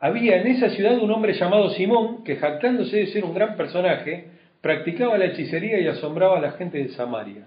había 0.00 0.40
en 0.40 0.48
esa 0.48 0.70
ciudad 0.70 0.98
un 0.98 1.10
hombre 1.12 1.34
llamado 1.34 1.70
Simón 1.70 2.24
que 2.24 2.34
jactándose 2.34 2.96
de 2.96 3.06
ser 3.06 3.24
un 3.24 3.32
gran 3.32 3.56
personaje, 3.56 4.24
practicaba 4.60 5.16
la 5.16 5.26
hechicería 5.26 5.78
y 5.78 5.86
asombraba 5.86 6.38
a 6.38 6.40
la 6.40 6.50
gente 6.52 6.78
de 6.78 6.88
Samaria. 6.88 7.46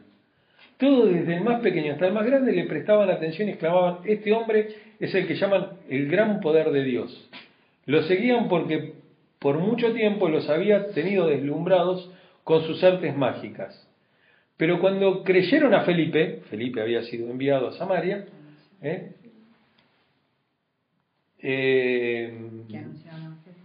Todos, 0.78 1.14
desde 1.14 1.36
el 1.36 1.42
más 1.42 1.60
pequeño 1.60 1.92
hasta 1.92 2.08
el 2.08 2.14
más 2.14 2.26
grande, 2.26 2.54
le 2.54 2.64
prestaban 2.64 3.10
atención 3.10 3.50
y 3.50 3.52
exclamaban, 3.52 3.98
este 4.06 4.32
hombre 4.32 4.70
es 4.98 5.14
el 5.14 5.28
que 5.28 5.36
llaman 5.36 5.72
el 5.90 6.10
gran 6.10 6.40
poder 6.40 6.72
de 6.72 6.86
Dios. 6.86 7.30
Lo 7.86 8.02
seguían 8.04 8.48
porque 8.48 8.94
por 9.40 9.58
mucho 9.58 9.92
tiempo 9.92 10.30
los 10.30 10.50
había 10.50 10.92
tenido 10.92 11.28
deslumbrados 11.28 12.10
con 12.46 12.64
sus 12.64 12.82
artes 12.82 13.14
mágicas. 13.18 13.87
Pero 14.58 14.80
cuando 14.80 15.24
creyeron 15.24 15.74
a 15.74 15.82
Felipe, 15.82 16.42
Felipe 16.50 16.82
había 16.82 17.04
sido 17.04 17.30
enviado 17.30 17.68
a 17.68 17.78
Samaria, 17.78 18.26
¿eh? 18.82 19.14
Eh, 21.40 22.36
Que 22.68 22.78
anunciaban 22.78 23.24
evangelio. 23.24 23.62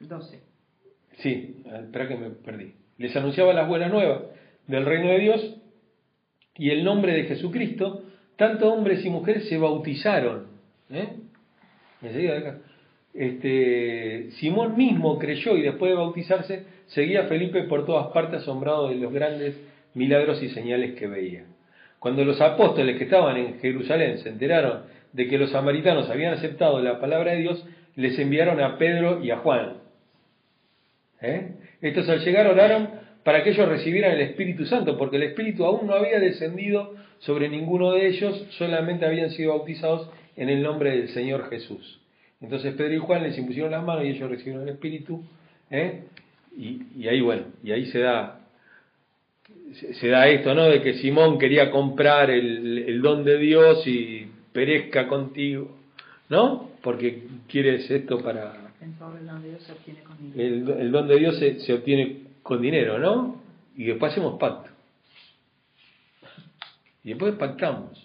12. 0.00 0.40
Sí, 1.18 1.62
espera 1.64 2.08
que 2.08 2.16
me 2.16 2.30
perdí. 2.30 2.74
Les 2.98 3.14
anunciaba 3.14 3.54
las 3.54 3.68
buenas 3.68 3.90
nuevas 3.90 4.22
del 4.66 4.84
reino 4.84 5.08
de 5.08 5.18
Dios 5.20 5.56
y 6.56 6.70
el 6.70 6.84
nombre 6.84 7.12
de 7.12 7.24
Jesucristo, 7.24 8.02
tanto 8.36 8.72
hombres 8.72 9.04
y 9.04 9.10
mujeres 9.10 9.48
se 9.48 9.56
bautizaron. 9.56 10.48
¿eh? 10.90 11.16
Acá. 12.02 12.58
Este, 13.14 14.32
Simón 14.32 14.76
mismo 14.76 15.18
creyó 15.20 15.56
y 15.56 15.62
después 15.62 15.90
de 15.90 15.96
bautizarse 15.96 16.64
seguía 16.86 17.22
a 17.22 17.26
Felipe 17.26 17.62
por 17.62 17.86
todas 17.86 18.08
partes 18.08 18.42
asombrado 18.42 18.88
de 18.88 18.96
los 18.96 19.12
grandes 19.12 19.56
milagros 19.94 20.42
y 20.42 20.48
señales 20.48 20.94
que 20.96 21.06
veía. 21.06 21.44
Cuando 22.00 22.24
los 22.24 22.40
apóstoles 22.40 22.98
que 22.98 23.04
estaban 23.04 23.36
en 23.36 23.60
Jerusalén 23.60 24.18
se 24.18 24.28
enteraron 24.28 24.82
de 25.12 25.28
que 25.28 25.38
los 25.38 25.50
samaritanos 25.50 26.10
habían 26.10 26.34
aceptado 26.34 26.80
la 26.80 27.00
palabra 27.00 27.32
de 27.32 27.38
Dios, 27.38 27.64
les 27.94 28.18
enviaron 28.18 28.60
a 28.60 28.76
Pedro 28.76 29.24
y 29.24 29.30
a 29.30 29.38
Juan. 29.38 29.74
¿Eh? 31.22 31.52
Estos 31.80 32.08
al 32.08 32.18
llegar 32.18 32.48
oraron 32.48 32.88
para 33.22 33.42
que 33.42 33.50
ellos 33.50 33.68
recibieran 33.68 34.12
el 34.12 34.20
Espíritu 34.20 34.66
Santo, 34.66 34.98
porque 34.98 35.16
el 35.16 35.22
Espíritu 35.22 35.64
aún 35.64 35.86
no 35.86 35.94
había 35.94 36.18
descendido 36.18 36.94
sobre 37.20 37.48
ninguno 37.48 37.92
de 37.92 38.08
ellos, 38.08 38.46
solamente 38.58 39.06
habían 39.06 39.30
sido 39.30 39.56
bautizados 39.56 40.10
en 40.36 40.50
el 40.50 40.62
nombre 40.62 40.90
del 40.90 41.08
Señor 41.08 41.48
Jesús. 41.48 42.03
Entonces 42.40 42.74
Pedro 42.74 42.94
y 42.94 42.98
Juan 42.98 43.22
les 43.22 43.38
impusieron 43.38 43.70
las 43.70 43.84
manos 43.84 44.04
y 44.04 44.08
ellos 44.08 44.30
recibieron 44.30 44.62
el 44.62 44.74
Espíritu, 44.74 45.22
¿eh? 45.70 46.04
y, 46.56 46.82
y 46.96 47.08
ahí 47.08 47.20
bueno, 47.20 47.44
y 47.62 47.72
ahí 47.72 47.86
se 47.86 48.00
da 48.00 48.40
se, 50.00 50.08
da 50.08 50.28
esto, 50.28 50.54
¿no? 50.54 50.64
De 50.64 50.82
que 50.82 50.94
Simón 50.94 51.38
quería 51.38 51.70
comprar 51.70 52.30
el, 52.30 52.78
el 52.78 53.02
don 53.02 53.24
de 53.24 53.38
Dios 53.38 53.86
y 53.86 54.28
perezca 54.52 55.08
contigo, 55.08 55.76
¿no? 56.28 56.70
Porque 56.82 57.24
quieres 57.48 57.90
esto 57.90 58.22
para... 58.22 58.70
El 58.80 58.96
don 58.98 59.42
de 59.42 59.48
Dios 59.48 59.62
se 59.62 59.72
obtiene 59.72 60.00
con 60.02 60.18
dinero. 60.18 60.74
El, 60.74 60.80
el 60.80 60.92
don 60.92 61.08
de 61.08 61.18
Dios 61.18 61.38
se, 61.38 61.60
se 61.60 61.72
obtiene 61.72 62.18
con 62.42 62.60
dinero, 62.62 62.98
¿no? 62.98 63.40
Y 63.76 63.84
después 63.84 64.12
hacemos 64.12 64.38
pacto. 64.38 64.70
Y 67.02 67.10
después 67.10 67.34
pactamos. 67.34 68.03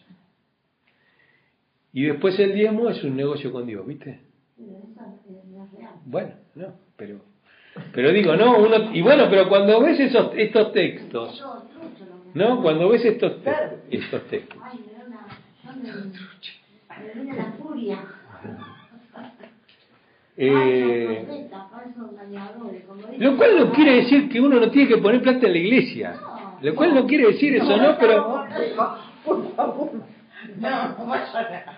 Y 1.93 2.03
después 2.03 2.37
el 2.39 2.53
diezmo 2.53 2.89
es 2.89 3.03
un 3.03 3.15
negocio 3.15 3.51
con 3.51 3.65
Dios, 3.65 3.85
¿viste? 3.85 4.19
Bueno, 6.05 6.31
no, 6.55 6.73
pero 6.97 7.19
pero 7.93 8.11
digo, 8.11 8.35
no, 8.35 8.57
uno 8.59 8.93
y 8.93 9.01
bueno, 9.01 9.25
pero 9.29 9.47
cuando 9.47 9.79
ves 9.81 9.99
esos 9.99 10.31
estos 10.35 10.71
textos, 10.73 11.43
¿no? 12.33 12.61
Cuando 12.61 12.89
ves 12.89 13.05
estos 13.05 13.41
te- 13.43 13.51
estos 13.91 14.23
textos. 14.27 14.59
Ay, 14.63 14.79
me 14.85 14.93
da 14.93 15.05
una. 15.07 15.27
¿dónde? 15.63 15.91
Me 16.99 17.13
viene 17.23 17.37
la 17.37 17.51
furia. 17.53 17.99
Eh, 20.41 21.47
lo 23.17 23.35
cual 23.37 23.57
no 23.57 23.71
quiere 23.73 23.95
decir 23.97 24.29
que 24.29 24.39
uno 24.39 24.59
no 24.59 24.69
tiene 24.71 24.87
que 24.87 24.97
poner 24.97 25.21
plata 25.21 25.45
en 25.47 25.51
la 25.53 25.57
iglesia. 25.59 26.15
Lo 26.61 26.75
cual 26.75 26.93
no 26.95 27.05
quiere 27.05 27.27
decir 27.27 27.55
eso, 27.55 27.75
¿no? 27.77 27.97
Pero. 27.99 28.45
No, 30.57 30.89
no 30.97 31.05
vayan 31.05 31.53
a... 31.53 31.77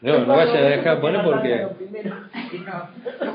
no, 0.00 0.18
no 0.26 0.36
vayan 0.36 0.56
a 0.56 0.60
dejar 0.68 1.00
poner 1.00 1.22
porque 1.24 1.68
Primero, 1.78 2.16
si 2.50 2.58
no, 2.58 2.88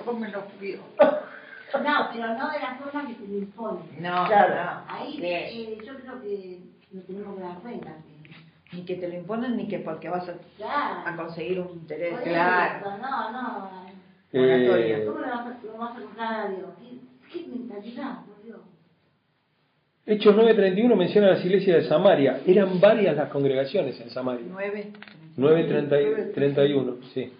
no 0.05 0.13
me 0.13 0.29
lo 0.29 0.45
pido. 0.59 0.83
No, 0.99 2.09
pero 2.13 2.27
no 2.35 2.49
de 2.51 2.59
la 2.59 2.75
forma 2.75 3.07
que 3.07 3.15
se 3.15 3.27
le 3.27 3.37
impone. 3.39 3.79
No, 3.99 4.25
Claro. 4.27 4.81
Ahí 4.87 5.19
eh, 5.21 5.77
yo 5.85 5.95
creo 5.97 6.21
que 6.21 6.59
nos 6.91 7.05
tenemos 7.05 7.35
que 7.35 7.41
dar 7.41 7.57
cuenta 7.59 7.89
que. 8.05 8.75
Ni 8.75 8.83
que 8.85 8.95
te 8.95 9.07
lo 9.07 9.13
imponen 9.15 9.55
ni 9.57 9.67
que 9.67 9.79
porque 9.79 10.09
vas 10.09 10.27
a, 10.27 10.31
a 10.31 10.35
Claro. 10.57 11.17
conseguir 11.17 11.59
un 11.59 11.69
interés. 11.69 12.17
Claro. 12.21 12.97
No, 13.01 13.31
no. 13.31 13.69
eh, 14.33 15.03
¿Cómo 15.07 15.19
le 15.19 15.27
vas 15.31 15.45
a, 15.45 15.57
lo 15.65 15.77
vas 15.77 15.91
a 15.97 16.01
comprar 16.01 16.33
a 16.45 16.47
Dios? 16.49 16.69
¿Qué, 16.79 16.99
qué 17.41 17.47
mentalidad? 17.47 18.17
Hechos 20.07 20.35
9:31 20.35 20.95
menciona 20.95 21.29
las 21.29 21.43
iglesias 21.43 21.83
de 21.83 21.89
Samaria. 21.89 22.41
Eran 22.45 22.79
varias 22.79 23.15
las 23.15 23.29
congregaciones 23.29 23.99
en 23.99 24.11
Samaria. 24.11 24.45
9. 24.47 24.91
9.31, 25.37 27.03
sí. 27.13 27.33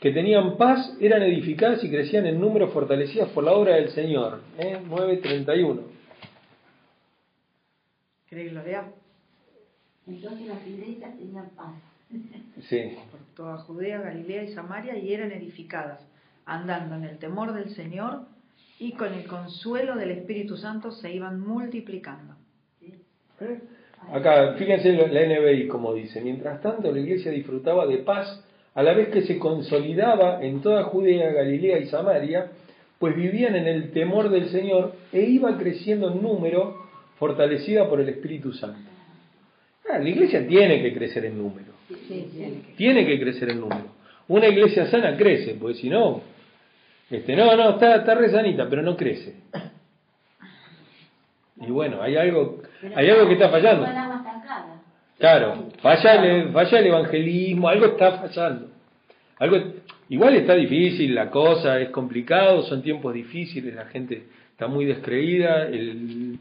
Que 0.00 0.12
tenían 0.12 0.56
paz, 0.56 0.96
eran 1.00 1.22
edificadas 1.22 1.84
y 1.84 1.90
crecían 1.90 2.26
en 2.26 2.40
número 2.40 2.68
fortalecidas 2.68 3.28
por 3.30 3.44
la 3.44 3.52
obra 3.52 3.76
del 3.76 3.90
Señor. 3.90 4.40
¿eh? 4.58 4.78
9.31. 4.88 5.80
¿Querés 8.28 8.48
que 8.48 8.54
lo 8.54 8.62
lea? 8.62 8.90
Entonces 10.06 10.46
las 10.46 10.66
iglesias 10.66 11.16
tenían 11.18 11.50
paz. 11.50 11.74
Sí. 12.62 12.96
Por 13.10 13.20
toda 13.36 13.58
Judea, 13.58 14.00
Galilea 14.00 14.44
y 14.44 14.48
Samaria 14.48 14.96
y 14.96 15.12
eran 15.12 15.32
edificadas, 15.32 16.00
andando 16.46 16.94
en 16.96 17.04
el 17.04 17.18
temor 17.18 17.52
del 17.52 17.70
Señor 17.70 18.26
y 18.82 18.92
con 18.92 19.14
el 19.14 19.24
consuelo 19.26 19.94
del 19.94 20.10
Espíritu 20.10 20.56
Santo 20.56 20.90
se 20.90 21.12
iban 21.12 21.40
multiplicando. 21.40 22.34
¿Eh? 23.40 23.60
Acá, 24.12 24.54
fíjense 24.58 24.92
la 24.92 25.24
NBI 25.24 25.68
como 25.68 25.94
dice. 25.94 26.20
Mientras 26.20 26.60
tanto, 26.60 26.90
la 26.90 26.98
iglesia 26.98 27.30
disfrutaba 27.30 27.86
de 27.86 27.98
paz 27.98 28.44
a 28.74 28.82
la 28.82 28.92
vez 28.92 29.10
que 29.10 29.22
se 29.22 29.38
consolidaba 29.38 30.42
en 30.42 30.60
toda 30.60 30.82
Judea, 30.84 31.30
Galilea 31.30 31.78
y 31.78 31.86
Samaria, 31.86 32.50
pues 32.98 33.14
vivían 33.14 33.54
en 33.54 33.68
el 33.68 33.92
temor 33.92 34.30
del 34.30 34.48
Señor 34.48 34.94
e 35.12 35.22
iba 35.22 35.56
creciendo 35.58 36.10
en 36.10 36.20
número, 36.20 36.74
fortalecida 37.20 37.88
por 37.88 38.00
el 38.00 38.08
Espíritu 38.08 38.52
Santo. 38.52 38.90
Ah, 39.88 39.98
la 39.98 40.08
iglesia 40.08 40.44
tiene 40.44 40.82
que 40.82 40.92
crecer 40.92 41.24
en 41.26 41.38
número. 41.38 41.72
Tiene 42.76 43.06
que 43.06 43.20
crecer 43.20 43.50
en 43.50 43.60
número. 43.60 43.92
Una 44.26 44.48
iglesia 44.48 44.86
sana 44.86 45.16
crece, 45.16 45.54
porque 45.54 45.78
si 45.78 45.88
no, 45.88 46.31
este, 47.12 47.36
no, 47.36 47.54
no, 47.56 47.70
está, 47.70 47.96
está 47.96 48.14
re 48.14 48.30
sanita, 48.30 48.66
pero 48.70 48.80
no 48.80 48.96
crece. 48.96 49.34
Y 51.60 51.70
bueno, 51.70 52.00
hay 52.00 52.16
algo, 52.16 52.62
hay 52.96 53.10
algo 53.10 53.28
que 53.28 53.34
está 53.34 53.50
fallando. 53.50 53.86
Claro, 55.18 55.68
falla 55.82 56.14
el, 56.24 56.52
falla 56.52 56.78
el 56.78 56.86
evangelismo, 56.86 57.68
algo 57.68 57.86
está 57.86 58.12
fallando. 58.12 58.70
Algo, 59.38 59.58
igual 60.08 60.36
está 60.36 60.54
difícil 60.54 61.14
la 61.14 61.30
cosa, 61.30 61.78
es 61.80 61.90
complicado, 61.90 62.62
son 62.62 62.82
tiempos 62.82 63.12
difíciles, 63.12 63.74
la 63.74 63.84
gente 63.84 64.24
está 64.50 64.66
muy 64.66 64.86
descreída, 64.86 65.68
el, 65.68 66.38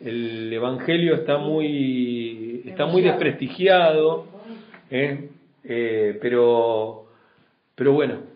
el 0.00 0.52
evangelio 0.52 1.14
está 1.14 1.38
muy, 1.38 2.62
está 2.66 2.84
muy 2.84 3.00
desprestigiado, 3.00 4.26
¿eh? 4.90 5.30
Eh, 5.64 6.18
pero, 6.20 7.06
pero 7.74 7.92
bueno, 7.94 8.29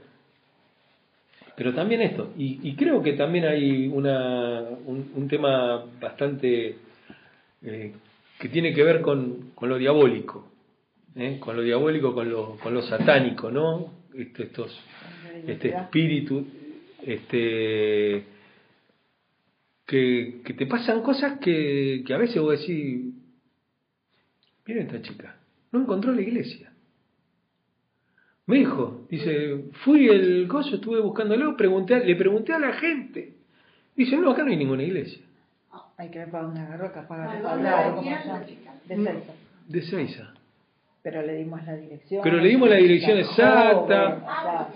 pero 1.56 1.72
también 1.72 2.02
esto, 2.02 2.32
y, 2.36 2.58
y 2.68 2.74
creo 2.74 3.02
que 3.02 3.12
también 3.12 3.44
hay 3.44 3.86
una, 3.86 4.62
un, 4.86 5.28
tema 5.28 5.84
bastante 6.00 6.76
eh, 7.62 7.92
que 8.40 8.48
tiene 8.48 8.74
que 8.74 8.82
ver 8.82 9.00
con, 9.00 9.52
con 9.54 9.68
lo 9.68 9.78
diabólico, 9.78 10.50
¿eh? 11.14 11.38
con 11.38 11.54
lo 11.56 11.62
diabólico, 11.62 12.12
con 12.12 12.28
lo, 12.28 12.56
con 12.56 12.74
lo 12.74 12.82
satánico, 12.82 13.52
¿no? 13.52 13.92
Este, 14.14 14.44
estos, 14.44 14.76
este 15.46 15.68
espíritu, 15.68 16.44
este, 17.02 18.24
que, 19.86 20.54
te 20.56 20.66
pasan 20.66 21.02
cosas 21.02 21.38
que, 21.38 22.02
que 22.04 22.14
a 22.14 22.18
veces 22.18 22.42
vos 22.42 22.58
decís, 22.58 23.14
miren 24.66 24.86
esta 24.86 25.02
chica, 25.02 25.36
no 25.70 25.82
encontró 25.82 26.12
la 26.12 26.22
iglesia. 26.22 26.73
Me 28.46 28.58
dijo, 28.58 29.06
dice, 29.08 29.64
fui 29.84 30.06
el 30.08 30.46
coso, 30.48 30.74
estuve 30.76 31.00
buscándolo, 31.00 31.56
pregunté, 31.56 32.04
le 32.04 32.14
pregunté 32.16 32.52
a 32.52 32.58
la 32.58 32.72
gente. 32.74 33.34
Dice, 33.96 34.16
no, 34.18 34.30
acá 34.32 34.42
no 34.44 34.50
hay 34.50 34.56
ninguna 34.56 34.82
iglesia. 34.82 35.22
Hay 35.96 36.10
que 36.10 36.18
ver 36.18 36.30
para 36.30 36.44
dónde 36.44 36.60
agarró, 36.60 36.92
capaz 36.92 37.22
agarró 37.22 37.56
de 37.56 37.90
¿cómo 37.90 38.02
se 38.02 38.08
tierra, 38.08 38.24
llama? 38.24 38.46
chica. 38.46 38.74
De 39.68 39.82
Seiza. 39.82 40.34
Pero 41.02 41.22
le 41.22 41.34
dimos 41.36 41.64
la 41.64 41.76
dirección. 41.76 42.20
Pero 42.22 42.38
le 42.38 42.48
dimos 42.48 42.68
la 42.68 42.76
dirección 42.76 43.18
exacta. 43.18 44.04
joven, 44.06 44.24
Ah. 44.26 44.68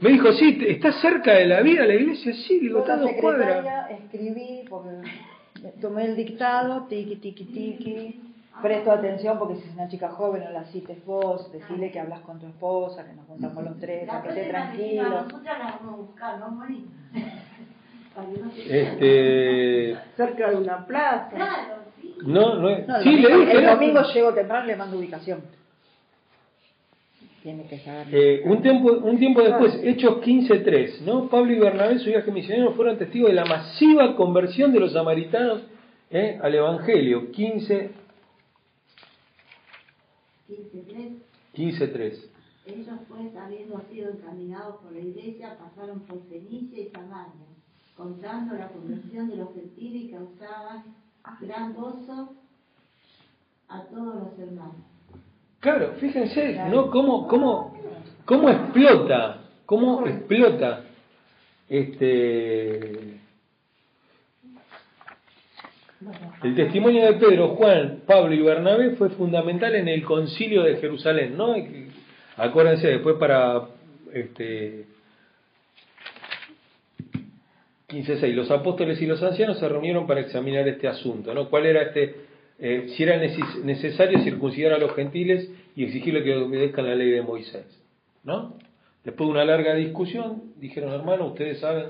Me 0.00 0.10
dijo, 0.10 0.32
sí, 0.32 0.58
¿está 0.66 0.92
cerca 1.00 1.34
de 1.34 1.46
la 1.46 1.60
vida 1.60 1.84
la 1.84 1.94
iglesia? 1.94 2.32
Sí, 2.34 2.58
digo, 2.60 2.80
está 2.80 2.94
a 2.94 2.96
dos 2.98 3.10
cuadras. 3.20 3.90
escribí, 3.90 4.62
porque 4.68 4.90
tomé 5.80 6.06
el 6.06 6.16
dictado, 6.16 6.86
tiqui, 6.88 7.16
tiqui, 7.16 7.44
tiqui. 7.44 8.20
Presto 8.62 8.90
atención 8.90 9.38
porque 9.38 9.56
si 9.56 9.68
es 9.68 9.74
una 9.74 9.86
chica 9.88 10.08
joven 10.08 10.42
no 10.44 10.50
la 10.50 10.64
cites 10.64 11.04
vos, 11.04 11.52
decirle 11.52 11.90
que 11.90 12.00
hablas 12.00 12.20
con 12.20 12.38
tu 12.40 12.46
esposa, 12.46 13.04
que 13.06 13.12
nos 13.12 13.26
juntamos 13.26 13.62
los 13.64 13.78
tres, 13.78 14.06
La 14.06 14.18
a 14.18 14.22
que 14.22 14.28
esté 14.30 14.44
tranquilo. 14.48 15.02
Nosotras 15.10 15.58
la 15.58 15.64
vamos 15.78 15.92
a 15.92 15.96
buscar, 15.96 16.38
no 16.38 16.50
morir. 16.50 16.84
Para 18.14 18.28
que 18.28 18.38
no 18.40 18.50
se 18.50 18.82
Este, 18.82 19.96
Cerca 20.16 20.50
de 20.50 20.56
una 20.56 20.86
plaza. 20.86 21.28
Claro, 21.34 21.74
sí. 22.00 22.14
no, 22.24 22.54
no 22.54 22.70
es- 22.70 22.88
No, 22.88 22.96
el 22.96 23.02
sí, 23.02 23.10
le 23.16 23.22
domingo, 23.28 23.44
dije. 23.44 23.58
el 23.58 23.66
domingo 23.66 24.00
llego 24.14 24.32
temprano 24.32 24.66
le 24.66 24.76
mando 24.76 24.98
ubicación. 24.98 25.40
Tiene 27.42 27.64
que 27.68 27.78
saber. 27.78 28.06
Eh, 28.10 28.42
un 28.46 28.60
tiempo, 28.62 28.90
un 28.90 29.18
tiempo 29.18 29.42
después, 29.42 29.78
Hechos 29.84 30.16
15.3, 30.22 31.02
¿no? 31.02 31.28
Pablo 31.28 31.52
y 31.52 31.58
Bernabé 31.60 31.98
su 31.98 32.06
viaje 32.08 32.32
misionero 32.32 32.72
fueron 32.72 32.98
testigos 32.98 33.28
de 33.28 33.34
la 33.36 33.44
masiva 33.44 34.16
conversión 34.16 34.72
de 34.72 34.80
los 34.80 34.92
samaritanos 34.94 35.62
¿eh? 36.10 36.38
al 36.42 36.54
Evangelio. 36.54 37.30
15, 37.30 37.90
15.3. 40.48 41.18
15.3. 41.54 42.30
Ellos 42.66 42.98
pues, 43.08 43.36
habiendo 43.36 43.80
sido 43.90 44.10
encaminados 44.10 44.76
por 44.82 44.92
la 44.92 45.00
iglesia, 45.00 45.56
pasaron 45.58 46.00
por 46.00 46.22
Fenicia 46.28 46.82
y 46.82 46.88
Samaria, 46.90 47.46
contando 47.96 48.56
la 48.56 48.68
conversión 48.68 49.28
de 49.28 49.36
los 49.36 49.54
gentiles 49.54 50.02
y 50.02 50.10
causaban 50.10 50.84
gran 51.40 51.74
gozo 51.74 52.34
a 53.68 53.82
todos 53.82 54.14
los 54.14 54.38
hermanos. 54.38 54.76
Claro, 55.60 55.94
fíjense, 55.98 56.58
¿no? 56.70 56.90
¿Cómo, 56.90 57.26
cómo, 57.26 57.76
cómo 58.24 58.48
explota? 58.50 59.42
¿Cómo 59.64 60.06
explota? 60.06 60.84
Este. 61.68 63.15
El 66.42 66.54
testimonio 66.54 67.04
de 67.04 67.14
Pedro, 67.14 67.48
Juan, 67.56 68.02
Pablo 68.06 68.34
y 68.34 68.40
Bernabé 68.40 68.90
fue 68.96 69.10
fundamental 69.10 69.74
en 69.74 69.88
el 69.88 70.02
concilio 70.04 70.62
de 70.62 70.76
Jerusalén, 70.76 71.36
¿no? 71.36 71.54
Acuérdense, 72.36 72.88
después 72.88 73.16
para 73.16 73.62
este, 74.12 74.84
15.6. 77.88 78.34
Los 78.34 78.50
apóstoles 78.50 79.00
y 79.00 79.06
los 79.06 79.22
ancianos 79.22 79.58
se 79.58 79.68
reunieron 79.68 80.06
para 80.06 80.20
examinar 80.20 80.66
este 80.68 80.88
asunto, 80.88 81.32
¿no? 81.34 81.48
¿Cuál 81.48 81.66
era 81.66 81.82
este, 81.82 82.14
eh, 82.58 82.86
si 82.96 83.02
era 83.02 83.16
neces- 83.16 83.62
necesario 83.62 84.18
circuncidar 84.20 84.72
a 84.74 84.78
los 84.78 84.94
gentiles 84.94 85.50
y 85.74 85.84
exigirle 85.84 86.22
que 86.22 86.36
obedezcan 86.36 86.86
la 86.86 86.94
ley 86.94 87.10
de 87.10 87.22
Moisés, 87.22 87.66
¿no? 88.24 88.56
Después 89.04 89.28
de 89.28 89.32
una 89.32 89.44
larga 89.44 89.74
discusión, 89.74 90.42
dijeron, 90.56 90.92
hermano, 90.92 91.26
ustedes 91.26 91.60
saben 91.60 91.86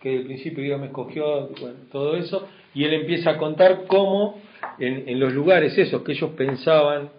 que 0.00 0.16
el 0.16 0.24
principio 0.24 0.62
Dios 0.62 0.80
me 0.80 0.86
escogió, 0.86 1.50
todo 1.90 2.16
eso, 2.16 2.48
y 2.74 2.84
él 2.84 2.94
empieza 2.94 3.30
a 3.30 3.38
contar 3.38 3.84
cómo 3.86 4.40
en, 4.78 5.18
los 5.20 5.32
lugares 5.32 5.76
esos 5.76 6.02
que 6.02 6.12
ellos 6.12 6.30
pensaban 6.30 7.10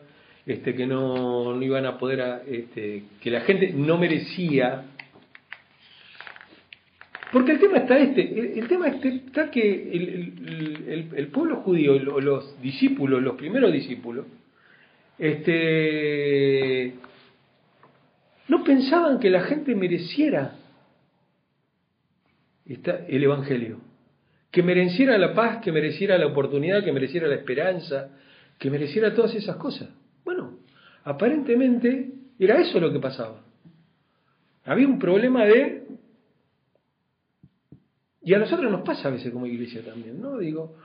este, 0.46 0.76
que 0.76 0.86
no, 0.88 1.54
no 1.56 1.62
iban 1.64 1.86
a 1.86 1.98
poder, 1.98 2.22
a- 2.22 2.42
este, 2.46 3.04
que 3.22 3.32
la 3.32 3.42
gente 3.42 3.72
no 3.74 3.98
merecía. 3.98 4.86
Porque 7.32 7.54
el 7.54 7.60
tema 7.60 7.78
está 7.78 7.98
este, 8.00 8.60
el, 8.60 8.68
tema 8.68 8.88
este 8.88 9.08
está 9.10 9.50
que 9.50 9.92
el, 9.96 11.28
pueblo 11.28 11.58
judío, 11.58 11.98
lo- 12.00 12.20
los 12.20 12.62
discípulos, 12.62 13.22
los 13.24 13.36
primeros 13.36 13.72
discípulos, 13.72 14.26
este, 15.18 16.94
no 18.48 18.64
pensaban 18.64 19.20
que 19.20 19.30
la 19.30 19.42
gente 19.44 19.74
mereciera 19.76 20.56
el 22.66 23.24
Evangelio, 23.24 23.80
que 24.54 24.62
mereciera 24.62 25.18
la 25.18 25.34
paz, 25.34 25.62
que 25.64 25.72
mereciera 25.72 26.16
la 26.16 26.28
oportunidad, 26.28 26.84
que 26.84 26.92
mereciera 26.92 27.28
la 27.28 27.34
esperanza, 27.34 28.12
que 28.60 28.70
mereciera 28.70 29.16
todas 29.16 29.34
esas 29.34 29.56
cosas. 29.56 29.90
Bueno, 30.24 30.60
aparentemente 31.06 32.14
era 32.38 32.62
eso 32.62 32.80
lo 32.80 32.94
que 32.94 33.00
pasaba. 33.00 33.42
Había 34.66 34.88
un 34.88 35.00
problema 35.00 35.44
de 35.44 35.88
y 38.22 38.36
a 38.36 38.40
nosotros 38.40 38.72
nos 38.72 38.82
pasa 38.82 39.08
a 39.08 39.12
veces 39.12 39.34
como 39.34 39.48
iglesia 39.48 39.84
también, 39.84 40.22
¿no? 40.22 40.38
Digo, 40.38 40.76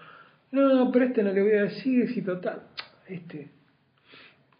no, 0.50 0.90
pero 0.90 1.04
este 1.04 1.22
no 1.22 1.30
le 1.34 1.42
voy 1.42 1.52
a 1.52 1.64
decir, 1.64 2.10
si 2.14 2.22
total, 2.22 2.62
este. 3.06 3.50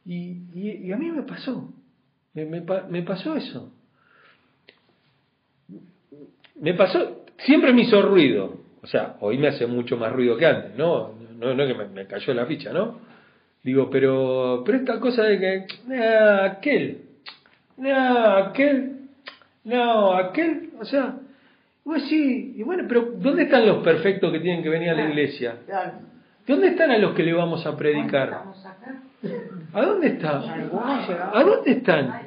Y, 0.05 0.93
a 0.93 0.99
mí 0.99 1.11
me 1.11 1.23
pasó, 1.23 1.73
me, 2.35 2.45
me 2.45 3.03
pasó 3.05 3.37
eso. 3.37 3.73
Me 6.61 6.75
pasó, 6.75 7.25
siempre 7.39 7.73
me 7.73 7.83
hizo 7.83 8.03
ruido, 8.03 8.68
o 8.83 8.87
sea, 8.87 9.17
hoy 9.21 9.39
me 9.39 9.49
hace 9.49 9.67
mucho 9.67 9.97
más 9.97 10.13
ruido 10.13 10.37
que 10.37 10.47
antes, 10.47 10.75
¿no? 10.77 11.13
No, 11.39 11.55
no 11.55 11.63
es 11.63 11.73
que 11.73 11.79
me, 11.79 11.87
me 11.89 12.07
cayó 12.07 12.35
la 12.35 12.47
ficha, 12.47 12.73
¿no? 12.73 12.99
Digo, 13.63 13.91
pero, 13.91 14.63
pero 14.65 14.79
esta 14.79 15.01
cosa 15.01 15.25
de 15.25 15.39
que, 15.39 15.67
"Ah, 16.01 16.45
aquel, 16.45 17.03
no, 17.77 18.29
aquel, 18.37 18.93
no, 19.65 20.13
aquel, 20.15 20.71
o 20.81 20.85
sea, 20.85 21.17
pues 21.85 22.05
sí, 22.09 22.55
y 22.57 22.63
bueno, 22.63 22.85
pero 22.89 23.13
¿dónde 23.17 23.45
están 23.45 23.67
los 23.67 23.83
perfectos 23.83 24.31
que 24.33 24.41
tienen 24.41 24.63
que 24.63 24.69
venir 24.69 24.91
a 24.91 24.95
la 24.95 25.09
iglesia? 25.09 25.57
Claro. 25.67 25.93
¿Dónde 26.47 26.69
están 26.69 26.91
a 26.91 26.99
los 26.99 27.15
que 27.15 27.23
le 27.23 27.33
vamos 27.35 27.65
a 27.67 27.77
predicar? 27.77 28.43
¿A 29.73 29.83
dónde 29.83 30.07
están? 30.09 30.43
¿A 31.35 31.43
dónde 31.43 31.71
están? 31.73 32.23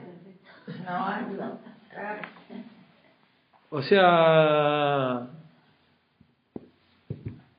O 3.69 3.81
sea, 3.81 5.27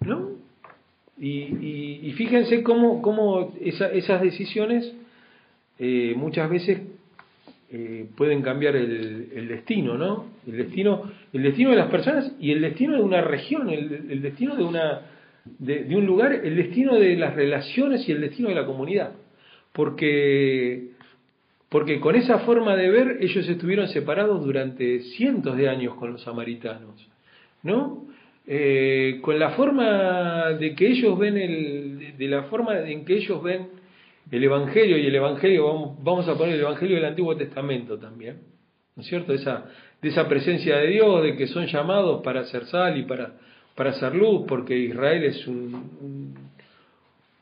¿no? 0.06 0.30
Y, 1.18 2.00
y- 2.08 2.12
fíjense 2.12 2.62
cómo, 2.62 3.00
cómo 3.02 3.52
esa- 3.60 3.90
esas 3.92 4.20
decisiones 4.22 4.92
eh, 5.78 6.14
muchas 6.16 6.48
veces 6.50 6.80
eh, 7.70 8.06
pueden 8.16 8.42
cambiar 8.42 8.76
el, 8.76 9.48
destino, 9.48 9.96
¿no? 9.96 10.26
El 10.46 10.56
destino, 10.58 11.10
el 11.32 11.42
destino 11.42 11.70
de 11.70 11.76
las 11.76 11.90
personas 11.90 12.32
y 12.38 12.50
el 12.52 12.60
destino 12.60 12.96
de 12.96 13.02
una 13.02 13.20
región, 13.22 13.70
el, 13.70 14.06
el 14.10 14.22
destino 14.22 14.56
de 14.56 14.64
una 14.64 15.00
de, 15.58 15.84
de 15.84 15.96
un 15.96 16.06
lugar, 16.06 16.32
el 16.32 16.54
destino 16.56 16.94
de 16.96 17.16
las 17.16 17.34
relaciones 17.34 18.08
y 18.08 18.12
el 18.12 18.20
destino 18.20 18.48
de 18.50 18.54
la 18.54 18.66
comunidad, 18.66 19.12
porque 19.72 20.88
porque 21.68 22.00
con 22.00 22.14
esa 22.16 22.40
forma 22.40 22.76
de 22.76 22.90
ver 22.90 23.16
ellos 23.20 23.48
estuvieron 23.48 23.88
separados 23.88 24.44
durante 24.44 25.00
cientos 25.00 25.56
de 25.56 25.68
años 25.70 25.94
con 25.94 26.12
los 26.12 26.22
samaritanos, 26.22 27.08
¿no? 27.62 28.04
Eh, 28.46 29.20
con 29.22 29.38
la 29.38 29.50
forma 29.50 30.50
de 30.58 30.74
que 30.74 30.88
ellos 30.88 31.16
ven 31.18 31.36
el, 31.38 32.16
de, 32.18 32.28
la 32.28 32.42
forma 32.44 32.80
en 32.80 33.04
que 33.04 33.14
ellos 33.14 33.40
ven 33.42 33.68
el 34.30 34.42
Evangelio 34.42 34.98
y 34.98 35.06
el 35.06 35.14
Evangelio, 35.14 35.66
vamos, 35.66 36.02
vamos 36.02 36.28
a 36.28 36.34
poner 36.36 36.54
el 36.56 36.60
Evangelio 36.62 36.96
del 36.96 37.04
Antiguo 37.04 37.36
Testamento 37.36 37.98
también, 37.98 38.38
¿no 38.96 39.02
es 39.02 39.08
cierto? 39.08 39.32
Esa, 39.32 39.66
de 40.00 40.08
esa 40.08 40.28
presencia 40.28 40.78
de 40.78 40.88
Dios, 40.88 41.22
de 41.22 41.36
que 41.36 41.46
son 41.46 41.66
llamados 41.66 42.22
para 42.24 42.40
hacer 42.40 42.64
sal 42.66 42.98
y 42.98 43.04
para, 43.04 43.34
para 43.76 43.90
hacer 43.90 44.14
luz, 44.14 44.42
porque 44.48 44.76
Israel 44.76 45.22
es 45.24 45.46
un, 45.46 46.34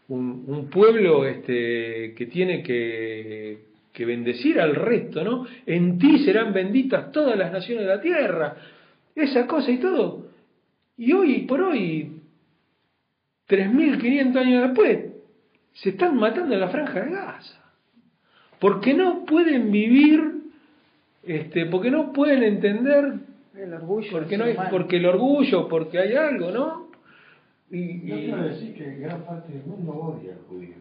un- 0.09 0.45
un 0.49 0.69
pueblo 0.71 1.25
este, 1.25 2.15
que 2.17 2.27
tiene 2.27 2.63
que, 2.63 3.59
que 3.93 4.05
bendecir 4.05 4.61
al 4.61 4.75
resto, 4.75 5.23
¿no? 5.23 5.47
En 5.67 5.99
ti 5.99 6.19
serán 6.25 6.53
benditas 6.53 7.13
todas 7.13 7.39
las 7.39 7.53
naciones 7.53 7.85
de 7.87 7.91
la 7.95 8.01
tierra, 8.01 8.57
esa 9.15 9.47
cosa 9.47 9.71
y 9.71 9.79
todo. 9.79 10.30
Y 11.01 11.15
hoy 11.15 11.47
por 11.47 11.63
hoy, 11.63 12.13
3.500 13.49 14.37
años 14.37 14.63
después, 14.69 14.99
se 15.73 15.89
están 15.91 16.15
matando 16.19 16.53
en 16.53 16.61
la 16.61 16.69
franja 16.69 17.01
de 17.01 17.11
Gaza. 17.11 17.59
Porque 18.59 18.93
no 18.93 19.25
pueden 19.25 19.71
vivir, 19.73 20.21
este, 21.23 21.65
porque 21.65 21.91
no 21.91 22.13
pueden 22.13 22.43
entender, 22.43 23.15
El 23.55 23.73
orgullo. 23.73 24.09
porque, 24.13 24.37
no 24.37 24.45
hay, 24.45 24.57
porque 24.71 24.97
el 24.99 25.07
orgullo, 25.07 25.69
porque 25.69 25.99
hay 26.01 26.13
algo, 26.15 26.51
¿no? 26.51 26.91
Y, 27.71 28.07
Yo 28.07 28.17
y- 28.19 28.25
quiero 28.27 28.43
decir 28.43 28.75
que 28.75 28.97
gran 28.97 29.23
parte 29.25 29.53
del 29.55 29.65
mundo 29.65 29.93
odia 29.93 30.33
al 30.35 30.41
judío. 30.49 30.75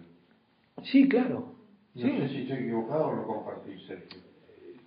sí, 0.84 1.08
claro. 1.08 1.54
No 1.96 2.02
Sí. 2.02 2.18
sé 2.18 2.28
si 2.28 2.38
estoy 2.42 2.58
equivocado 2.58 3.08
o 3.08 3.16
lo 3.16 3.24
compartí, 3.26 3.72
Sergio. 3.88 4.20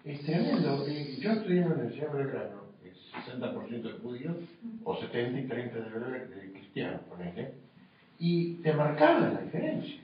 Es 0.04 0.20
tremendo. 0.24 0.84
eh, 0.86 1.16
Yo 1.20 1.30
estudié 1.32 1.62
en 1.62 1.68
la 1.70 1.74
Universidad 1.76 2.12
de 2.12 2.18
Belgrano, 2.22 2.61
60% 3.12 3.82
de 3.82 3.92
judíos, 4.02 4.36
o 4.84 4.96
70 5.00 5.40
y 5.40 5.46
30 5.46 5.78
de, 5.78 6.26
de 6.26 6.52
cristianos, 6.52 7.00
ponele, 7.08 7.52
y 8.18 8.54
te 8.62 8.72
marcaban 8.72 9.34
la 9.34 9.40
diferencia. 9.40 9.96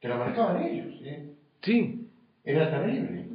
Te 0.00 0.08
la 0.08 0.16
marcaban 0.16 0.62
ellos, 0.62 0.94
¿eh? 1.02 1.30
Sí, 1.62 2.06
Era 2.44 2.70
terrible. 2.70 3.26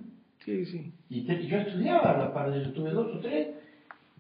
sí, 0.46 0.66
sí. 0.66 0.92
Y 1.10 1.22
te- 1.22 1.48
yo 1.48 1.58
estudiaba 1.58 2.12
a 2.14 2.18
la 2.18 2.34
par 2.34 2.52
de 2.52 2.60
ellos, 2.60 2.74
tuve 2.74 2.92
dos 2.92 3.16
o 3.16 3.20
tres, 3.20 3.48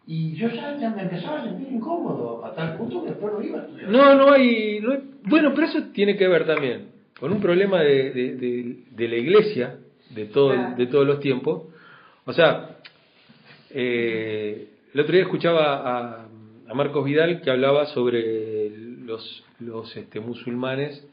y 0.07 0.33
yo 0.35 0.49
ya, 0.49 0.75
ya 0.77 0.89
me 0.89 1.03
empezaba 1.03 1.41
a 1.41 1.43
sentir 1.43 1.71
incómodo, 1.71 2.43
a 2.43 2.55
tal 2.55 2.77
punto 2.77 3.03
que 3.03 3.09
después 3.09 3.33
no 3.33 3.41
iba 3.43 3.59
a 3.59 3.65
estudiar. 3.65 3.89
No, 3.91 4.15
no 4.15 4.31
hay, 4.31 4.79
no 4.81 4.93
hay- 4.93 5.03
Bueno, 5.23 5.51
pero 5.53 5.67
eso 5.67 5.83
tiene 5.93 6.17
que 6.17 6.27
ver 6.27 6.47
también 6.47 6.87
con 7.19 7.31
un 7.31 7.39
problema 7.41 7.81
de, 7.83 8.11
de- 8.11 8.35
de- 8.35 8.83
de 8.89 9.07
la 9.07 9.15
iglesia 9.17 9.77
de, 10.09 10.25
todo, 10.25 10.73
de 10.75 10.87
todos 10.87 11.05
los 11.05 11.19
tiempos. 11.19 11.65
O 12.25 12.33
sea, 12.33 12.78
eh, 13.71 14.67
el 14.93 14.99
otro 14.99 15.13
día 15.13 15.23
escuchaba 15.23 16.23
a, 16.23 16.25
Marcos 16.73 17.03
Vidal 17.03 17.41
que 17.41 17.49
hablaba 17.49 17.87
sobre 17.87 18.69
los, 18.69 19.43
este, 19.95 20.19
musulmanes 20.19 21.03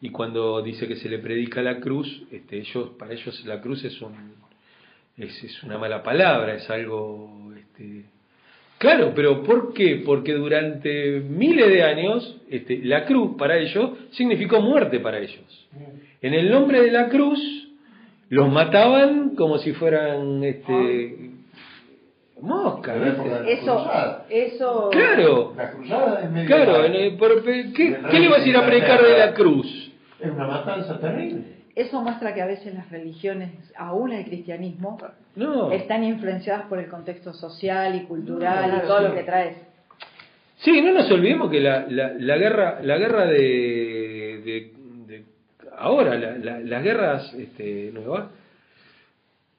y 0.00 0.10
cuando 0.10 0.60
dice 0.62 0.88
que 0.88 0.96
se 0.96 1.08
le 1.08 1.20
predica 1.20 1.62
la 1.62 1.78
cruz, 1.78 2.24
este, 2.32 2.58
ellos, 2.58 2.90
para 2.98 3.14
ellos 3.14 3.44
la 3.46 3.60
cruz 3.60 3.84
es, 3.84 4.02
un, 4.02 4.34
es 5.16 5.62
una 5.62 5.78
mala 5.78 6.02
palabra, 6.02 6.54
es 6.54 6.68
algo... 6.70 7.52
Este, 7.56 8.16
Claro, 8.78 9.12
pero 9.14 9.42
¿por 9.42 9.72
qué? 9.72 10.02
Porque 10.04 10.34
durante 10.34 11.20
miles 11.20 11.68
de 11.68 11.82
años 11.82 12.36
este, 12.50 12.78
la 12.84 13.06
cruz 13.06 13.36
para 13.38 13.58
ellos 13.58 13.92
significó 14.10 14.60
muerte 14.60 15.00
para 15.00 15.18
ellos. 15.18 15.68
En 16.20 16.34
el 16.34 16.50
nombre 16.50 16.82
de 16.82 16.90
la 16.90 17.08
cruz 17.08 17.40
los 18.28 18.52
mataban 18.52 19.34
como 19.34 19.58
si 19.58 19.72
fueran 19.72 20.44
este, 20.44 21.25
moscas. 22.40 22.96
En 22.96 23.02
la 23.02 23.08
época 23.08 23.38
de 23.40 23.44
la 23.44 23.50
Eso, 23.50 23.90
eso. 24.28 24.90
Claro, 24.90 25.54
La 25.56 25.70
cruzada 25.70 26.20
es 26.22 26.30
medio. 26.30 26.46
claro. 26.46 26.84
en 26.84 26.94
el- 26.94 27.16
por- 27.16 27.42
¿qué, 27.44 27.72
¿Qué 27.72 28.18
le 28.20 28.28
vas 28.28 28.42
a 28.44 28.48
ir 28.48 28.56
a 28.56 28.66
predicar 28.66 29.02
de 29.02 29.18
la 29.18 29.34
cruz? 29.34 29.92
Es 30.20 30.30
una 30.30 30.46
matanza 30.46 30.98
terrible. 31.00 31.56
Eso 31.74 32.00
muestra 32.00 32.32
que 32.32 32.40
a 32.40 32.46
veces 32.46 32.72
las 32.74 32.90
religiones, 32.90 33.50
aún 33.76 34.10
el 34.12 34.24
cristianismo, 34.24 34.96
No. 35.34 35.70
están 35.72 36.04
influenciadas 36.04 36.64
por 36.66 36.78
el 36.78 36.88
contexto 36.88 37.34
social 37.34 37.94
y 37.96 38.00
cultural 38.06 38.70
No, 38.70 38.76
y 38.78 38.80
todo 38.86 38.98
sí. 38.98 39.04
lo 39.04 39.14
que 39.14 39.22
traes. 39.24 39.56
Sí, 40.58 40.80
no 40.80 40.92
nos 40.92 41.10
olvidemos 41.10 41.50
que 41.50 41.60
la, 41.60 41.84
la, 41.88 42.14
la 42.18 42.36
guerra, 42.38 42.78
la 42.82 42.96
guerra 42.96 43.26
de, 43.26 44.40
de- 44.42 44.72
de- 45.06 45.24
ahora, 45.76 46.14
la- 46.14 46.38
la- 46.38 46.60
las 46.60 46.82
guerras 46.82 47.34
este, 47.34 47.90
nuevas, 47.92 48.24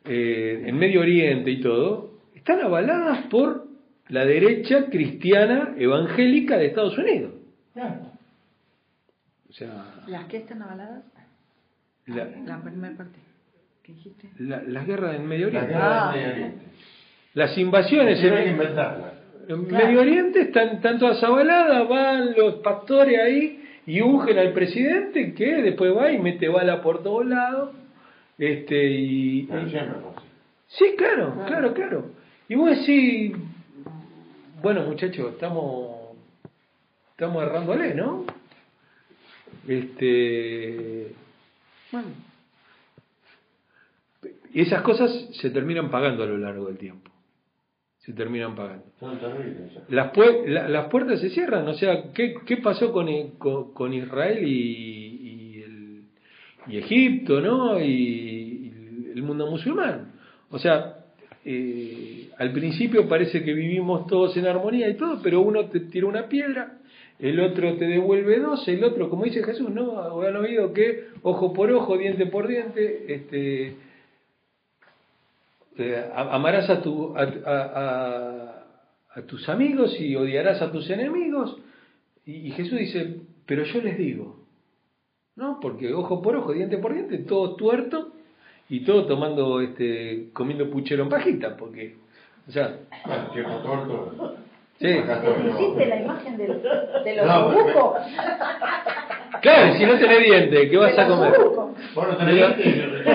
eh, 0.06 0.64
en 0.66 0.76
Medio 0.78 1.02
Oriente 1.02 1.52
y 1.52 1.62
todo, 1.62 2.17
están 2.48 2.66
avaladas 2.66 3.26
por 3.28 3.66
la 4.10 4.24
derecha 4.26 4.86
cristiana 4.90 5.74
evangélica 5.78 6.58
de 6.58 6.68
Estados 6.68 6.98
Unidos. 6.98 7.34
Claro. 7.74 7.96
O 9.50 9.54
sea, 9.54 9.86
¿Las 10.08 10.26
que 10.26 10.38
están 10.38 10.62
avaladas? 10.62 11.04
la- 12.06 12.26
La 12.46 12.62
primera 12.64 12.96
parte. 12.96 13.20
¿Qué 13.84 13.94
dijiste? 13.94 14.30
la- 14.40 14.64
las 14.64 14.86
guerras 14.88 15.16
en 15.16 15.28
Medio 15.28 15.48
Oriente, 15.48 15.74
Ah. 15.76 16.12
del 16.14 16.22
Medio 16.22 16.34
Oriente. 16.36 16.66
las 17.34 17.58
invasiones 17.58 18.20
que 18.20 18.28
en, 18.28 18.50
inventarla. 18.52 19.14
En 19.48 19.66
Claro. 19.66 19.86
Medio 19.86 20.02
Oriente 20.02 20.42
están, 20.42 20.70
están 20.70 21.00
todas 21.00 21.22
avaladas, 21.24 21.88
van 21.88 22.34
los 22.36 22.56
pastores 22.56 23.18
ahí 23.20 23.64
y 23.86 24.02
ungen 24.02 24.38
al 24.38 24.52
presidente 24.54 25.34
que 25.34 25.62
después 25.64 25.96
va 25.96 26.12
y 26.12 26.18
mete 26.20 26.48
bala 26.50 26.82
por 26.82 27.04
todos 27.04 27.26
lados. 27.26 27.72
Este, 28.38 28.88
y, 28.90 29.44
Pero 29.44 29.68
y- 29.68 29.70
siempre 29.70 30.00
fue 30.02 30.12
así. 30.16 30.28
Sí, 30.68 30.96
claro, 30.98 31.44
claro, 31.48 31.74
claro. 31.74 32.12
Y 32.50 32.56
vos 32.56 32.70
decís, 32.70 33.34
bueno 34.62 34.84
muchachos, 34.84 35.34
estamos, 35.34 36.16
estamos 37.12 37.44
errándole, 37.44 37.94
¿no? 37.94 38.26
Este, 39.68 41.12
bueno. 41.92 42.08
Y 44.54 44.62
esas 44.62 44.82
cosas 44.82 45.12
se 45.34 45.50
terminan 45.50 45.92
pagando 45.92 46.24
a 46.24 46.28
lo 46.28 46.38
largo 46.38 46.68
del 46.68 46.78
tiempo. 46.78 47.12
Se 48.00 48.14
terminan 48.14 48.56
pagando. 48.56 48.86
Son 49.00 49.20
terribles. 49.20 49.74
Las, 49.90 50.12
la- 50.46 50.70
las 50.70 50.86
puertas 50.88 51.20
se 51.20 51.30
cierran, 51.30 51.68
o 51.68 51.74
sea, 51.74 52.14
¿qué, 52.14 52.36
qué 52.46 52.58
pasó 52.58 52.94
con, 52.94 53.08
con, 53.38 53.74
con 53.74 53.94
Israel 53.94 54.48
y, 54.48 54.52
y, 55.58 55.62
el- 55.64 56.04
y 56.68 56.78
Egipto, 56.78 57.42
¿no? 57.42 57.78
Y, 57.82 57.84
y 57.86 59.12
el 59.14 59.22
mundo 59.24 59.48
musulmán. 59.52 60.14
O 60.50 60.58
sea, 60.58 60.97
eh, 61.50 62.30
al 62.38 62.52
principio 62.52 63.08
parece 63.08 63.42
que 63.44 63.54
vivimos 63.54 64.06
todos 64.08 64.36
en 64.36 64.46
armonía 64.48 64.90
y 64.90 64.96
todo, 64.96 65.22
pero 65.24 65.40
uno 65.42 65.66
te 65.70 65.80
tira 65.80 66.06
una 66.06 66.28
piedra, 66.28 66.80
el 67.20 67.40
otro 67.40 67.78
te 67.78 67.86
devuelve 67.88 68.40
dos, 68.40 68.68
el 68.68 68.84
otro, 68.84 69.10
como 69.10 69.24
dice 69.24 69.42
Jesús, 69.44 69.70
¿no? 69.72 70.22
Han 70.22 70.36
oído 70.36 70.74
que 70.74 71.06
ojo 71.24 71.54
por 71.54 71.72
ojo, 71.72 71.98
diente 71.98 72.26
por 72.26 72.48
diente, 72.48 73.06
este, 73.14 73.76
eh, 75.78 76.06
amarás 76.14 76.70
a, 76.70 76.82
tu, 76.82 77.16
a- 77.16 78.64
a 79.16 79.22
tus 79.24 79.48
amigos 79.50 80.00
y 80.00 80.16
odiarás 80.16 80.62
a 80.62 80.72
tus 80.72 80.90
enemigos. 80.90 81.58
Y, 82.26 82.48
y 82.48 82.52
Jesús 82.52 82.78
dice, 82.78 83.22
pero 83.46 83.64
yo 83.64 83.82
les 83.82 83.98
digo, 83.98 84.44
¿no? 85.36 85.60
Porque 85.62 85.94
ojo 85.94 86.22
por 86.22 86.36
ojo, 86.36 86.54
diente 86.54 86.78
por 86.78 86.94
diente, 86.94 87.20
todo 87.20 87.56
tuerto 87.56 88.12
y 88.70 88.82
todo 88.82 89.06
tomando, 89.06 89.62
este, 89.62 90.30
comiendo 90.34 90.70
puchero 90.70 91.04
en 91.04 91.10
pajita, 91.10 91.56
porque, 91.56 91.96
o 92.48 92.52
sea, 92.52 92.76
tiempo 93.34 93.58
torto. 93.58 94.36
sí. 94.80 94.88
¿Hiciste 94.88 95.86
la 95.86 96.02
imagen 96.02 96.38
de, 96.38 96.48
de 96.48 97.16
los 97.16 97.26
No, 97.26 97.52
bucos? 97.52 97.98
Claro, 99.42 99.76
y 99.76 99.78
si 99.78 99.86
no 99.86 100.00
tenés 100.00 100.24
diente, 100.24 100.70
¿qué 100.70 100.78
vas 100.78 100.98
a 100.98 101.08
comer? 101.08 101.34
Bueno, 101.94 102.18
tenés 102.18 102.36
dientes 102.36 103.06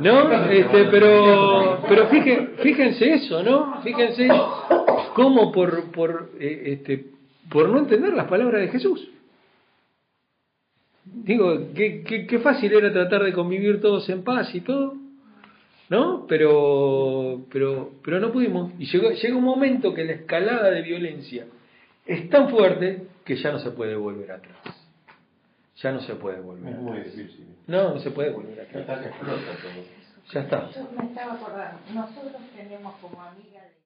¿No? 0.00 0.32
Este, 0.50 0.84
pero 0.84 1.80
pero 1.88 2.06
fíjense, 2.06 2.46
fíjense 2.62 3.14
eso, 3.14 3.42
¿no? 3.42 3.80
Fíjense 3.82 4.28
cómo 5.14 5.50
por 5.50 5.90
por 5.90 6.30
eh, 6.38 6.62
este 6.78 7.06
por 7.50 7.68
no 7.68 7.78
entender 7.78 8.12
las 8.12 8.28
palabras 8.28 8.60
de 8.60 8.68
Jesús. 8.68 9.08
Digo, 11.12 11.72
qué, 11.74 12.02
qué, 12.02 12.26
qué 12.26 12.38
fácil 12.38 12.72
era 12.72 12.92
tratar 12.92 13.22
de 13.22 13.32
convivir 13.32 13.80
todos 13.80 14.08
en 14.08 14.22
paz 14.24 14.54
y 14.54 14.60
todo, 14.60 14.94
¿no? 15.88 16.26
Pero 16.26 17.46
pero 17.50 17.92
pero 18.04 18.20
no 18.20 18.32
pudimos 18.32 18.72
y 18.78 18.86
llegó 18.86 19.10
llega 19.10 19.36
un 19.36 19.44
momento 19.44 19.94
que 19.94 20.04
la 20.04 20.12
escalada 20.12 20.70
de 20.70 20.82
violencia 20.82 21.46
es 22.06 22.28
tan 22.30 22.48
fuerte 22.50 23.06
que 23.24 23.36
ya 23.36 23.52
no 23.52 23.58
se 23.58 23.70
puede 23.70 23.94
volver 23.96 24.32
atrás. 24.32 24.56
Ya 25.76 25.92
no 25.92 26.00
se 26.00 26.14
puede 26.16 26.40
volver. 26.40 26.72
Es 26.72 26.78
muy 26.80 26.98
atrás. 26.98 27.16
difícil. 27.16 27.46
No, 27.66 27.94
no 27.94 28.00
se 28.00 28.10
puede 28.10 28.30
volver 28.30 28.60
atrás. 28.60 29.00
Ya 30.32 30.40
está. 30.40 30.70
Yo 30.70 30.88
me 30.96 31.04
estaba 31.06 31.34
acordando, 31.34 31.78
nosotros 31.94 32.42
tenemos 32.56 32.94
como 32.96 33.22
amiga. 33.22 33.67